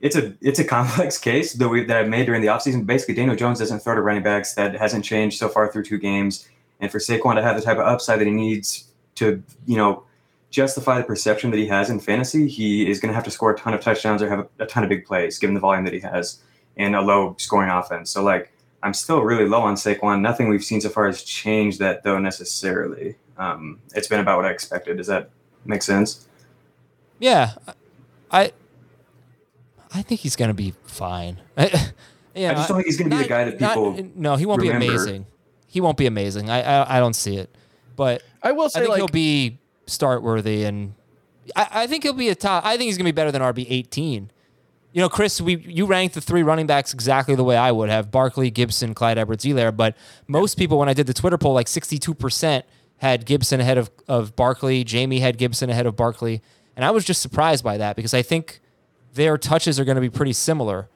it's 0.00 0.16
a 0.16 0.34
it's 0.40 0.58
a 0.58 0.64
complex 0.76 1.18
case 1.18 1.54
that 1.54 1.68
we 1.68 1.84
that 1.84 2.04
I 2.04 2.08
made 2.08 2.26
during 2.26 2.40
the 2.40 2.48
offseason. 2.48 2.86
Basically, 2.86 3.14
Daniel 3.14 3.36
Jones 3.36 3.58
doesn't 3.58 3.80
throw 3.80 3.94
to 3.94 4.00
running 4.00 4.22
backs. 4.22 4.54
That 4.54 4.74
hasn't 4.74 5.04
changed 5.04 5.38
so 5.38 5.48
far 5.48 5.70
through 5.70 5.84
two 5.84 5.98
games. 5.98 6.48
And 6.80 6.90
for 6.90 6.98
Saquon 6.98 7.36
to 7.36 7.42
have 7.42 7.56
the 7.56 7.62
type 7.62 7.78
of 7.78 7.86
upside 7.86 8.20
that 8.20 8.26
he 8.26 8.32
needs 8.32 8.88
to, 9.16 9.42
you 9.66 9.76
know, 9.76 10.04
justify 10.50 10.98
the 10.98 11.04
perception 11.04 11.50
that 11.50 11.58
he 11.58 11.66
has 11.66 11.90
in 11.90 12.00
fantasy, 12.00 12.48
he 12.48 12.90
is 12.90 13.00
going 13.00 13.10
to 13.10 13.14
have 13.14 13.24
to 13.24 13.30
score 13.30 13.52
a 13.52 13.56
ton 13.56 13.74
of 13.74 13.80
touchdowns 13.80 14.22
or 14.22 14.28
have 14.28 14.40
a, 14.40 14.64
a 14.64 14.66
ton 14.66 14.82
of 14.82 14.88
big 14.88 15.04
plays, 15.04 15.38
given 15.38 15.54
the 15.54 15.60
volume 15.60 15.84
that 15.84 15.92
he 15.92 16.00
has 16.00 16.40
in 16.76 16.94
a 16.94 17.00
low 17.02 17.36
scoring 17.38 17.70
offense. 17.70 18.10
So, 18.10 18.22
like, 18.22 18.52
I'm 18.82 18.94
still 18.94 19.20
really 19.22 19.46
low 19.46 19.60
on 19.60 19.74
Saquon. 19.74 20.20
Nothing 20.20 20.48
we've 20.48 20.64
seen 20.64 20.80
so 20.80 20.88
far 20.88 21.06
has 21.06 21.22
changed 21.22 21.78
that, 21.80 22.02
though, 22.02 22.18
necessarily. 22.18 23.16
Um, 23.36 23.80
it's 23.94 24.08
been 24.08 24.20
about 24.20 24.38
what 24.38 24.46
I 24.46 24.50
expected. 24.50 24.96
Does 24.96 25.06
that 25.06 25.30
make 25.64 25.82
sense? 25.82 26.28
Yeah, 27.18 27.52
I 28.30 28.52
I 29.92 30.02
think 30.02 30.20
he's 30.20 30.36
gonna 30.36 30.54
be 30.54 30.74
fine. 30.84 31.40
yeah, 31.56 32.52
I 32.52 32.54
just 32.54 32.68
don't 32.68 32.78
think 32.78 32.86
he's 32.86 32.96
gonna 32.96 33.10
be 33.10 33.22
the 33.22 33.28
guy 33.28 33.44
that 33.44 33.58
people 33.58 33.98
no, 34.14 34.36
he 34.36 34.46
won't 34.46 34.62
remember. 34.62 34.80
be 34.80 34.86
amazing. 34.86 35.26
He 35.70 35.80
won't 35.80 35.96
be 35.96 36.06
amazing. 36.06 36.50
I, 36.50 36.62
I 36.62 36.96
I 36.96 37.00
don't 37.00 37.14
see 37.14 37.36
it, 37.36 37.54
but 37.94 38.22
I 38.42 38.50
will 38.50 38.68
say 38.68 38.80
I 38.80 38.82
think 38.82 38.90
like, 38.90 38.98
he'll 38.98 39.06
be 39.06 39.58
start 39.86 40.20
worthy, 40.20 40.64
and 40.64 40.94
I, 41.54 41.68
I 41.70 41.86
think 41.86 42.02
he'll 42.02 42.12
be 42.12 42.28
a 42.28 42.34
top. 42.34 42.66
I 42.66 42.76
think 42.76 42.88
he's 42.88 42.96
gonna 42.96 43.06
be 43.06 43.12
better 43.12 43.30
than 43.30 43.40
RB 43.40 43.66
eighteen. 43.68 44.32
You 44.92 45.00
know, 45.00 45.08
Chris, 45.08 45.40
we 45.40 45.58
you 45.58 45.86
ranked 45.86 46.16
the 46.16 46.20
three 46.20 46.42
running 46.42 46.66
backs 46.66 46.92
exactly 46.92 47.36
the 47.36 47.44
way 47.44 47.56
I 47.56 47.70
would 47.70 47.88
have: 47.88 48.10
Barkley, 48.10 48.50
Gibson, 48.50 48.94
Clyde 48.94 49.16
Edwards-Helaire. 49.16 49.76
But 49.76 49.96
most 50.26 50.58
people, 50.58 50.76
when 50.76 50.88
I 50.88 50.92
did 50.92 51.06
the 51.06 51.14
Twitter 51.14 51.38
poll, 51.38 51.54
like 51.54 51.68
sixty-two 51.68 52.14
percent 52.14 52.64
had 52.96 53.24
Gibson 53.24 53.60
ahead 53.60 53.78
of 53.78 53.92
of 54.08 54.34
Barkley. 54.34 54.84
Jamey 54.84 55.20
had 55.20 55.38
Gibson 55.38 55.70
ahead 55.70 55.86
of 55.86 55.94
Barkley, 55.94 56.42
and 56.74 56.84
I 56.84 56.90
was 56.90 57.04
just 57.04 57.22
surprised 57.22 57.62
by 57.62 57.78
that 57.78 57.94
because 57.94 58.12
I 58.12 58.22
think 58.22 58.60
their 59.14 59.38
touches 59.38 59.78
are 59.78 59.84
going 59.84 59.94
to 59.94 60.00
be 60.00 60.10
pretty 60.10 60.32
similar. 60.32 60.88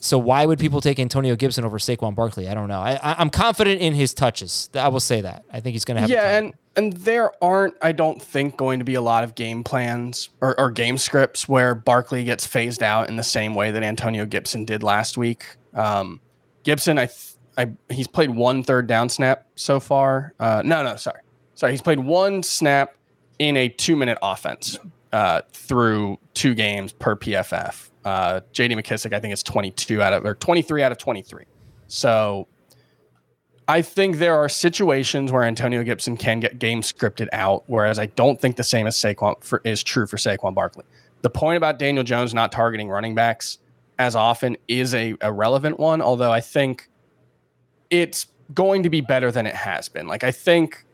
So 0.00 0.18
why 0.18 0.46
would 0.46 0.58
people 0.58 0.80
take 0.80 0.98
Antonio 0.98 1.36
Gibson 1.36 1.64
over 1.64 1.78
Saquon 1.78 2.14
Barkley? 2.14 2.48
I 2.48 2.54
don't 2.54 2.68
know. 2.68 2.80
I, 2.80 2.94
I, 2.94 3.14
I'm 3.18 3.30
confident 3.30 3.80
in 3.80 3.94
his 3.94 4.12
touches. 4.14 4.68
I 4.74 4.88
will 4.88 5.00
say 5.00 5.20
that. 5.20 5.44
I 5.52 5.60
think 5.60 5.74
he's 5.74 5.84
going 5.84 5.96
to 5.96 6.00
have. 6.02 6.10
yeah, 6.10 6.38
and 6.38 6.54
and 6.74 6.94
there 6.94 7.30
aren't, 7.44 7.74
I 7.82 7.92
don't 7.92 8.20
think, 8.20 8.56
going 8.56 8.78
to 8.78 8.84
be 8.84 8.94
a 8.94 9.00
lot 9.00 9.24
of 9.24 9.34
game 9.34 9.62
plans 9.62 10.30
or, 10.40 10.58
or 10.58 10.70
game 10.70 10.98
scripts 10.98 11.48
where 11.48 11.74
Barkley 11.74 12.24
gets 12.24 12.46
phased 12.46 12.82
out 12.82 13.08
in 13.08 13.16
the 13.16 13.22
same 13.22 13.54
way 13.54 13.70
that 13.70 13.82
Antonio 13.82 14.24
Gibson 14.24 14.64
did 14.64 14.82
last 14.82 15.18
week. 15.18 15.44
Um, 15.74 16.20
Gibson, 16.62 16.98
I, 16.98 17.06
th- 17.06 17.34
I 17.58 17.70
he's 17.90 18.08
played 18.08 18.30
one 18.30 18.62
third 18.62 18.86
down 18.86 19.08
snap 19.08 19.46
so 19.54 19.80
far. 19.80 20.32
Uh, 20.40 20.62
no, 20.64 20.82
no, 20.82 20.96
sorry, 20.96 21.20
sorry, 21.54 21.72
he's 21.72 21.82
played 21.82 22.00
one 22.00 22.42
snap 22.42 22.94
in 23.38 23.56
a 23.56 23.68
two 23.68 23.96
minute 23.96 24.18
offense 24.22 24.78
uh, 25.12 25.42
through 25.52 26.18
two 26.34 26.54
games 26.54 26.92
per 26.92 27.14
PFF. 27.16 27.90
Uh, 28.04 28.40
J.D. 28.52 28.74
McKissic, 28.74 29.12
I 29.12 29.20
think, 29.20 29.32
is 29.32 29.42
22 29.42 30.02
out 30.02 30.12
of 30.12 30.24
or 30.24 30.34
23 30.34 30.82
out 30.82 30.92
of 30.92 30.98
23. 30.98 31.44
So 31.86 32.48
I 33.68 33.82
think 33.82 34.18
there 34.18 34.34
are 34.34 34.48
situations 34.48 35.30
where 35.30 35.44
Antonio 35.44 35.82
Gibson 35.84 36.16
can 36.16 36.40
get 36.40 36.58
game 36.58 36.82
scripted 36.82 37.28
out, 37.32 37.64
whereas 37.66 37.98
I 37.98 38.06
don't 38.06 38.40
think 38.40 38.56
the 38.56 38.64
same 38.64 38.86
as 38.86 38.96
Saquon 38.96 39.42
for, 39.42 39.60
is 39.64 39.82
true 39.82 40.06
for 40.06 40.16
Saquon 40.16 40.54
Barkley. 40.54 40.84
The 41.22 41.30
point 41.30 41.56
about 41.56 41.78
Daniel 41.78 42.02
Jones 42.02 42.34
not 42.34 42.50
targeting 42.50 42.88
running 42.88 43.14
backs 43.14 43.58
as 43.98 44.16
often 44.16 44.56
is 44.66 44.94
a, 44.94 45.14
a 45.20 45.32
relevant 45.32 45.78
one, 45.78 46.02
although 46.02 46.32
I 46.32 46.40
think 46.40 46.88
it's 47.88 48.26
going 48.52 48.82
to 48.82 48.90
be 48.90 49.00
better 49.00 49.30
than 49.30 49.46
it 49.46 49.54
has 49.54 49.88
been. 49.88 50.08
Like 50.08 50.24
I 50.24 50.32
think, 50.32 50.84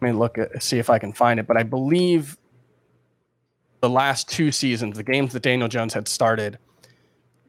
let 0.00 0.12
me 0.12 0.18
look 0.18 0.38
at 0.38 0.62
see 0.62 0.78
if 0.78 0.88
I 0.88 0.98
can 0.98 1.12
find 1.12 1.40
it, 1.40 1.46
but 1.46 1.56
I 1.56 1.64
believe 1.64 2.38
the 3.80 3.90
last 3.90 4.28
two 4.28 4.52
seasons, 4.52 4.96
the 4.96 5.02
games 5.02 5.32
that 5.32 5.42
Daniel 5.42 5.68
Jones 5.68 5.94
had 5.94 6.08
started, 6.08 6.58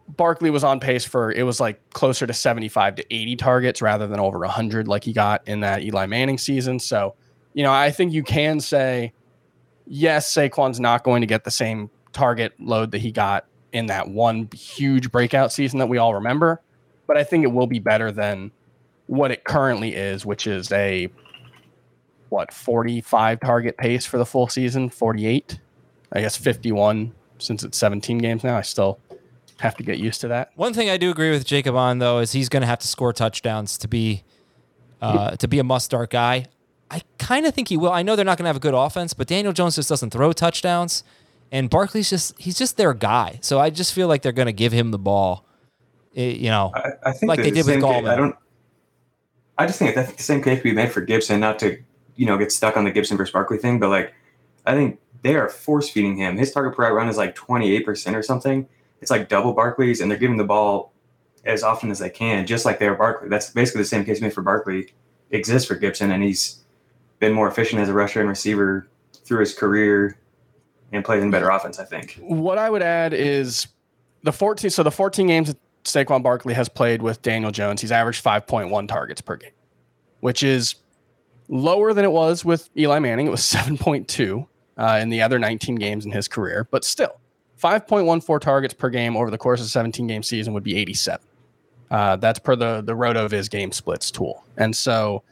Barkley 0.08 0.50
was 0.50 0.64
on 0.64 0.80
pace 0.80 1.06
for 1.06 1.32
it 1.32 1.44
was 1.44 1.60
like 1.60 1.90
closer 1.92 2.28
to 2.28 2.34
75 2.34 2.96
to 2.96 3.14
80 3.14 3.36
targets 3.38 3.82
rather 3.82 4.08
than 4.08 4.20
over 4.20 4.40
100 4.40 4.88
like 4.88 5.04
he 5.04 5.14
got 5.14 5.48
in 5.48 5.62
that 5.62 5.84
Eli 5.84 6.06
Manning 6.06 6.38
season. 6.38 6.80
So, 6.80 7.16
you 7.54 7.64
know, 7.64 7.72
I 7.72 7.92
think 7.92 8.12
you 8.12 8.24
can 8.24 8.60
say 8.60 9.14
yes, 9.86 10.34
Saquon's 10.34 10.80
not 10.80 11.04
going 11.04 11.22
to 11.22 11.28
get 11.28 11.44
the 11.44 11.52
same 11.52 11.90
target 12.14 12.54
load 12.60 12.92
that 12.92 13.00
he 13.00 13.12
got 13.12 13.46
in 13.72 13.86
that 13.86 14.10
one 14.10 14.50
huge 14.54 15.12
breakout 15.12 15.54
season 15.54 15.80
that 15.80 15.88
we 15.88 15.98
all 15.98 16.14
remember, 16.14 16.62
but 17.08 17.18
I 17.18 17.24
think 17.24 17.44
it 17.44 17.52
will 17.52 17.68
be 17.68 17.80
better 17.80 18.12
than 18.12 18.52
what 19.08 19.32
it 19.32 19.44
currently 19.46 19.96
is, 19.96 20.26
which 20.26 20.46
is 20.46 20.72
a 20.72 21.10
what 22.30 22.54
45 22.54 23.40
target 23.40 23.78
pace 23.78 24.06
for 24.06 24.18
the 24.18 24.26
full 24.26 24.48
season, 24.48 24.90
48. 24.90 25.60
I 26.14 26.22
guess 26.22 26.36
51 26.36 27.14
since 27.40 27.64
it's 27.64 27.78
17 27.78 28.18
games 28.20 28.44
now. 28.44 28.58
I 28.58 28.62
still 28.62 29.00
have 29.60 29.76
to 29.78 29.84
get 29.84 29.98
used 30.00 30.22
to 30.22 30.28
that. 30.30 30.52
One 30.56 30.74
thing 30.74 30.90
I 30.90 30.98
do 30.98 31.10
agree 31.12 31.32
with 31.32 31.46
Jacob 31.46 31.76
on 31.76 32.00
though 32.00 32.20
is 32.20 32.32
he's 32.32 32.50
going 32.50 32.62
to 32.62 32.68
have 32.68 32.80
to 32.80 32.88
score 32.88 33.14
touchdowns 33.14 33.78
to 33.80 33.88
be 33.88 34.24
uh, 35.02 35.36
to 35.38 35.48
be 35.48 35.58
a 35.60 35.64
must 35.64 35.86
start 35.86 36.12
guy. 36.12 36.46
I 36.92 37.02
kind 37.18 37.46
of 37.46 37.54
think 37.56 37.70
he 37.70 37.78
will. 37.78 37.92
I 37.92 38.04
know 38.04 38.16
they're 38.16 38.26
not 38.26 38.38
going 38.38 38.44
to 38.44 38.50
have 38.50 38.58
a 38.58 38.60
good 38.60 38.74
offense, 38.74 39.14
but 39.14 39.28
Daniel 39.28 39.54
Jones 39.54 39.76
just 39.76 39.90
doesn't 39.90 40.12
throw 40.12 40.34
touchdowns, 40.34 41.04
and 41.52 41.70
Barkley's 41.70 42.10
just 42.10 42.40
he's 42.40 42.58
just 42.58 42.78
their 42.78 42.94
guy. 42.94 43.40
So 43.42 43.60
I 43.60 43.70
just 43.70 43.94
feel 43.94 44.08
like 44.08 44.22
they're 44.22 44.32
going 44.32 44.48
to 44.48 44.54
give 44.54 44.72
him 44.74 44.92
the 44.92 45.00
ball. 45.00 45.46
eh, 46.16 46.32
you 46.32 46.50
know, 46.50 46.72
I, 46.76 46.90
I 47.04 47.12
think 47.14 47.30
Like 47.30 47.38
that 47.38 47.44
they 47.44 47.52
did 47.52 47.66
with 47.66 47.76
same 47.76 47.82
ca- 47.82 47.88
Gallman. 48.02 48.10
I 48.10 48.16
don't. 48.16 48.36
I 49.58 49.66
just 49.68 49.80
think 49.80 49.96
that 49.96 50.18
the 50.18 50.24
same 50.24 50.42
case 50.44 50.58
could 50.58 50.64
be 50.64 50.74
made 50.74 50.92
for 50.92 51.02
Gibson, 51.02 51.40
not 51.40 51.58
to 51.60 51.78
you 52.16 52.26
know 52.26 52.38
get 52.38 52.52
stuck 52.52 52.76
on 52.78 52.84
the 52.84 52.92
Gibson 52.92 53.16
versus 53.18 53.32
Barkley 53.32 53.58
thing, 53.58 53.80
but 53.80 53.90
like 53.90 54.14
I 54.66 54.74
think 54.76 55.00
they 55.22 55.36
are 55.36 55.50
force 55.50 55.90
feeding 55.90 56.18
him. 56.18 56.38
His 56.38 56.52
target 56.52 56.76
per 56.76 56.94
run 56.94 57.08
is 57.08 57.18
like 57.18 57.36
28% 57.36 58.16
or 58.16 58.24
something. 58.24 58.68
It's 59.02 59.12
like 59.12 59.30
double 59.30 59.54
Barkley's, 59.54 60.02
and 60.02 60.10
they're 60.10 60.18
giving 60.18 60.38
the 60.38 60.44
ball 60.44 60.94
as 61.46 61.64
often 61.64 61.90
as 61.90 62.00
they 62.00 62.10
can, 62.10 62.46
just 62.46 62.66
like 62.66 62.80
they 62.80 62.88
are 62.88 62.96
Barkley. 62.96 63.30
That's 63.30 63.50
basically 63.50 63.82
the 63.82 63.88
same 63.88 64.06
case 64.06 64.22
made 64.22 64.34
for 64.34 64.42
Barkley 64.42 64.94
exists 65.32 65.68
for 65.68 65.76
Gibson, 65.76 66.12
and 66.12 66.24
he's 66.24 66.64
been 67.20 67.34
more 67.34 67.48
efficient 67.48 67.82
as 67.82 67.90
a 67.90 67.94
rusher 67.94 68.20
and 68.20 68.30
receiver 68.30 68.88
through 69.24 69.40
his 69.40 69.54
career 69.54 70.18
and 70.92 71.06
plays 71.06 71.24
in 71.24 71.32
better 71.32 71.50
offense, 71.50 71.80
I 71.80 71.86
think. 71.86 72.20
What 72.22 72.58
I 72.58 72.70
would 72.70 72.82
add 72.82 73.14
is 73.14 73.68
the 74.24 74.32
14 74.32 74.70
so 74.70 74.84
the 74.84 74.92
14 74.92 75.28
games 75.28 75.48
that 75.48 75.58
Saquon 75.84 76.22
Barkley 76.22 76.54
has 76.54 76.70
played 76.70 77.02
with 77.02 77.22
Daniel 77.22 77.52
Jones, 77.52 77.82
he's 77.82 77.92
averaged 77.92 78.24
5.1 78.24 78.88
targets 78.88 79.22
per 79.22 79.36
game, 79.38 79.52
which 80.20 80.44
is 80.44 80.76
lower 81.48 81.94
than 81.94 82.06
it 82.06 82.12
was 82.12 82.46
with 82.46 82.70
Eli 82.78 83.00
Manning. 83.00 83.26
It 83.26 83.32
was 83.32 83.42
7.2 83.42 84.48
uh, 84.82 84.98
in 85.00 85.10
the 85.10 85.22
other 85.22 85.38
19 85.38 85.76
games 85.76 86.06
in 86.06 86.12
his 86.12 86.28
career, 86.28 86.68
but 86.72 86.84
still 86.84 87.22
5.14 87.62 88.42
targets 88.42 88.74
per 88.74 88.90
game 88.90 89.16
over 89.16 89.30
the 89.30 89.38
course 89.38 89.60
of 89.60 89.68
a 89.68 89.70
17 89.70 90.08
game 90.08 90.24
season 90.24 90.54
would 90.54 90.64
be 90.64 90.76
87. 90.76 91.22
Uh, 91.92 92.16
that's 92.16 92.40
per 92.40 92.56
the 92.56 92.82
the 92.82 92.94
RotoViz 92.94 93.50
game 93.50 93.72
splits 93.72 94.10
tool. 94.10 94.44
And 94.58 94.76
so 94.76 95.24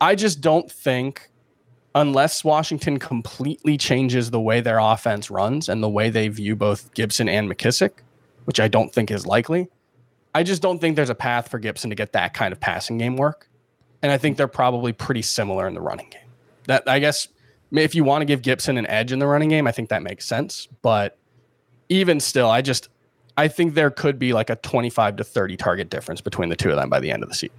I 0.00 0.14
just 0.14 0.40
don't 0.40 0.70
think 0.70 1.30
unless 1.96 2.44
Washington 2.44 2.98
completely 2.98 3.76
changes 3.76 4.30
the 4.30 4.40
way 4.40 4.60
their 4.60 4.78
offense 4.78 5.30
runs 5.30 5.68
and 5.68 5.82
the 5.82 5.88
way 5.88 6.08
they 6.10 6.28
view 6.28 6.54
both 6.54 6.92
Gibson 6.94 7.28
and 7.28 7.50
McKissic, 7.50 7.90
which 8.44 8.60
I 8.60 8.68
don't 8.68 8.92
think 8.92 9.10
is 9.10 9.26
likely, 9.26 9.68
I 10.34 10.44
just 10.44 10.62
don't 10.62 10.78
think 10.78 10.94
there's 10.94 11.10
a 11.10 11.14
path 11.14 11.48
for 11.48 11.58
Gibson 11.58 11.90
to 11.90 11.96
get 11.96 12.12
that 12.12 12.34
kind 12.34 12.52
of 12.52 12.60
passing 12.60 12.98
game 12.98 13.16
work. 13.16 13.48
And 14.02 14.12
I 14.12 14.18
think 14.18 14.36
they're 14.36 14.46
probably 14.46 14.92
pretty 14.92 15.22
similar 15.22 15.66
in 15.66 15.74
the 15.74 15.80
running 15.80 16.10
game. 16.10 16.20
That 16.66 16.82
I 16.86 16.98
guess 16.98 17.26
if 17.78 17.94
you 17.94 18.04
want 18.04 18.22
to 18.22 18.26
give 18.26 18.42
Gibson 18.42 18.76
an 18.78 18.86
edge 18.86 19.12
in 19.12 19.18
the 19.18 19.26
running 19.26 19.48
game, 19.48 19.66
I 19.66 19.72
think 19.72 19.88
that 19.88 20.02
makes 20.02 20.26
sense. 20.26 20.68
But 20.82 21.18
even 21.88 22.20
still, 22.20 22.50
I 22.50 22.62
just 22.62 22.88
I 23.36 23.48
think 23.48 23.74
there 23.74 23.90
could 23.90 24.18
be 24.18 24.32
like 24.32 24.50
a 24.50 24.56
25 24.56 25.16
to 25.16 25.24
30 25.24 25.56
target 25.56 25.90
difference 25.90 26.20
between 26.20 26.48
the 26.48 26.56
two 26.56 26.70
of 26.70 26.76
them 26.76 26.88
by 26.88 27.00
the 27.00 27.10
end 27.10 27.22
of 27.22 27.28
the 27.28 27.34
season. 27.34 27.56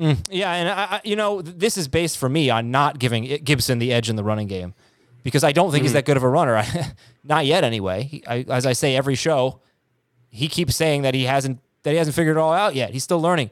Mm, 0.00 0.26
yeah, 0.30 0.52
and 0.52 0.68
I, 0.68 1.00
you 1.04 1.16
know 1.16 1.40
this 1.40 1.78
is 1.78 1.88
based 1.88 2.18
for 2.18 2.28
me 2.28 2.50
on 2.50 2.70
not 2.70 2.98
giving 2.98 3.24
Gibson 3.42 3.78
the 3.78 3.92
edge 3.92 4.10
in 4.10 4.16
the 4.16 4.24
running 4.24 4.46
game 4.46 4.74
because 5.22 5.42
I 5.42 5.52
don't 5.52 5.70
think 5.70 5.80
mm-hmm. 5.80 5.84
he's 5.84 5.92
that 5.94 6.04
good 6.04 6.16
of 6.16 6.22
a 6.22 6.28
runner. 6.28 6.62
not 7.24 7.46
yet, 7.46 7.64
anyway. 7.64 8.02
He, 8.02 8.26
I, 8.26 8.44
as 8.48 8.66
I 8.66 8.74
say 8.74 8.94
every 8.94 9.14
show, 9.14 9.60
he 10.28 10.48
keeps 10.48 10.76
saying 10.76 11.02
that 11.02 11.14
he 11.14 11.24
hasn't 11.24 11.60
that 11.82 11.92
he 11.92 11.96
hasn't 11.96 12.14
figured 12.14 12.36
it 12.36 12.40
all 12.40 12.52
out 12.52 12.74
yet. 12.74 12.90
He's 12.90 13.04
still 13.04 13.20
learning. 13.20 13.50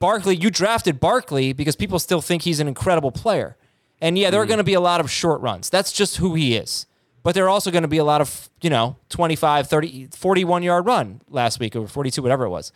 Barkley, 0.00 0.34
you 0.34 0.50
drafted 0.50 0.98
Barkley 0.98 1.52
because 1.52 1.76
people 1.76 2.00
still 2.00 2.20
think 2.20 2.42
he's 2.42 2.58
an 2.58 2.66
incredible 2.66 3.12
player. 3.12 3.56
And 4.02 4.18
yeah, 4.18 4.30
there 4.30 4.40
mm. 4.40 4.42
are 4.42 4.46
going 4.46 4.58
to 4.58 4.64
be 4.64 4.74
a 4.74 4.80
lot 4.80 5.00
of 5.00 5.10
short 5.10 5.40
runs. 5.40 5.70
That's 5.70 5.92
just 5.92 6.18
who 6.18 6.34
he 6.34 6.56
is. 6.56 6.86
But 7.22 7.36
there 7.36 7.44
are 7.44 7.48
also 7.48 7.70
going 7.70 7.82
to 7.82 7.88
be 7.88 7.98
a 7.98 8.04
lot 8.04 8.20
of, 8.20 8.50
you 8.60 8.68
know, 8.68 8.96
25, 9.10 9.68
30, 9.68 10.08
41 10.08 10.64
yard 10.64 10.84
run 10.84 11.22
last 11.28 11.60
week 11.60 11.76
or 11.76 11.86
42, 11.86 12.20
whatever 12.20 12.44
it 12.44 12.50
was. 12.50 12.72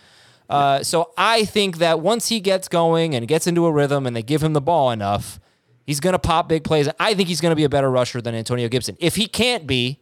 Uh, 0.49 0.85
so 0.85 1.11
I 1.19 1.45
think 1.45 1.79
that 1.79 1.99
once 1.99 2.29
he 2.29 2.39
gets 2.39 2.69
going 2.69 3.17
and 3.17 3.27
gets 3.27 3.49
into 3.49 3.67
a 3.67 3.73
rhythm 3.73 4.07
and 4.07 4.15
they 4.15 4.23
give 4.23 4.41
him 4.41 4.53
the 4.53 4.61
ball 4.61 4.93
enough, 4.93 5.41
he's 5.85 5.99
going 5.99 6.13
to 6.13 6.19
pop 6.21 6.49
big 6.49 6.63
plays. 6.63 6.89
I 7.01 7.15
think 7.15 7.29
he's 7.29 7.41
going 7.41 7.51
to 7.51 7.57
be 7.57 7.65
a 7.65 7.69
better 7.69 7.91
rusher 7.91 8.21
than 8.21 8.37
Antonio 8.37 8.69
Gibson. 8.69 8.97
If 9.01 9.17
he 9.17 9.27
can't 9.27 9.67
be, 9.67 9.99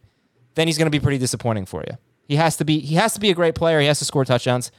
then 0.53 0.67
he's 0.67 0.77
going 0.77 0.85
to 0.85 0.91
be 0.91 0.99
pretty 0.99 1.17
disappointing 1.17 1.65
for 1.65 1.83
you. 1.87 1.97
He 2.27 2.35
has 2.35 2.57
to 2.57 2.65
be. 2.65 2.79
He 2.79 2.95
has 2.95 3.13
to 3.15 3.19
be 3.19 3.29
a 3.29 3.35
great 3.35 3.55
player. 3.55 3.79
He 3.79 3.87
has 3.87 3.99
to 3.99 4.05
score 4.05 4.25
touchdowns. 4.25 4.71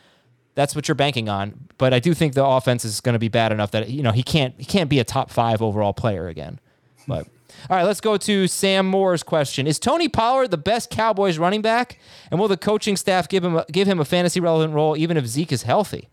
That's 0.56 0.74
what 0.74 0.88
you're 0.88 0.96
banking 0.96 1.28
on. 1.28 1.68
But 1.78 1.94
I 1.94 2.00
do 2.00 2.14
think 2.14 2.34
the 2.34 2.44
offense 2.44 2.84
is 2.84 3.00
going 3.00 3.12
to 3.12 3.20
be 3.20 3.28
bad 3.28 3.52
enough 3.52 3.70
that 3.70 3.88
you 3.88 4.02
know 4.02 4.10
he 4.10 4.24
can't. 4.24 4.54
He 4.58 4.64
can't 4.64 4.90
be 4.90 4.98
a 4.98 5.04
top 5.04 5.30
five 5.30 5.62
overall 5.62 5.92
player 5.92 6.26
again. 6.26 6.58
But 7.06 7.28
all 7.68 7.76
right, 7.76 7.84
let's 7.84 8.00
go 8.00 8.16
to 8.16 8.48
Sam 8.48 8.86
Moore's 8.86 9.22
question. 9.22 9.66
Is 9.66 9.78
Tony 9.78 10.08
Pollard 10.08 10.50
the 10.50 10.58
best 10.58 10.90
Cowboys 10.90 11.38
running 11.38 11.62
back? 11.62 11.98
And 12.30 12.40
will 12.40 12.48
the 12.48 12.56
coaching 12.56 12.96
staff 12.96 13.28
give 13.28 13.44
him 13.44 13.56
a, 13.56 13.66
give 13.70 13.86
him 13.86 14.00
a 14.00 14.04
fantasy 14.04 14.40
relevant 14.40 14.74
role 14.74 14.96
even 14.96 15.16
if 15.16 15.26
Zeke 15.26 15.52
is 15.52 15.62
healthy? 15.62 16.08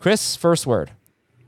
Chris, 0.00 0.36
first 0.36 0.66
word. 0.66 0.90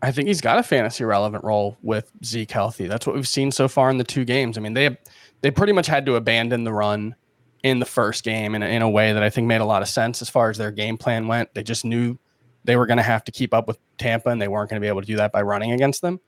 I 0.01 0.11
think 0.12 0.29
he's 0.29 0.41
got 0.41 0.59
a 0.59 0.62
fantasy 0.62 1.05
relevant 1.05 1.45
role 1.45 1.77
with 1.83 2.11
Zeke 2.25 2.51
healthy. 2.51 2.87
That's 2.87 3.07
what 3.07 3.14
we've 3.14 3.29
seen 3.29 3.53
so 3.53 3.68
far 3.68 3.91
in 3.91 3.99
the 3.99 4.05
two 4.05 4.25
games. 4.25 4.59
I 4.59 4.61
mean, 4.61 4.75
they 4.75 4.97
they 5.41 5.51
pretty 5.51 5.73
much 5.73 5.87
had 5.87 6.07
to 6.07 6.16
abandon 6.16 6.64
the 6.64 6.73
run 6.73 7.14
in 7.63 7.79
the 7.79 7.87
first 7.87 8.25
game 8.25 8.55
in 8.55 8.63
a, 8.63 8.67
in 8.67 8.83
a 8.83 8.91
way 8.91 9.13
that 9.13 9.23
I 9.23 9.31
think 9.31 9.47
made 9.47 9.61
a 9.61 9.65
lot 9.65 9.83
of 9.83 9.89
sense 9.89 10.21
as 10.21 10.29
far 10.29 10.51
as 10.51 10.59
their 10.59 10.71
game 10.71 10.99
plan 10.99 11.29
went. 11.29 11.55
They 11.55 11.63
just 11.63 11.85
knew 11.85 12.19
they 12.65 12.77
were 12.77 12.87
going 12.87 12.97
to 12.97 13.03
have 13.03 13.25
to 13.25 13.33
keep 13.33 13.55
up 13.55 13.69
with 13.69 13.79
Tampa 13.99 14.31
and 14.31 14.41
they 14.41 14.49
weren't 14.49 14.71
going 14.71 14.81
to 14.81 14.85
be 14.85 14.89
able 14.89 15.01
to 15.01 15.07
do 15.07 15.17
that 15.17 15.33
by 15.33 15.43
running 15.43 15.73
against 15.73 16.03
them. 16.03 16.21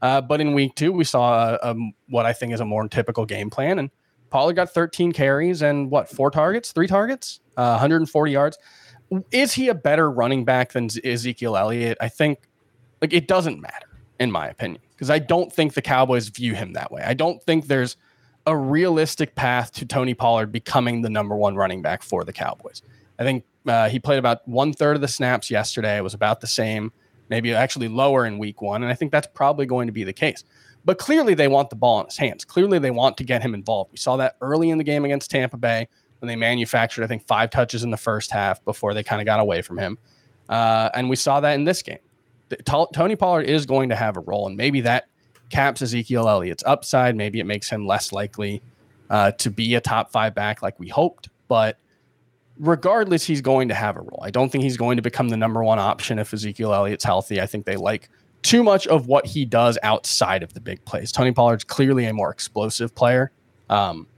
Uh, 0.00 0.20
but 0.20 0.40
in 0.40 0.52
week 0.52 0.74
two, 0.74 0.92
we 0.92 1.04
saw 1.04 1.56
a, 1.62 1.70
a, 1.70 1.76
what 2.08 2.26
I 2.26 2.32
think 2.32 2.52
is 2.52 2.60
a 2.60 2.64
more 2.64 2.86
typical 2.88 3.24
game 3.24 3.50
plan. 3.50 3.78
And 3.78 3.90
Pollard 4.30 4.54
got 4.54 4.70
13 4.70 5.12
carries 5.12 5.62
and 5.62 5.90
what, 5.90 6.08
four 6.08 6.30
targets, 6.30 6.72
three 6.72 6.88
targets, 6.88 7.40
uh, 7.56 7.78
140 7.78 8.32
yards. 8.32 8.58
Is 9.30 9.52
he 9.52 9.68
a 9.68 9.74
better 9.74 10.10
running 10.10 10.44
back 10.44 10.72
than 10.72 10.88
Ezekiel 11.04 11.56
Elliott? 11.56 11.98
I 12.00 12.08
think 12.08 12.40
like 13.00 13.12
it 13.12 13.28
doesn't 13.28 13.60
matter 13.60 13.88
in 14.18 14.30
my 14.30 14.48
opinion 14.48 14.80
because 14.90 15.10
I 15.10 15.18
don't 15.18 15.52
think 15.52 15.74
the 15.74 15.82
Cowboys 15.82 16.28
view 16.28 16.54
him 16.54 16.72
that 16.72 16.90
way. 16.90 17.02
I 17.04 17.14
don't 17.14 17.42
think 17.42 17.66
there's 17.66 17.96
a 18.46 18.56
realistic 18.56 19.34
path 19.34 19.72
to 19.72 19.86
Tony 19.86 20.14
Pollard 20.14 20.52
becoming 20.52 21.02
the 21.02 21.10
number 21.10 21.36
one 21.36 21.56
running 21.56 21.82
back 21.82 22.02
for 22.02 22.24
the 22.24 22.32
Cowboys. 22.32 22.82
I 23.18 23.24
think 23.24 23.44
uh, 23.66 23.88
he 23.88 23.98
played 23.98 24.18
about 24.18 24.46
one 24.48 24.72
third 24.72 24.96
of 24.96 25.00
the 25.00 25.08
snaps 25.08 25.50
yesterday. 25.50 25.96
It 25.96 26.02
was 26.02 26.14
about 26.14 26.40
the 26.40 26.46
same 26.46 26.92
maybe 27.28 27.54
actually 27.54 27.88
lower 27.88 28.26
in 28.26 28.38
week 28.38 28.60
one. 28.60 28.82
And 28.82 28.92
I 28.92 28.94
think 28.94 29.10
that's 29.10 29.28
probably 29.32 29.64
going 29.64 29.86
to 29.86 29.92
be 29.92 30.04
the 30.04 30.12
case. 30.12 30.44
But 30.84 30.98
clearly, 30.98 31.34
they 31.34 31.48
want 31.48 31.70
the 31.70 31.76
ball 31.76 32.00
in 32.00 32.06
his 32.06 32.16
hands. 32.16 32.44
Clearly, 32.44 32.78
they 32.78 32.90
want 32.90 33.16
to 33.18 33.24
get 33.24 33.40
him 33.40 33.54
involved. 33.54 33.92
We 33.92 33.98
saw 33.98 34.16
that 34.16 34.36
early 34.40 34.70
in 34.70 34.78
the 34.78 34.84
game 34.84 35.04
against 35.04 35.30
Tampa 35.30 35.56
Bay 35.56 35.88
when 36.18 36.26
they 36.26 36.36
manufactured, 36.36 37.04
I 37.04 37.06
think, 37.06 37.26
five 37.26 37.50
touches 37.50 37.84
in 37.84 37.90
the 37.90 37.96
first 37.96 38.30
half 38.30 38.62
before 38.64 38.92
they 38.92 39.02
kind 39.02 39.22
of 39.22 39.26
got 39.26 39.40
away 39.40 39.62
from 39.62 39.78
him. 39.78 39.96
Uh, 40.48 40.90
and 40.94 41.08
we 41.08 41.16
saw 41.16 41.40
that 41.40 41.54
in 41.54 41.64
this 41.64 41.82
game. 41.82 42.00
Tony 42.64 43.16
Pollard 43.16 43.44
is 43.44 43.64
going 43.64 43.88
to 43.88 43.96
have 43.96 44.16
a 44.18 44.20
role, 44.20 44.46
and 44.46 44.56
maybe 44.56 44.82
that 44.82 45.06
caps 45.52 45.82
Ezekiel 45.82 46.28
Elliott's 46.28 46.64
upside. 46.66 47.14
Maybe 47.14 47.38
it 47.38 47.44
makes 47.44 47.70
him 47.70 47.86
less 47.86 48.12
likely 48.12 48.62
uh, 49.10 49.32
to 49.32 49.50
be 49.50 49.74
a 49.74 49.80
top 49.80 50.10
five 50.10 50.34
back 50.34 50.62
like 50.62 50.78
we 50.80 50.88
hoped. 50.88 51.28
But 51.46 51.78
regardless, 52.58 53.24
he's 53.24 53.40
going 53.40 53.68
to 53.68 53.74
have 53.74 53.96
a 53.96 54.00
role. 54.00 54.20
I 54.22 54.30
don't 54.30 54.50
think 54.50 54.64
he's 54.64 54.76
going 54.76 54.96
to 54.96 55.02
become 55.02 55.28
the 55.28 55.36
number 55.36 55.62
one 55.62 55.78
option 55.78 56.18
if 56.18 56.32
Ezekiel 56.32 56.74
Elliott's 56.74 57.04
healthy. 57.04 57.40
I 57.40 57.46
think 57.46 57.66
they 57.66 57.76
like 57.76 58.08
too 58.42 58.64
much 58.64 58.86
of 58.88 59.06
what 59.06 59.26
he 59.26 59.44
does 59.44 59.78
outside 59.82 60.42
of 60.42 60.54
the 60.54 60.60
big 60.60 60.84
plays. 60.84 61.12
Tony 61.12 61.30
Pollard's 61.30 61.64
clearly 61.64 62.06
a 62.06 62.12
more 62.12 62.30
explosive 62.30 62.94
player. 62.94 63.30
Um, 63.70 64.08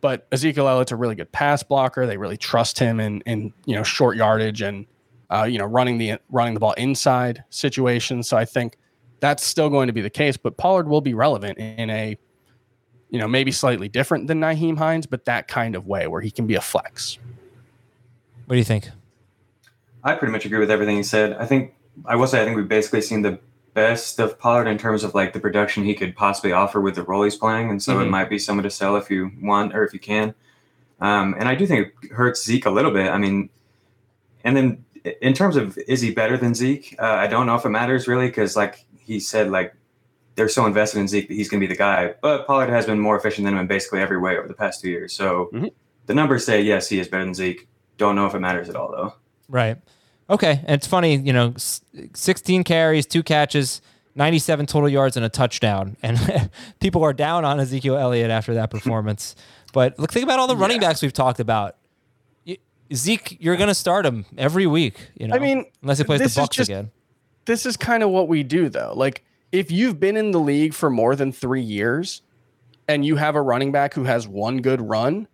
but 0.00 0.26
Ezekiel 0.32 0.66
Elliott's 0.66 0.92
a 0.92 0.96
really 0.96 1.14
good 1.14 1.30
pass 1.30 1.62
blocker. 1.62 2.06
They 2.06 2.16
really 2.16 2.36
trust 2.36 2.78
him 2.78 3.00
in 3.00 3.20
in 3.22 3.52
you 3.66 3.74
know 3.74 3.82
short 3.82 4.16
yardage 4.16 4.62
and 4.62 4.86
uh, 5.28 5.44
you 5.44 5.58
know 5.58 5.66
running 5.66 5.98
the 5.98 6.18
running 6.30 6.54
the 6.54 6.60
ball 6.60 6.72
inside 6.72 7.44
situations. 7.50 8.26
So 8.26 8.36
I 8.36 8.46
think 8.46 8.78
that's 9.20 9.44
still 9.44 9.70
going 9.70 9.86
to 9.86 9.92
be 9.92 10.00
the 10.00 10.10
case. 10.10 10.36
But 10.36 10.56
Pollard 10.56 10.88
will 10.88 11.00
be 11.00 11.14
relevant 11.14 11.58
in 11.58 11.90
a 11.90 12.16
you 13.10 13.18
know 13.18 13.28
maybe 13.28 13.52
slightly 13.52 13.88
different 13.88 14.26
than 14.26 14.40
Nyheim 14.40 14.78
Hines, 14.78 15.06
but 15.06 15.24
that 15.26 15.48
kind 15.48 15.74
of 15.74 15.86
way 15.86 16.06
where 16.06 16.20
he 16.20 16.30
can 16.30 16.46
be 16.46 16.54
a 16.54 16.60
flex. 16.60 17.18
What 18.46 18.54
do 18.54 18.58
you 18.58 18.64
think? 18.64 18.88
I 20.02 20.14
pretty 20.14 20.32
much 20.32 20.44
agree 20.44 20.58
with 20.58 20.70
everything 20.70 20.96
he 20.96 21.02
said. 21.02 21.34
I 21.34 21.46
think 21.46 21.74
I 22.06 22.16
will 22.16 22.26
say 22.26 22.40
I 22.40 22.44
think 22.44 22.56
we've 22.56 22.68
basically 22.68 23.02
seen 23.02 23.22
the 23.22 23.38
best 23.74 24.18
of 24.18 24.38
Pollard 24.38 24.66
in 24.66 24.78
terms 24.78 25.04
of 25.04 25.14
like 25.14 25.32
the 25.32 25.40
production 25.40 25.84
he 25.84 25.94
could 25.94 26.16
possibly 26.16 26.52
offer 26.52 26.80
with 26.80 26.94
the 26.94 27.02
role 27.02 27.22
he's 27.22 27.36
playing, 27.36 27.70
and 27.70 27.82
so 27.82 27.94
mm-hmm. 27.94 28.06
it 28.06 28.10
might 28.10 28.28
be 28.30 28.38
someone 28.38 28.64
to 28.64 28.70
sell 28.70 28.96
if 28.96 29.10
you 29.10 29.30
want 29.40 29.74
or 29.74 29.84
if 29.84 29.92
you 29.92 30.00
can. 30.00 30.34
Um, 31.00 31.34
and 31.38 31.48
I 31.48 31.54
do 31.54 31.66
think 31.66 31.88
it 32.02 32.12
hurts 32.12 32.44
Zeke 32.44 32.66
a 32.66 32.70
little 32.70 32.90
bit. 32.90 33.08
I 33.08 33.18
mean, 33.18 33.48
and 34.44 34.56
then 34.56 34.84
in 35.22 35.32
terms 35.32 35.56
of 35.56 35.78
is 35.88 36.00
he 36.00 36.10
better 36.10 36.36
than 36.36 36.54
Zeke? 36.54 36.94
Uh, 36.98 37.06
I 37.06 37.26
don't 37.26 37.46
know 37.46 37.54
if 37.54 37.64
it 37.64 37.70
matters 37.70 38.06
really 38.06 38.26
because 38.26 38.56
like 38.56 38.84
he 39.10 39.18
said, 39.18 39.50
like 39.50 39.74
they're 40.36 40.48
so 40.48 40.66
invested 40.66 41.00
in 41.00 41.08
Zeke 41.08 41.26
that 41.26 41.34
he's 41.34 41.48
going 41.48 41.60
to 41.60 41.66
be 41.66 41.72
the 41.72 41.76
guy. 41.76 42.14
But 42.22 42.46
Pollard 42.46 42.70
has 42.70 42.86
been 42.86 43.00
more 43.00 43.18
efficient 43.18 43.44
than 43.44 43.54
him 43.54 43.60
in 43.60 43.66
basically 43.66 44.00
every 44.00 44.18
way 44.18 44.38
over 44.38 44.46
the 44.46 44.54
past 44.54 44.80
two 44.80 44.88
years. 44.88 45.12
So 45.12 45.50
mm-hmm. 45.52 45.66
the 46.06 46.14
numbers 46.14 46.46
say 46.46 46.62
yes, 46.62 46.88
he 46.88 47.00
is 47.00 47.08
better 47.08 47.24
than 47.24 47.34
Zeke. 47.34 47.66
Don't 47.98 48.14
know 48.14 48.26
if 48.26 48.34
it 48.34 48.38
matters 48.38 48.68
at 48.68 48.76
all 48.76 48.92
though. 48.92 49.14
Right. 49.48 49.78
Okay. 50.30 50.60
And 50.64 50.76
it's 50.76 50.86
funny, 50.86 51.16
you 51.16 51.32
know, 51.32 51.54
16 52.14 52.62
carries, 52.62 53.04
two 53.04 53.24
catches, 53.24 53.82
97 54.14 54.66
total 54.66 54.88
yards, 54.88 55.16
and 55.16 55.26
a 55.26 55.28
touchdown. 55.28 55.96
And 56.04 56.50
people 56.78 57.02
are 57.02 57.12
down 57.12 57.44
on 57.44 57.58
Ezekiel 57.58 57.96
Elliott 57.96 58.30
after 58.30 58.54
that 58.54 58.70
performance. 58.76 59.34
but 59.72 59.98
look, 59.98 60.12
think 60.12 60.22
about 60.22 60.38
all 60.38 60.46
the 60.46 60.56
running 60.56 60.80
backs 60.80 61.02
we've 61.02 61.12
talked 61.12 61.40
about. 61.40 61.76
Zeke, 62.92 63.36
you're 63.40 63.56
going 63.56 63.68
to 63.68 63.74
start 63.74 64.04
him 64.06 64.26
every 64.36 64.66
week. 64.66 65.10
You 65.14 65.28
know, 65.28 65.36
I 65.36 65.38
mean, 65.38 65.64
unless 65.82 65.98
he 65.98 66.04
plays 66.04 66.20
the 66.20 66.40
Bucs 66.40 66.50
just, 66.50 66.68
again. 66.68 66.90
This 67.46 67.66
is 67.66 67.76
kind 67.76 68.02
of 68.02 68.10
what 68.10 68.28
we 68.28 68.42
do, 68.42 68.68
though. 68.68 68.92
Like, 68.94 69.24
if 69.52 69.70
you've 69.70 69.98
been 69.98 70.16
in 70.16 70.30
the 70.30 70.40
league 70.40 70.74
for 70.74 70.90
more 70.90 71.16
than 71.16 71.32
three 71.32 71.62
years, 71.62 72.22
and 72.88 73.04
you 73.04 73.16
have 73.16 73.36
a 73.36 73.42
running 73.42 73.72
back 73.72 73.94
who 73.94 74.04
has 74.04 74.26
one 74.26 74.58
good 74.58 74.80
run, 74.80 75.28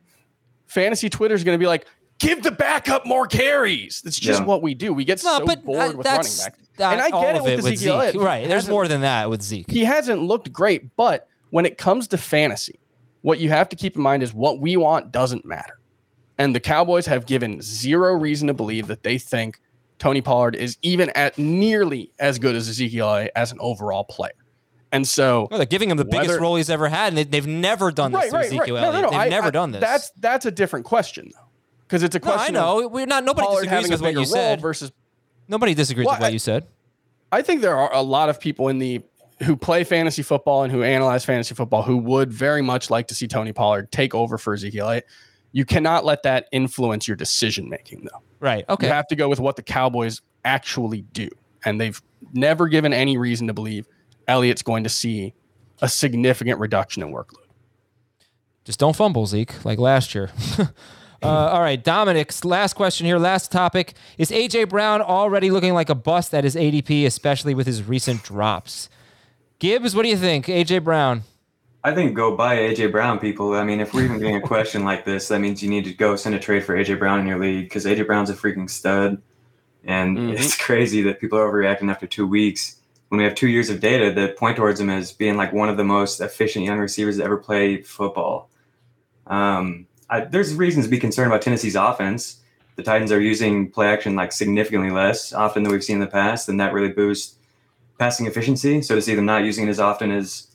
fantasy 0.67 1.09
Twitter 1.09 1.35
is 1.35 1.45
going 1.45 1.59
to 1.59 1.63
be 1.63 1.67
like, 1.67 1.87
give 2.19 2.43
the 2.43 2.51
backup 2.51 3.07
more 3.07 3.27
carries. 3.27 4.01
That's 4.03 4.19
just 4.19 4.41
yeah. 4.41 4.47
what 4.47 4.63
we 4.63 4.75
do. 4.75 4.93
We 4.93 5.05
get 5.05 5.23
no, 5.25 5.39
so 5.39 5.57
bored 5.57 5.95
uh, 5.95 5.97
with 5.97 6.07
running 6.07 6.33
back. 6.39 6.59
not 6.79 6.93
and 6.93 7.01
I 7.01 7.11
get 7.11 7.37
it 7.37 7.43
with 7.43 7.53
it 7.53 7.57
with 7.57 7.73
Ezekiel 7.73 8.01
Zeke. 8.01 8.15
Elliott. 8.15 8.17
Right. 8.17 8.43
He 8.43 8.49
There's 8.49 8.69
more 8.69 8.89
than 8.89 9.01
that 9.03 9.31
with 9.31 9.43
Zeke. 9.43 9.71
He 9.71 9.85
hasn't 9.85 10.23
looked 10.23 10.53
great, 10.53 10.95
but 10.97 11.29
when 11.51 11.67
it 11.67 11.79
comes 11.79 12.09
to 12.09 12.19
fantasy, 12.19 12.79
what 13.23 13.39
you 13.39 13.49
have 13.49 13.69
to 13.71 13.77
keep 13.77 13.97
in 13.97 14.03
mind 14.03 14.23
is 14.23 14.33
what 14.35 14.61
we 14.61 14.77
want 14.77 15.11
doesn't 15.11 15.45
matter. 15.45 15.79
And 16.39 16.55
the 16.55 16.61
Cowboys 16.61 17.07
have 17.07 17.25
given 17.27 17.63
zero 17.63 18.13
reason 18.13 18.49
to 18.49 18.55
believe 18.55 18.89
that 18.89 19.03
they 19.03 19.17
think 19.17 19.61
Tony 19.99 20.21
Pollard 20.21 20.55
is 20.57 20.77
even 20.83 21.11
at 21.11 21.39
nearly 21.39 22.11
as 22.19 22.39
good 22.39 22.55
as 22.55 22.69
Ezekiel 22.69 23.09
Elliott 23.09 23.33
as 23.35 23.53
an 23.53 23.59
overall 23.61 24.05
player. 24.05 24.33
And 24.93 25.07
so 25.07 25.49
Well, 25.51 25.59
they're 25.59 25.67
giving 25.67 25.91
him 25.91 25.97
the 25.97 26.05
biggest 26.05 26.39
role 26.39 26.57
he's 26.57 26.71
ever 26.71 26.89
had, 26.89 27.09
and 27.09 27.19
they, 27.19 27.25
they've 27.25 27.47
never 27.47 27.91
done 27.91 28.13
this 28.13 28.31
to 28.31 28.37
Ezekiel 28.39 28.77
Elliott. 28.79 29.11
They've 29.11 29.19
I- 29.21 29.29
never 29.29 29.49
I- 29.49 29.51
done 29.51 29.73
this. 29.73 29.81
That's 29.81 30.11
that's 30.19 30.47
a 30.47 30.51
different 30.51 30.85
question 30.87 31.31
though. 31.35 31.43
Because 31.87 32.03
it's 32.03 32.17
a 32.17 32.19
no, 32.19 32.31
I 32.31 32.35
question 32.35 32.55
know. 32.55 32.89
We're 32.89 33.07
not. 33.07 33.25
Nobody 33.25 33.47
Pollard 33.47 33.63
disagrees 33.65 33.91
with 33.91 34.01
what 34.03 34.15
you 34.15 34.25
said. 34.27 34.61
versus 34.61 34.93
Nobody 35.49 35.75
disagrees 35.75 36.07
Well, 36.07 36.15
with 36.15 36.21
what 36.21 36.27
I- 36.29 36.31
you 36.31 36.39
said. 36.39 36.67
I 37.33 37.43
think 37.43 37.61
there 37.61 37.77
are 37.77 37.93
a 37.93 38.03
lot 38.03 38.29
of 38.29 38.41
people 38.41 38.69
in 38.69 38.79
the 38.79 39.03
who 39.43 39.55
play 39.57 39.85
fantasy 39.85 40.23
football 40.23 40.63
and 40.63 40.73
who 40.73 40.83
analyze 40.83 41.25
fantasy 41.25 41.55
football 41.55 41.83
who 41.83 41.99
would 41.99 42.33
very 42.33 42.63
much 42.63 42.89
like 42.91 43.09
to 43.09 43.15
see 43.15 43.27
Tony 43.29 43.53
Pollard 43.53 43.93
take 43.93 44.15
over 44.15 44.39
for 44.39 44.55
Ezekiel 44.55 44.87
Elliott. 44.87 45.07
You 45.57 45.65
cannot 45.65 46.05
let 46.05 46.23
that 46.25 46.49
influence 46.53 47.09
your 47.09 47.17
decision 47.17 47.71
making, 47.71 48.07
though. 48.13 48.21
Right. 48.41 48.67
Okay. 48.69 48.89
You 48.89 48.93
have 48.93 49.09
to 49.09 49.17
go 49.17 49.27
with 49.27 49.41
what 49.41 49.57
the 49.57 49.63
Cowboys 49.63 50.21
actually 50.45 51.01
do, 51.01 51.31
and 51.65 51.81
they've 51.81 51.99
never 52.35 52.69
given 52.69 52.93
any 52.93 53.17
reason 53.17 53.47
to 53.47 53.55
believe 53.55 53.87
Elliott's 54.29 54.61
going 54.61 54.85
to 54.85 54.91
see 54.91 55.33
a 55.81 55.89
significant 55.89 56.61
reduction 56.61 57.03
in 57.03 57.11
workload. 57.11 57.47
Just 58.67 58.79
don't 58.79 58.95
fumble, 58.95 59.25
Zeke, 59.25 59.65
like 59.65 59.79
last 59.79 60.15
year. 60.15 60.29
uh, 60.59 60.67
all 61.23 61.63
right, 61.63 61.83
Dominic's 61.83 62.45
last 62.45 62.75
question 62.75 63.07
here, 63.07 63.17
last 63.17 63.51
topic. 63.51 63.95
Is 64.19 64.31
AJ 64.31 64.69
Brown 64.69 65.01
already 65.01 65.51
looking 65.51 65.73
like 65.73 65.89
a 65.89 65.95
bust 65.95 66.35
at 66.35 66.45
his 66.45 66.55
ADP, 66.55 67.07
especially 67.07 67.55
with 67.55 67.67
his 67.67 67.83
recent 67.83 68.23
drops? 68.23 68.91
Gibbs, 69.59 69.97
what 69.97 70.03
do 70.03 70.11
you 70.11 70.19
think? 70.19 70.49
AJ 70.49 70.85
Brown. 70.85 71.23
I 71.87 71.95
think 71.95 72.15
go 72.15 72.35
buy 72.37 72.57
AJ 72.57 72.91
Brown, 72.91 73.21
people. 73.21 73.55
I 73.55 73.63
mean, 73.63 73.79
if 73.79 73.95
we're 73.95 74.07
even 74.07 74.19
getting 74.19 74.35
a 74.35 74.41
question 74.41 74.83
like 74.85 75.05
this, 75.05 75.29
that 75.29 75.39
means 75.39 75.63
you 75.63 75.71
need 75.71 75.85
to 75.85 75.95
go 75.95 76.17
send 76.17 76.35
a 76.35 76.39
trade 76.41 76.65
for 76.65 76.77
AJ 76.77 76.99
Brown 76.99 77.21
in 77.21 77.29
your 77.29 77.39
league 77.39 77.67
because 77.67 77.85
AJ 77.85 78.09
Brown's 78.09 78.29
a 78.29 78.35
freaking 78.35 78.69
stud, 78.69 79.23
and 79.85 80.19
Mhm. 80.19 80.33
it's 80.33 80.57
crazy 80.67 81.01
that 81.03 81.21
people 81.21 81.39
are 81.39 81.49
overreacting 81.49 81.89
after 81.89 82.09
two 82.09 82.27
weeks 82.27 82.81
when 83.09 83.19
we 83.19 83.25
have 83.25 83.37
two 83.37 83.47
years 83.47 83.71
of 83.71 83.79
data 83.79 84.13
that 84.13 84.37
point 84.37 84.57
towards 84.57 84.81
him 84.81 84.91
as 84.91 85.13
being 85.13 85.37
like 85.37 85.53
one 85.53 85.69
of 85.69 85.77
the 85.77 85.85
most 85.85 86.21
efficient 86.21 86.65
young 86.65 86.81
receivers 86.81 87.19
to 87.19 87.23
ever 87.23 87.37
play 87.37 87.83
football. 87.83 88.51
Um, 89.29 89.87
I, 90.11 90.23
there's 90.23 90.55
reasons 90.55 90.87
to 90.87 90.91
be 90.91 90.99
concerned 90.99 91.29
about 91.31 91.43
Tennessee's 91.43 91.77
offense. 91.77 92.39
The 92.75 92.83
Titans 92.83 93.13
are 93.13 93.21
using 93.21 93.71
play 93.71 93.87
action 93.87 94.17
like 94.17 94.33
significantly 94.33 94.91
less 94.91 95.33
often 95.33 95.63
than 95.63 95.71
we've 95.71 95.85
seen 95.85 95.99
in 95.99 96.01
the 96.01 96.09
past, 96.09 96.49
and 96.49 96.59
that 96.59 96.73
really 96.73 96.89
boosts 96.91 97.37
passing 97.97 98.27
efficiency. 98.27 98.83
So 98.83 98.97
to 98.97 99.01
see 99.01 99.15
them 99.15 99.25
not 99.25 99.45
using 99.45 99.69
it 99.69 99.71
as 99.71 99.79
often 99.79 100.11
is 100.11 100.49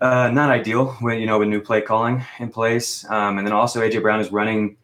uh, 0.00 0.30
not 0.30 0.50
ideal 0.50 0.92
when 1.00 1.18
you 1.18 1.26
know 1.26 1.38
with 1.38 1.48
new 1.48 1.60
play 1.60 1.80
calling 1.80 2.24
in 2.38 2.50
place. 2.50 3.08
Um, 3.10 3.38
and 3.38 3.46
then 3.46 3.52
also 3.52 3.80
AJ 3.80 4.02
Brown 4.02 4.20
is 4.20 4.30
running 4.30 4.76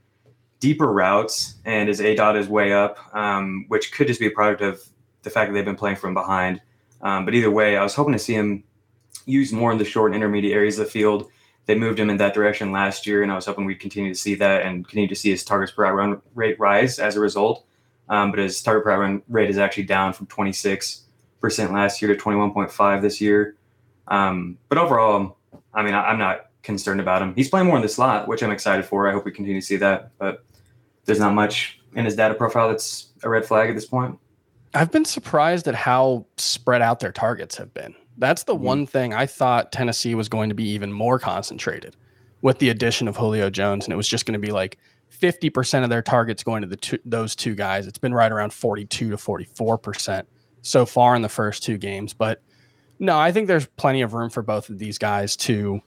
deeper 0.60 0.92
routes, 0.92 1.56
and 1.64 1.88
his 1.88 2.00
A 2.00 2.14
dot 2.14 2.36
is 2.36 2.48
way 2.48 2.72
up, 2.72 2.98
um, 3.14 3.66
which 3.68 3.92
could 3.92 4.06
just 4.06 4.20
be 4.20 4.26
a 4.26 4.30
product 4.30 4.62
of 4.62 4.82
the 5.22 5.30
fact 5.30 5.50
that 5.50 5.54
they've 5.54 5.64
been 5.64 5.76
playing 5.76 5.96
from 5.96 6.14
behind. 6.14 6.60
Um, 7.02 7.24
but 7.24 7.34
either 7.34 7.50
way, 7.50 7.76
I 7.76 7.82
was 7.82 7.94
hoping 7.94 8.14
to 8.14 8.18
see 8.18 8.34
him 8.34 8.64
used 9.26 9.52
more 9.52 9.72
in 9.72 9.78
the 9.78 9.84
short 9.84 10.12
and 10.12 10.16
intermediate 10.16 10.54
areas 10.54 10.78
of 10.78 10.86
the 10.86 10.90
field. 10.90 11.30
They 11.66 11.74
moved 11.74 11.98
him 11.98 12.10
in 12.10 12.18
that 12.18 12.34
direction 12.34 12.72
last 12.72 13.06
year, 13.06 13.22
and 13.22 13.32
I 13.32 13.34
was 13.34 13.46
hoping 13.46 13.64
we'd 13.64 13.80
continue 13.80 14.12
to 14.12 14.18
see 14.18 14.34
that 14.36 14.62
and 14.62 14.86
continue 14.86 15.08
to 15.08 15.14
see 15.14 15.30
his 15.30 15.44
targets 15.44 15.72
per 15.72 15.90
run 15.92 16.20
rate 16.34 16.58
rise 16.58 16.98
as 16.98 17.16
a 17.16 17.20
result. 17.20 17.64
Um, 18.08 18.30
but 18.30 18.38
his 18.38 18.62
target 18.62 18.84
per 18.84 19.00
run 19.00 19.22
rate 19.28 19.48
is 19.48 19.58
actually 19.58 19.84
down 19.84 20.12
from 20.12 20.26
26% 20.26 21.04
last 21.72 22.02
year 22.02 22.14
to 22.14 22.22
21.5 22.22 23.02
this 23.02 23.20
year. 23.20 23.56
Um, 24.08 24.58
but 24.68 24.78
overall, 24.78 25.38
I 25.72 25.82
mean, 25.82 25.94
I, 25.94 26.04
I'm 26.06 26.18
not 26.18 26.50
concerned 26.62 27.00
about 27.00 27.22
him. 27.22 27.34
He's 27.34 27.48
playing 27.48 27.66
more 27.66 27.76
in 27.76 27.82
the 27.82 27.88
slot, 27.88 28.28
which 28.28 28.42
I'm 28.42 28.50
excited 28.50 28.84
for. 28.84 29.08
I 29.08 29.12
hope 29.12 29.24
we 29.24 29.32
continue 29.32 29.60
to 29.60 29.66
see 29.66 29.76
that. 29.76 30.10
But 30.18 30.44
there's 31.04 31.20
not 31.20 31.34
much 31.34 31.80
in 31.94 32.04
his 32.04 32.16
data 32.16 32.34
profile 32.34 32.68
that's 32.68 33.08
a 33.22 33.28
red 33.28 33.44
flag 33.44 33.70
at 33.70 33.76
this 33.76 33.86
point. 33.86 34.18
I've 34.74 34.90
been 34.90 35.04
surprised 35.04 35.68
at 35.68 35.74
how 35.74 36.26
spread 36.36 36.82
out 36.82 37.00
their 37.00 37.12
targets 37.12 37.56
have 37.56 37.72
been. 37.72 37.94
That's 38.18 38.44
the 38.44 38.54
one 38.54 38.86
thing 38.86 39.12
I 39.14 39.26
thought 39.26 39.72
Tennessee 39.72 40.14
was 40.14 40.28
going 40.28 40.48
to 40.48 40.54
be 40.54 40.68
even 40.70 40.92
more 40.92 41.18
concentrated 41.18 41.96
with 42.42 42.58
the 42.58 42.68
addition 42.68 43.08
of 43.08 43.16
Julio 43.16 43.50
Jones, 43.50 43.84
and 43.84 43.92
it 43.92 43.96
was 43.96 44.08
just 44.08 44.26
going 44.26 44.40
to 44.40 44.44
be 44.44 44.52
like 44.52 44.78
50% 45.20 45.84
of 45.84 45.90
their 45.90 46.02
targets 46.02 46.42
going 46.42 46.62
to 46.62 46.68
the 46.68 46.76
two, 46.76 46.98
those 47.04 47.34
two 47.34 47.54
guys. 47.54 47.86
It's 47.86 47.98
been 47.98 48.14
right 48.14 48.30
around 48.30 48.52
42 48.52 49.10
to 49.10 49.16
44% 49.16 50.24
so 50.62 50.86
far 50.86 51.14
in 51.14 51.22
the 51.22 51.28
first 51.28 51.62
two 51.62 51.78
games. 51.78 52.12
But 52.12 52.42
no, 52.98 53.18
I 53.18 53.32
think 53.32 53.48
there's 53.48 53.66
plenty 53.66 54.02
of 54.02 54.14
room 54.14 54.30
for 54.30 54.42
both 54.42 54.68
of 54.70 54.78
these 54.78 54.98
guys 54.98 55.36
to 55.36 55.80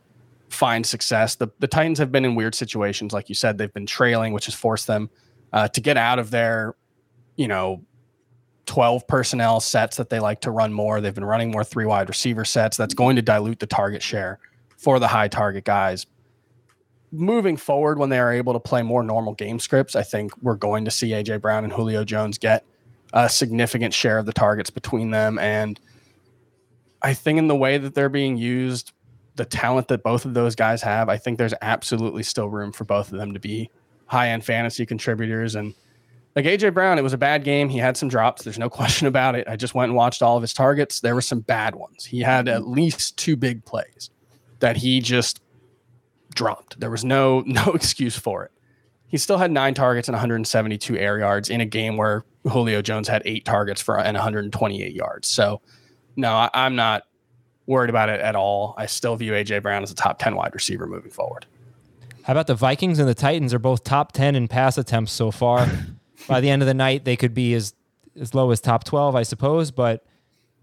find 0.50 0.86
success. 0.86 1.36
The, 1.36 1.50
the 1.60 1.68
Titans 1.68 2.00
have 2.00 2.12
been 2.12 2.26
in 2.26 2.36
weird 2.36 2.56
situations. 2.56 3.14
Like 3.14 3.30
you 3.30 3.36
said, 3.36 3.58
they've 3.58 3.74
been 3.74 3.86
trailing, 3.86 4.34
which 4.34 4.46
has 4.46 4.56
forced 4.56 4.88
them 4.88 5.10
uh, 5.54 5.68
to 5.70 5.82
get 5.82 5.98
out 5.98 6.20
of 6.20 6.32
their, 6.32 6.76
you 7.36 7.48
know, 7.48 7.84
12 8.66 9.08
personnel 9.08 9.60
sets 9.60 9.98
that 9.98 10.10
they 10.10 10.20
like 10.20 10.42
to 10.42 10.52
run 10.52 10.74
more. 10.74 11.00
They've 11.00 11.16
been 11.16 11.26
running 11.26 11.52
more 11.52 11.64
three 11.64 11.86
wide 11.86 12.10
receiver 12.10 12.46
sets. 12.46 12.78
That's 12.78 12.94
going 12.94 13.16
to 13.16 13.22
dilute 13.22 13.60
the 13.60 13.68
target 13.68 14.04
share 14.04 14.40
for 14.78 15.00
the 15.00 15.08
high 15.08 15.30
target 15.30 15.64
guys. 15.64 16.06
Moving 17.12 17.56
forward, 17.56 17.98
when 17.98 18.10
they 18.10 18.20
are 18.20 18.34
able 18.34 18.52
to 18.54 18.60
play 18.60 18.84
more 18.84 19.02
normal 19.02 19.34
game 19.34 19.60
scripts, 19.60 19.96
I 19.96 20.04
think 20.04 20.34
we're 20.42 20.56
going 20.56 20.84
to 20.86 20.92
see 20.92 21.12
AJ 21.12 21.42
Brown 21.42 21.64
and 21.64 21.72
Julio 21.72 22.04
Jones 22.04 22.38
get 22.38 22.66
a 23.14 23.30
significant 23.30 23.94
share 23.94 24.18
of 24.18 24.26
the 24.26 24.34
targets 24.34 24.70
between 24.70 25.12
them. 25.12 25.40
And 25.40 25.80
I 27.02 27.14
think 27.14 27.40
in 27.40 27.48
the 27.48 27.56
way 27.56 27.78
that 27.78 27.94
they're 27.94 28.10
being 28.10 28.38
used, 28.38 28.92
the 29.36 29.46
talent 29.46 29.88
that 29.88 30.04
both 30.04 30.26
of 30.26 30.34
those 30.34 30.56
guys 30.56 30.82
have, 30.82 31.10
I 31.10 31.18
think 31.18 31.38
there's 31.38 31.54
absolutely 31.62 32.24
still 32.24 32.50
room 32.50 32.72
for 32.72 32.84
both 32.84 33.12
of 33.12 33.20
them 33.20 33.34
to 33.34 33.40
be 33.40 33.70
high 34.08 34.30
end 34.30 34.44
fantasy 34.44 34.86
contributors. 34.86 35.56
And 35.56 35.74
like 36.36 36.46
AJ 36.46 36.74
Brown, 36.74 36.98
it 36.98 37.04
was 37.04 37.14
a 37.14 37.18
bad 37.18 37.44
game. 37.44 37.70
He 37.70 37.78
had 37.78 37.98
some 37.98 38.10
drops. 38.10 38.44
There's 38.44 38.60
no 38.60 38.70
question 38.72 39.08
about 39.08 39.36
it. 39.36 39.48
I 39.48 39.56
just 39.56 39.76
went 39.76 39.90
and 39.90 39.96
watched 39.96 40.22
all 40.22 40.36
of 40.36 40.42
his 40.42 40.54
targets. 40.54 41.00
There 41.00 41.16
were 41.16 41.22
some 41.22 41.40
bad 41.42 41.76
ones. 41.76 42.06
He 42.06 42.20
had 42.20 42.48
at 42.48 42.68
least 42.68 43.18
two 43.18 43.36
big 43.36 43.64
plays 43.64 44.10
that 44.60 44.78
he 44.78 45.00
just 45.00 45.42
dropped. 46.34 46.80
There 46.80 46.92
was 46.92 47.06
no 47.06 47.42
no 47.46 47.74
excuse 47.74 48.18
for 48.18 48.44
it. 48.44 48.52
He 49.10 49.18
still 49.18 49.38
had 49.38 49.52
nine 49.52 49.74
targets 49.74 50.10
and 50.10 50.16
172 50.16 50.98
air 50.98 51.20
yards 51.20 51.50
in 51.50 51.62
a 51.62 51.66
game 51.66 51.96
where 51.96 52.26
Julio 52.44 52.82
Jones 52.82 53.08
had 53.08 53.22
eight 53.24 53.46
targets 53.46 53.82
for 53.82 53.98
and 53.98 54.16
128 54.16 54.94
yards. 54.94 55.30
So 55.30 55.62
no, 56.18 56.34
I, 56.34 56.50
I'm 56.54 56.76
not 56.76 57.04
worried 57.68 57.90
about 57.90 58.10
it 58.10 58.20
at 58.20 58.36
all. 58.36 58.74
I 58.78 58.88
still 58.88 59.16
view 59.16 59.34
AJ 59.34 59.62
Brown 59.62 59.84
as 59.84 59.92
a 59.92 59.96
top 59.96 60.20
10 60.20 60.36
wide 60.36 60.54
receiver 60.54 60.88
moving 60.88 61.12
forward. 61.12 61.46
How 62.24 62.34
about 62.34 62.48
the 62.48 62.56
Vikings 62.56 63.00
and 63.00 63.08
the 63.08 63.16
Titans 63.16 63.54
are 63.54 63.60
both 63.60 63.84
top 63.84 64.12
10 64.12 64.36
in 64.36 64.50
pass 64.50 64.78
attempts 64.78 65.14
so 65.14 65.32
far. 65.32 65.70
By 66.28 66.42
the 66.42 66.50
end 66.50 66.62
of 66.62 66.68
the 66.68 66.74
night, 66.74 67.06
they 67.06 67.16
could 67.16 67.34
be 67.34 67.54
as 67.54 67.74
as 68.20 68.34
low 68.34 68.50
as 68.50 68.60
top 68.60 68.84
12, 68.84 69.16
I 69.16 69.22
suppose, 69.22 69.70
but 69.70 70.04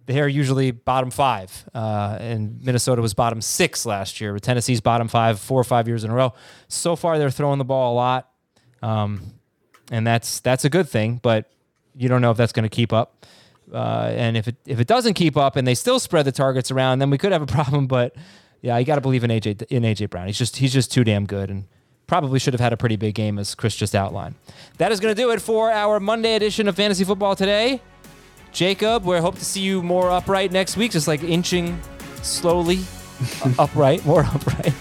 they 0.07 0.21
are 0.21 0.29
usually 0.29 0.73
bottom 0.73 1.11
five. 1.11 1.69
Uh, 1.73 2.17
and 2.21 2.63
Minnesota 2.63 3.01
was 3.01 3.15
bottom 3.15 3.41
six 3.41 3.87
last 3.87 4.21
year. 4.21 4.33
But 4.33 4.43
Tennessee's 4.43 4.81
bottom 4.81 5.07
five, 5.07 5.39
four 5.39 5.61
or 5.61 5.65
five 5.65 5.87
years 5.87 6.03
in 6.03 6.11
a 6.11 6.15
row. 6.15 6.35
So 6.67 6.97
far, 6.97 7.19
they're 7.19 7.31
throwing 7.31 7.59
the 7.59 7.65
ball 7.65 7.95
a 7.95 7.97
lot, 7.97 8.31
um, 8.83 9.35
and 9.91 10.07
that's 10.07 10.41
that's 10.41 10.65
a 10.65 10.71
good 10.71 10.89
thing. 10.89 11.21
But 11.23 11.51
you 11.97 12.09
don't 12.09 12.21
know 12.21 12.31
if 12.31 12.37
that's 12.37 12.53
going 12.53 12.65
to 12.65 12.75
keep 12.75 12.93
up. 12.93 13.25
Uh, 13.73 14.13
and 14.15 14.37
if 14.37 14.49
it 14.49 14.57
if 14.67 14.81
it 14.81 14.87
doesn't 14.87 15.15
keep 15.15 15.37
up 15.37 15.57
and 15.57 15.67
they 15.67 15.75
still 15.75 15.99
spread 15.99 16.25
the 16.27 16.33
targets 16.33 16.71
around, 16.71 16.99
then 16.99 17.11
we 17.11 17.19
could 17.19 17.33
have 17.33 17.43
a 17.43 17.47
problem. 17.59 17.87
But 17.87 18.15
yeah, 18.61 18.77
you 18.79 18.85
got 18.85 18.97
to 18.97 19.01
believe 19.01 19.25
in 19.25 19.31
AJ 19.31 19.63
in 19.71 19.83
AJ 19.83 20.11
Brown. 20.11 20.27
He's 20.27 20.39
just 20.39 20.57
he's 20.57 20.73
just 20.73 20.93
too 20.93 21.05
damn 21.05 21.27
good 21.27 21.51
and 21.51 21.65
probably 22.07 22.39
should 22.39 22.55
have 22.55 22.61
had 22.61 22.73
a 22.73 22.77
pretty 22.77 22.97
big 22.97 23.15
game 23.15 23.39
as 23.39 23.55
Chris 23.55 23.75
just 23.75 23.95
outlined. 23.95 24.35
That 24.79 24.93
is 24.93 25.01
going 25.01 25.15
to 25.15 25.21
do 25.21 25.31
it 25.31 25.41
for 25.41 25.71
our 25.71 26.01
Monday 26.01 26.35
edition 26.35 26.69
of 26.69 26.77
Fantasy 26.77 27.05
Football 27.05 27.37
today. 27.37 27.81
Jacob, 28.53 29.05
we 29.05 29.19
hope 29.19 29.37
to 29.37 29.45
see 29.45 29.61
you 29.61 29.83
more 29.83 30.11
upright 30.11 30.53
next 30.53 30.77
week, 30.77 30.93
just 30.93 31.09
like 31.09 31.23
inching 31.23 31.81
slowly 32.23 32.81
upright, 33.59 34.05
more 34.07 34.21
upright. 34.35 34.73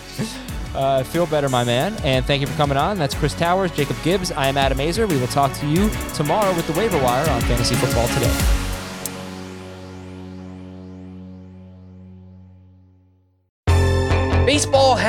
Uh, 0.76 1.04
feel 1.04 1.26
better, 1.26 1.50
my 1.50 1.64
man. 1.64 1.96
And 2.04 2.26
thank 2.26 2.42
you 2.42 2.48
for 2.48 2.56
coming 2.56 2.78
on. 2.78 2.98
That's 2.98 3.16
Chris 3.16 3.34
Towers, 3.34 3.72
Jacob 3.72 3.96
Gibbs. 4.04 4.32
I 4.32 4.48
am 4.48 4.58
Adam 4.58 4.78
Aizer. 4.78 5.08
We 5.08 5.18
will 5.18 5.28
talk 5.28 5.54
to 5.54 5.68
you 5.68 5.90
tomorrow 6.14 6.54
with 6.56 6.68
the 6.68 6.74
waiver 6.74 7.02
wire 7.02 7.30
on 7.30 7.42
Fantasy 7.42 7.76
Football 7.76 8.08
today. 8.10 8.63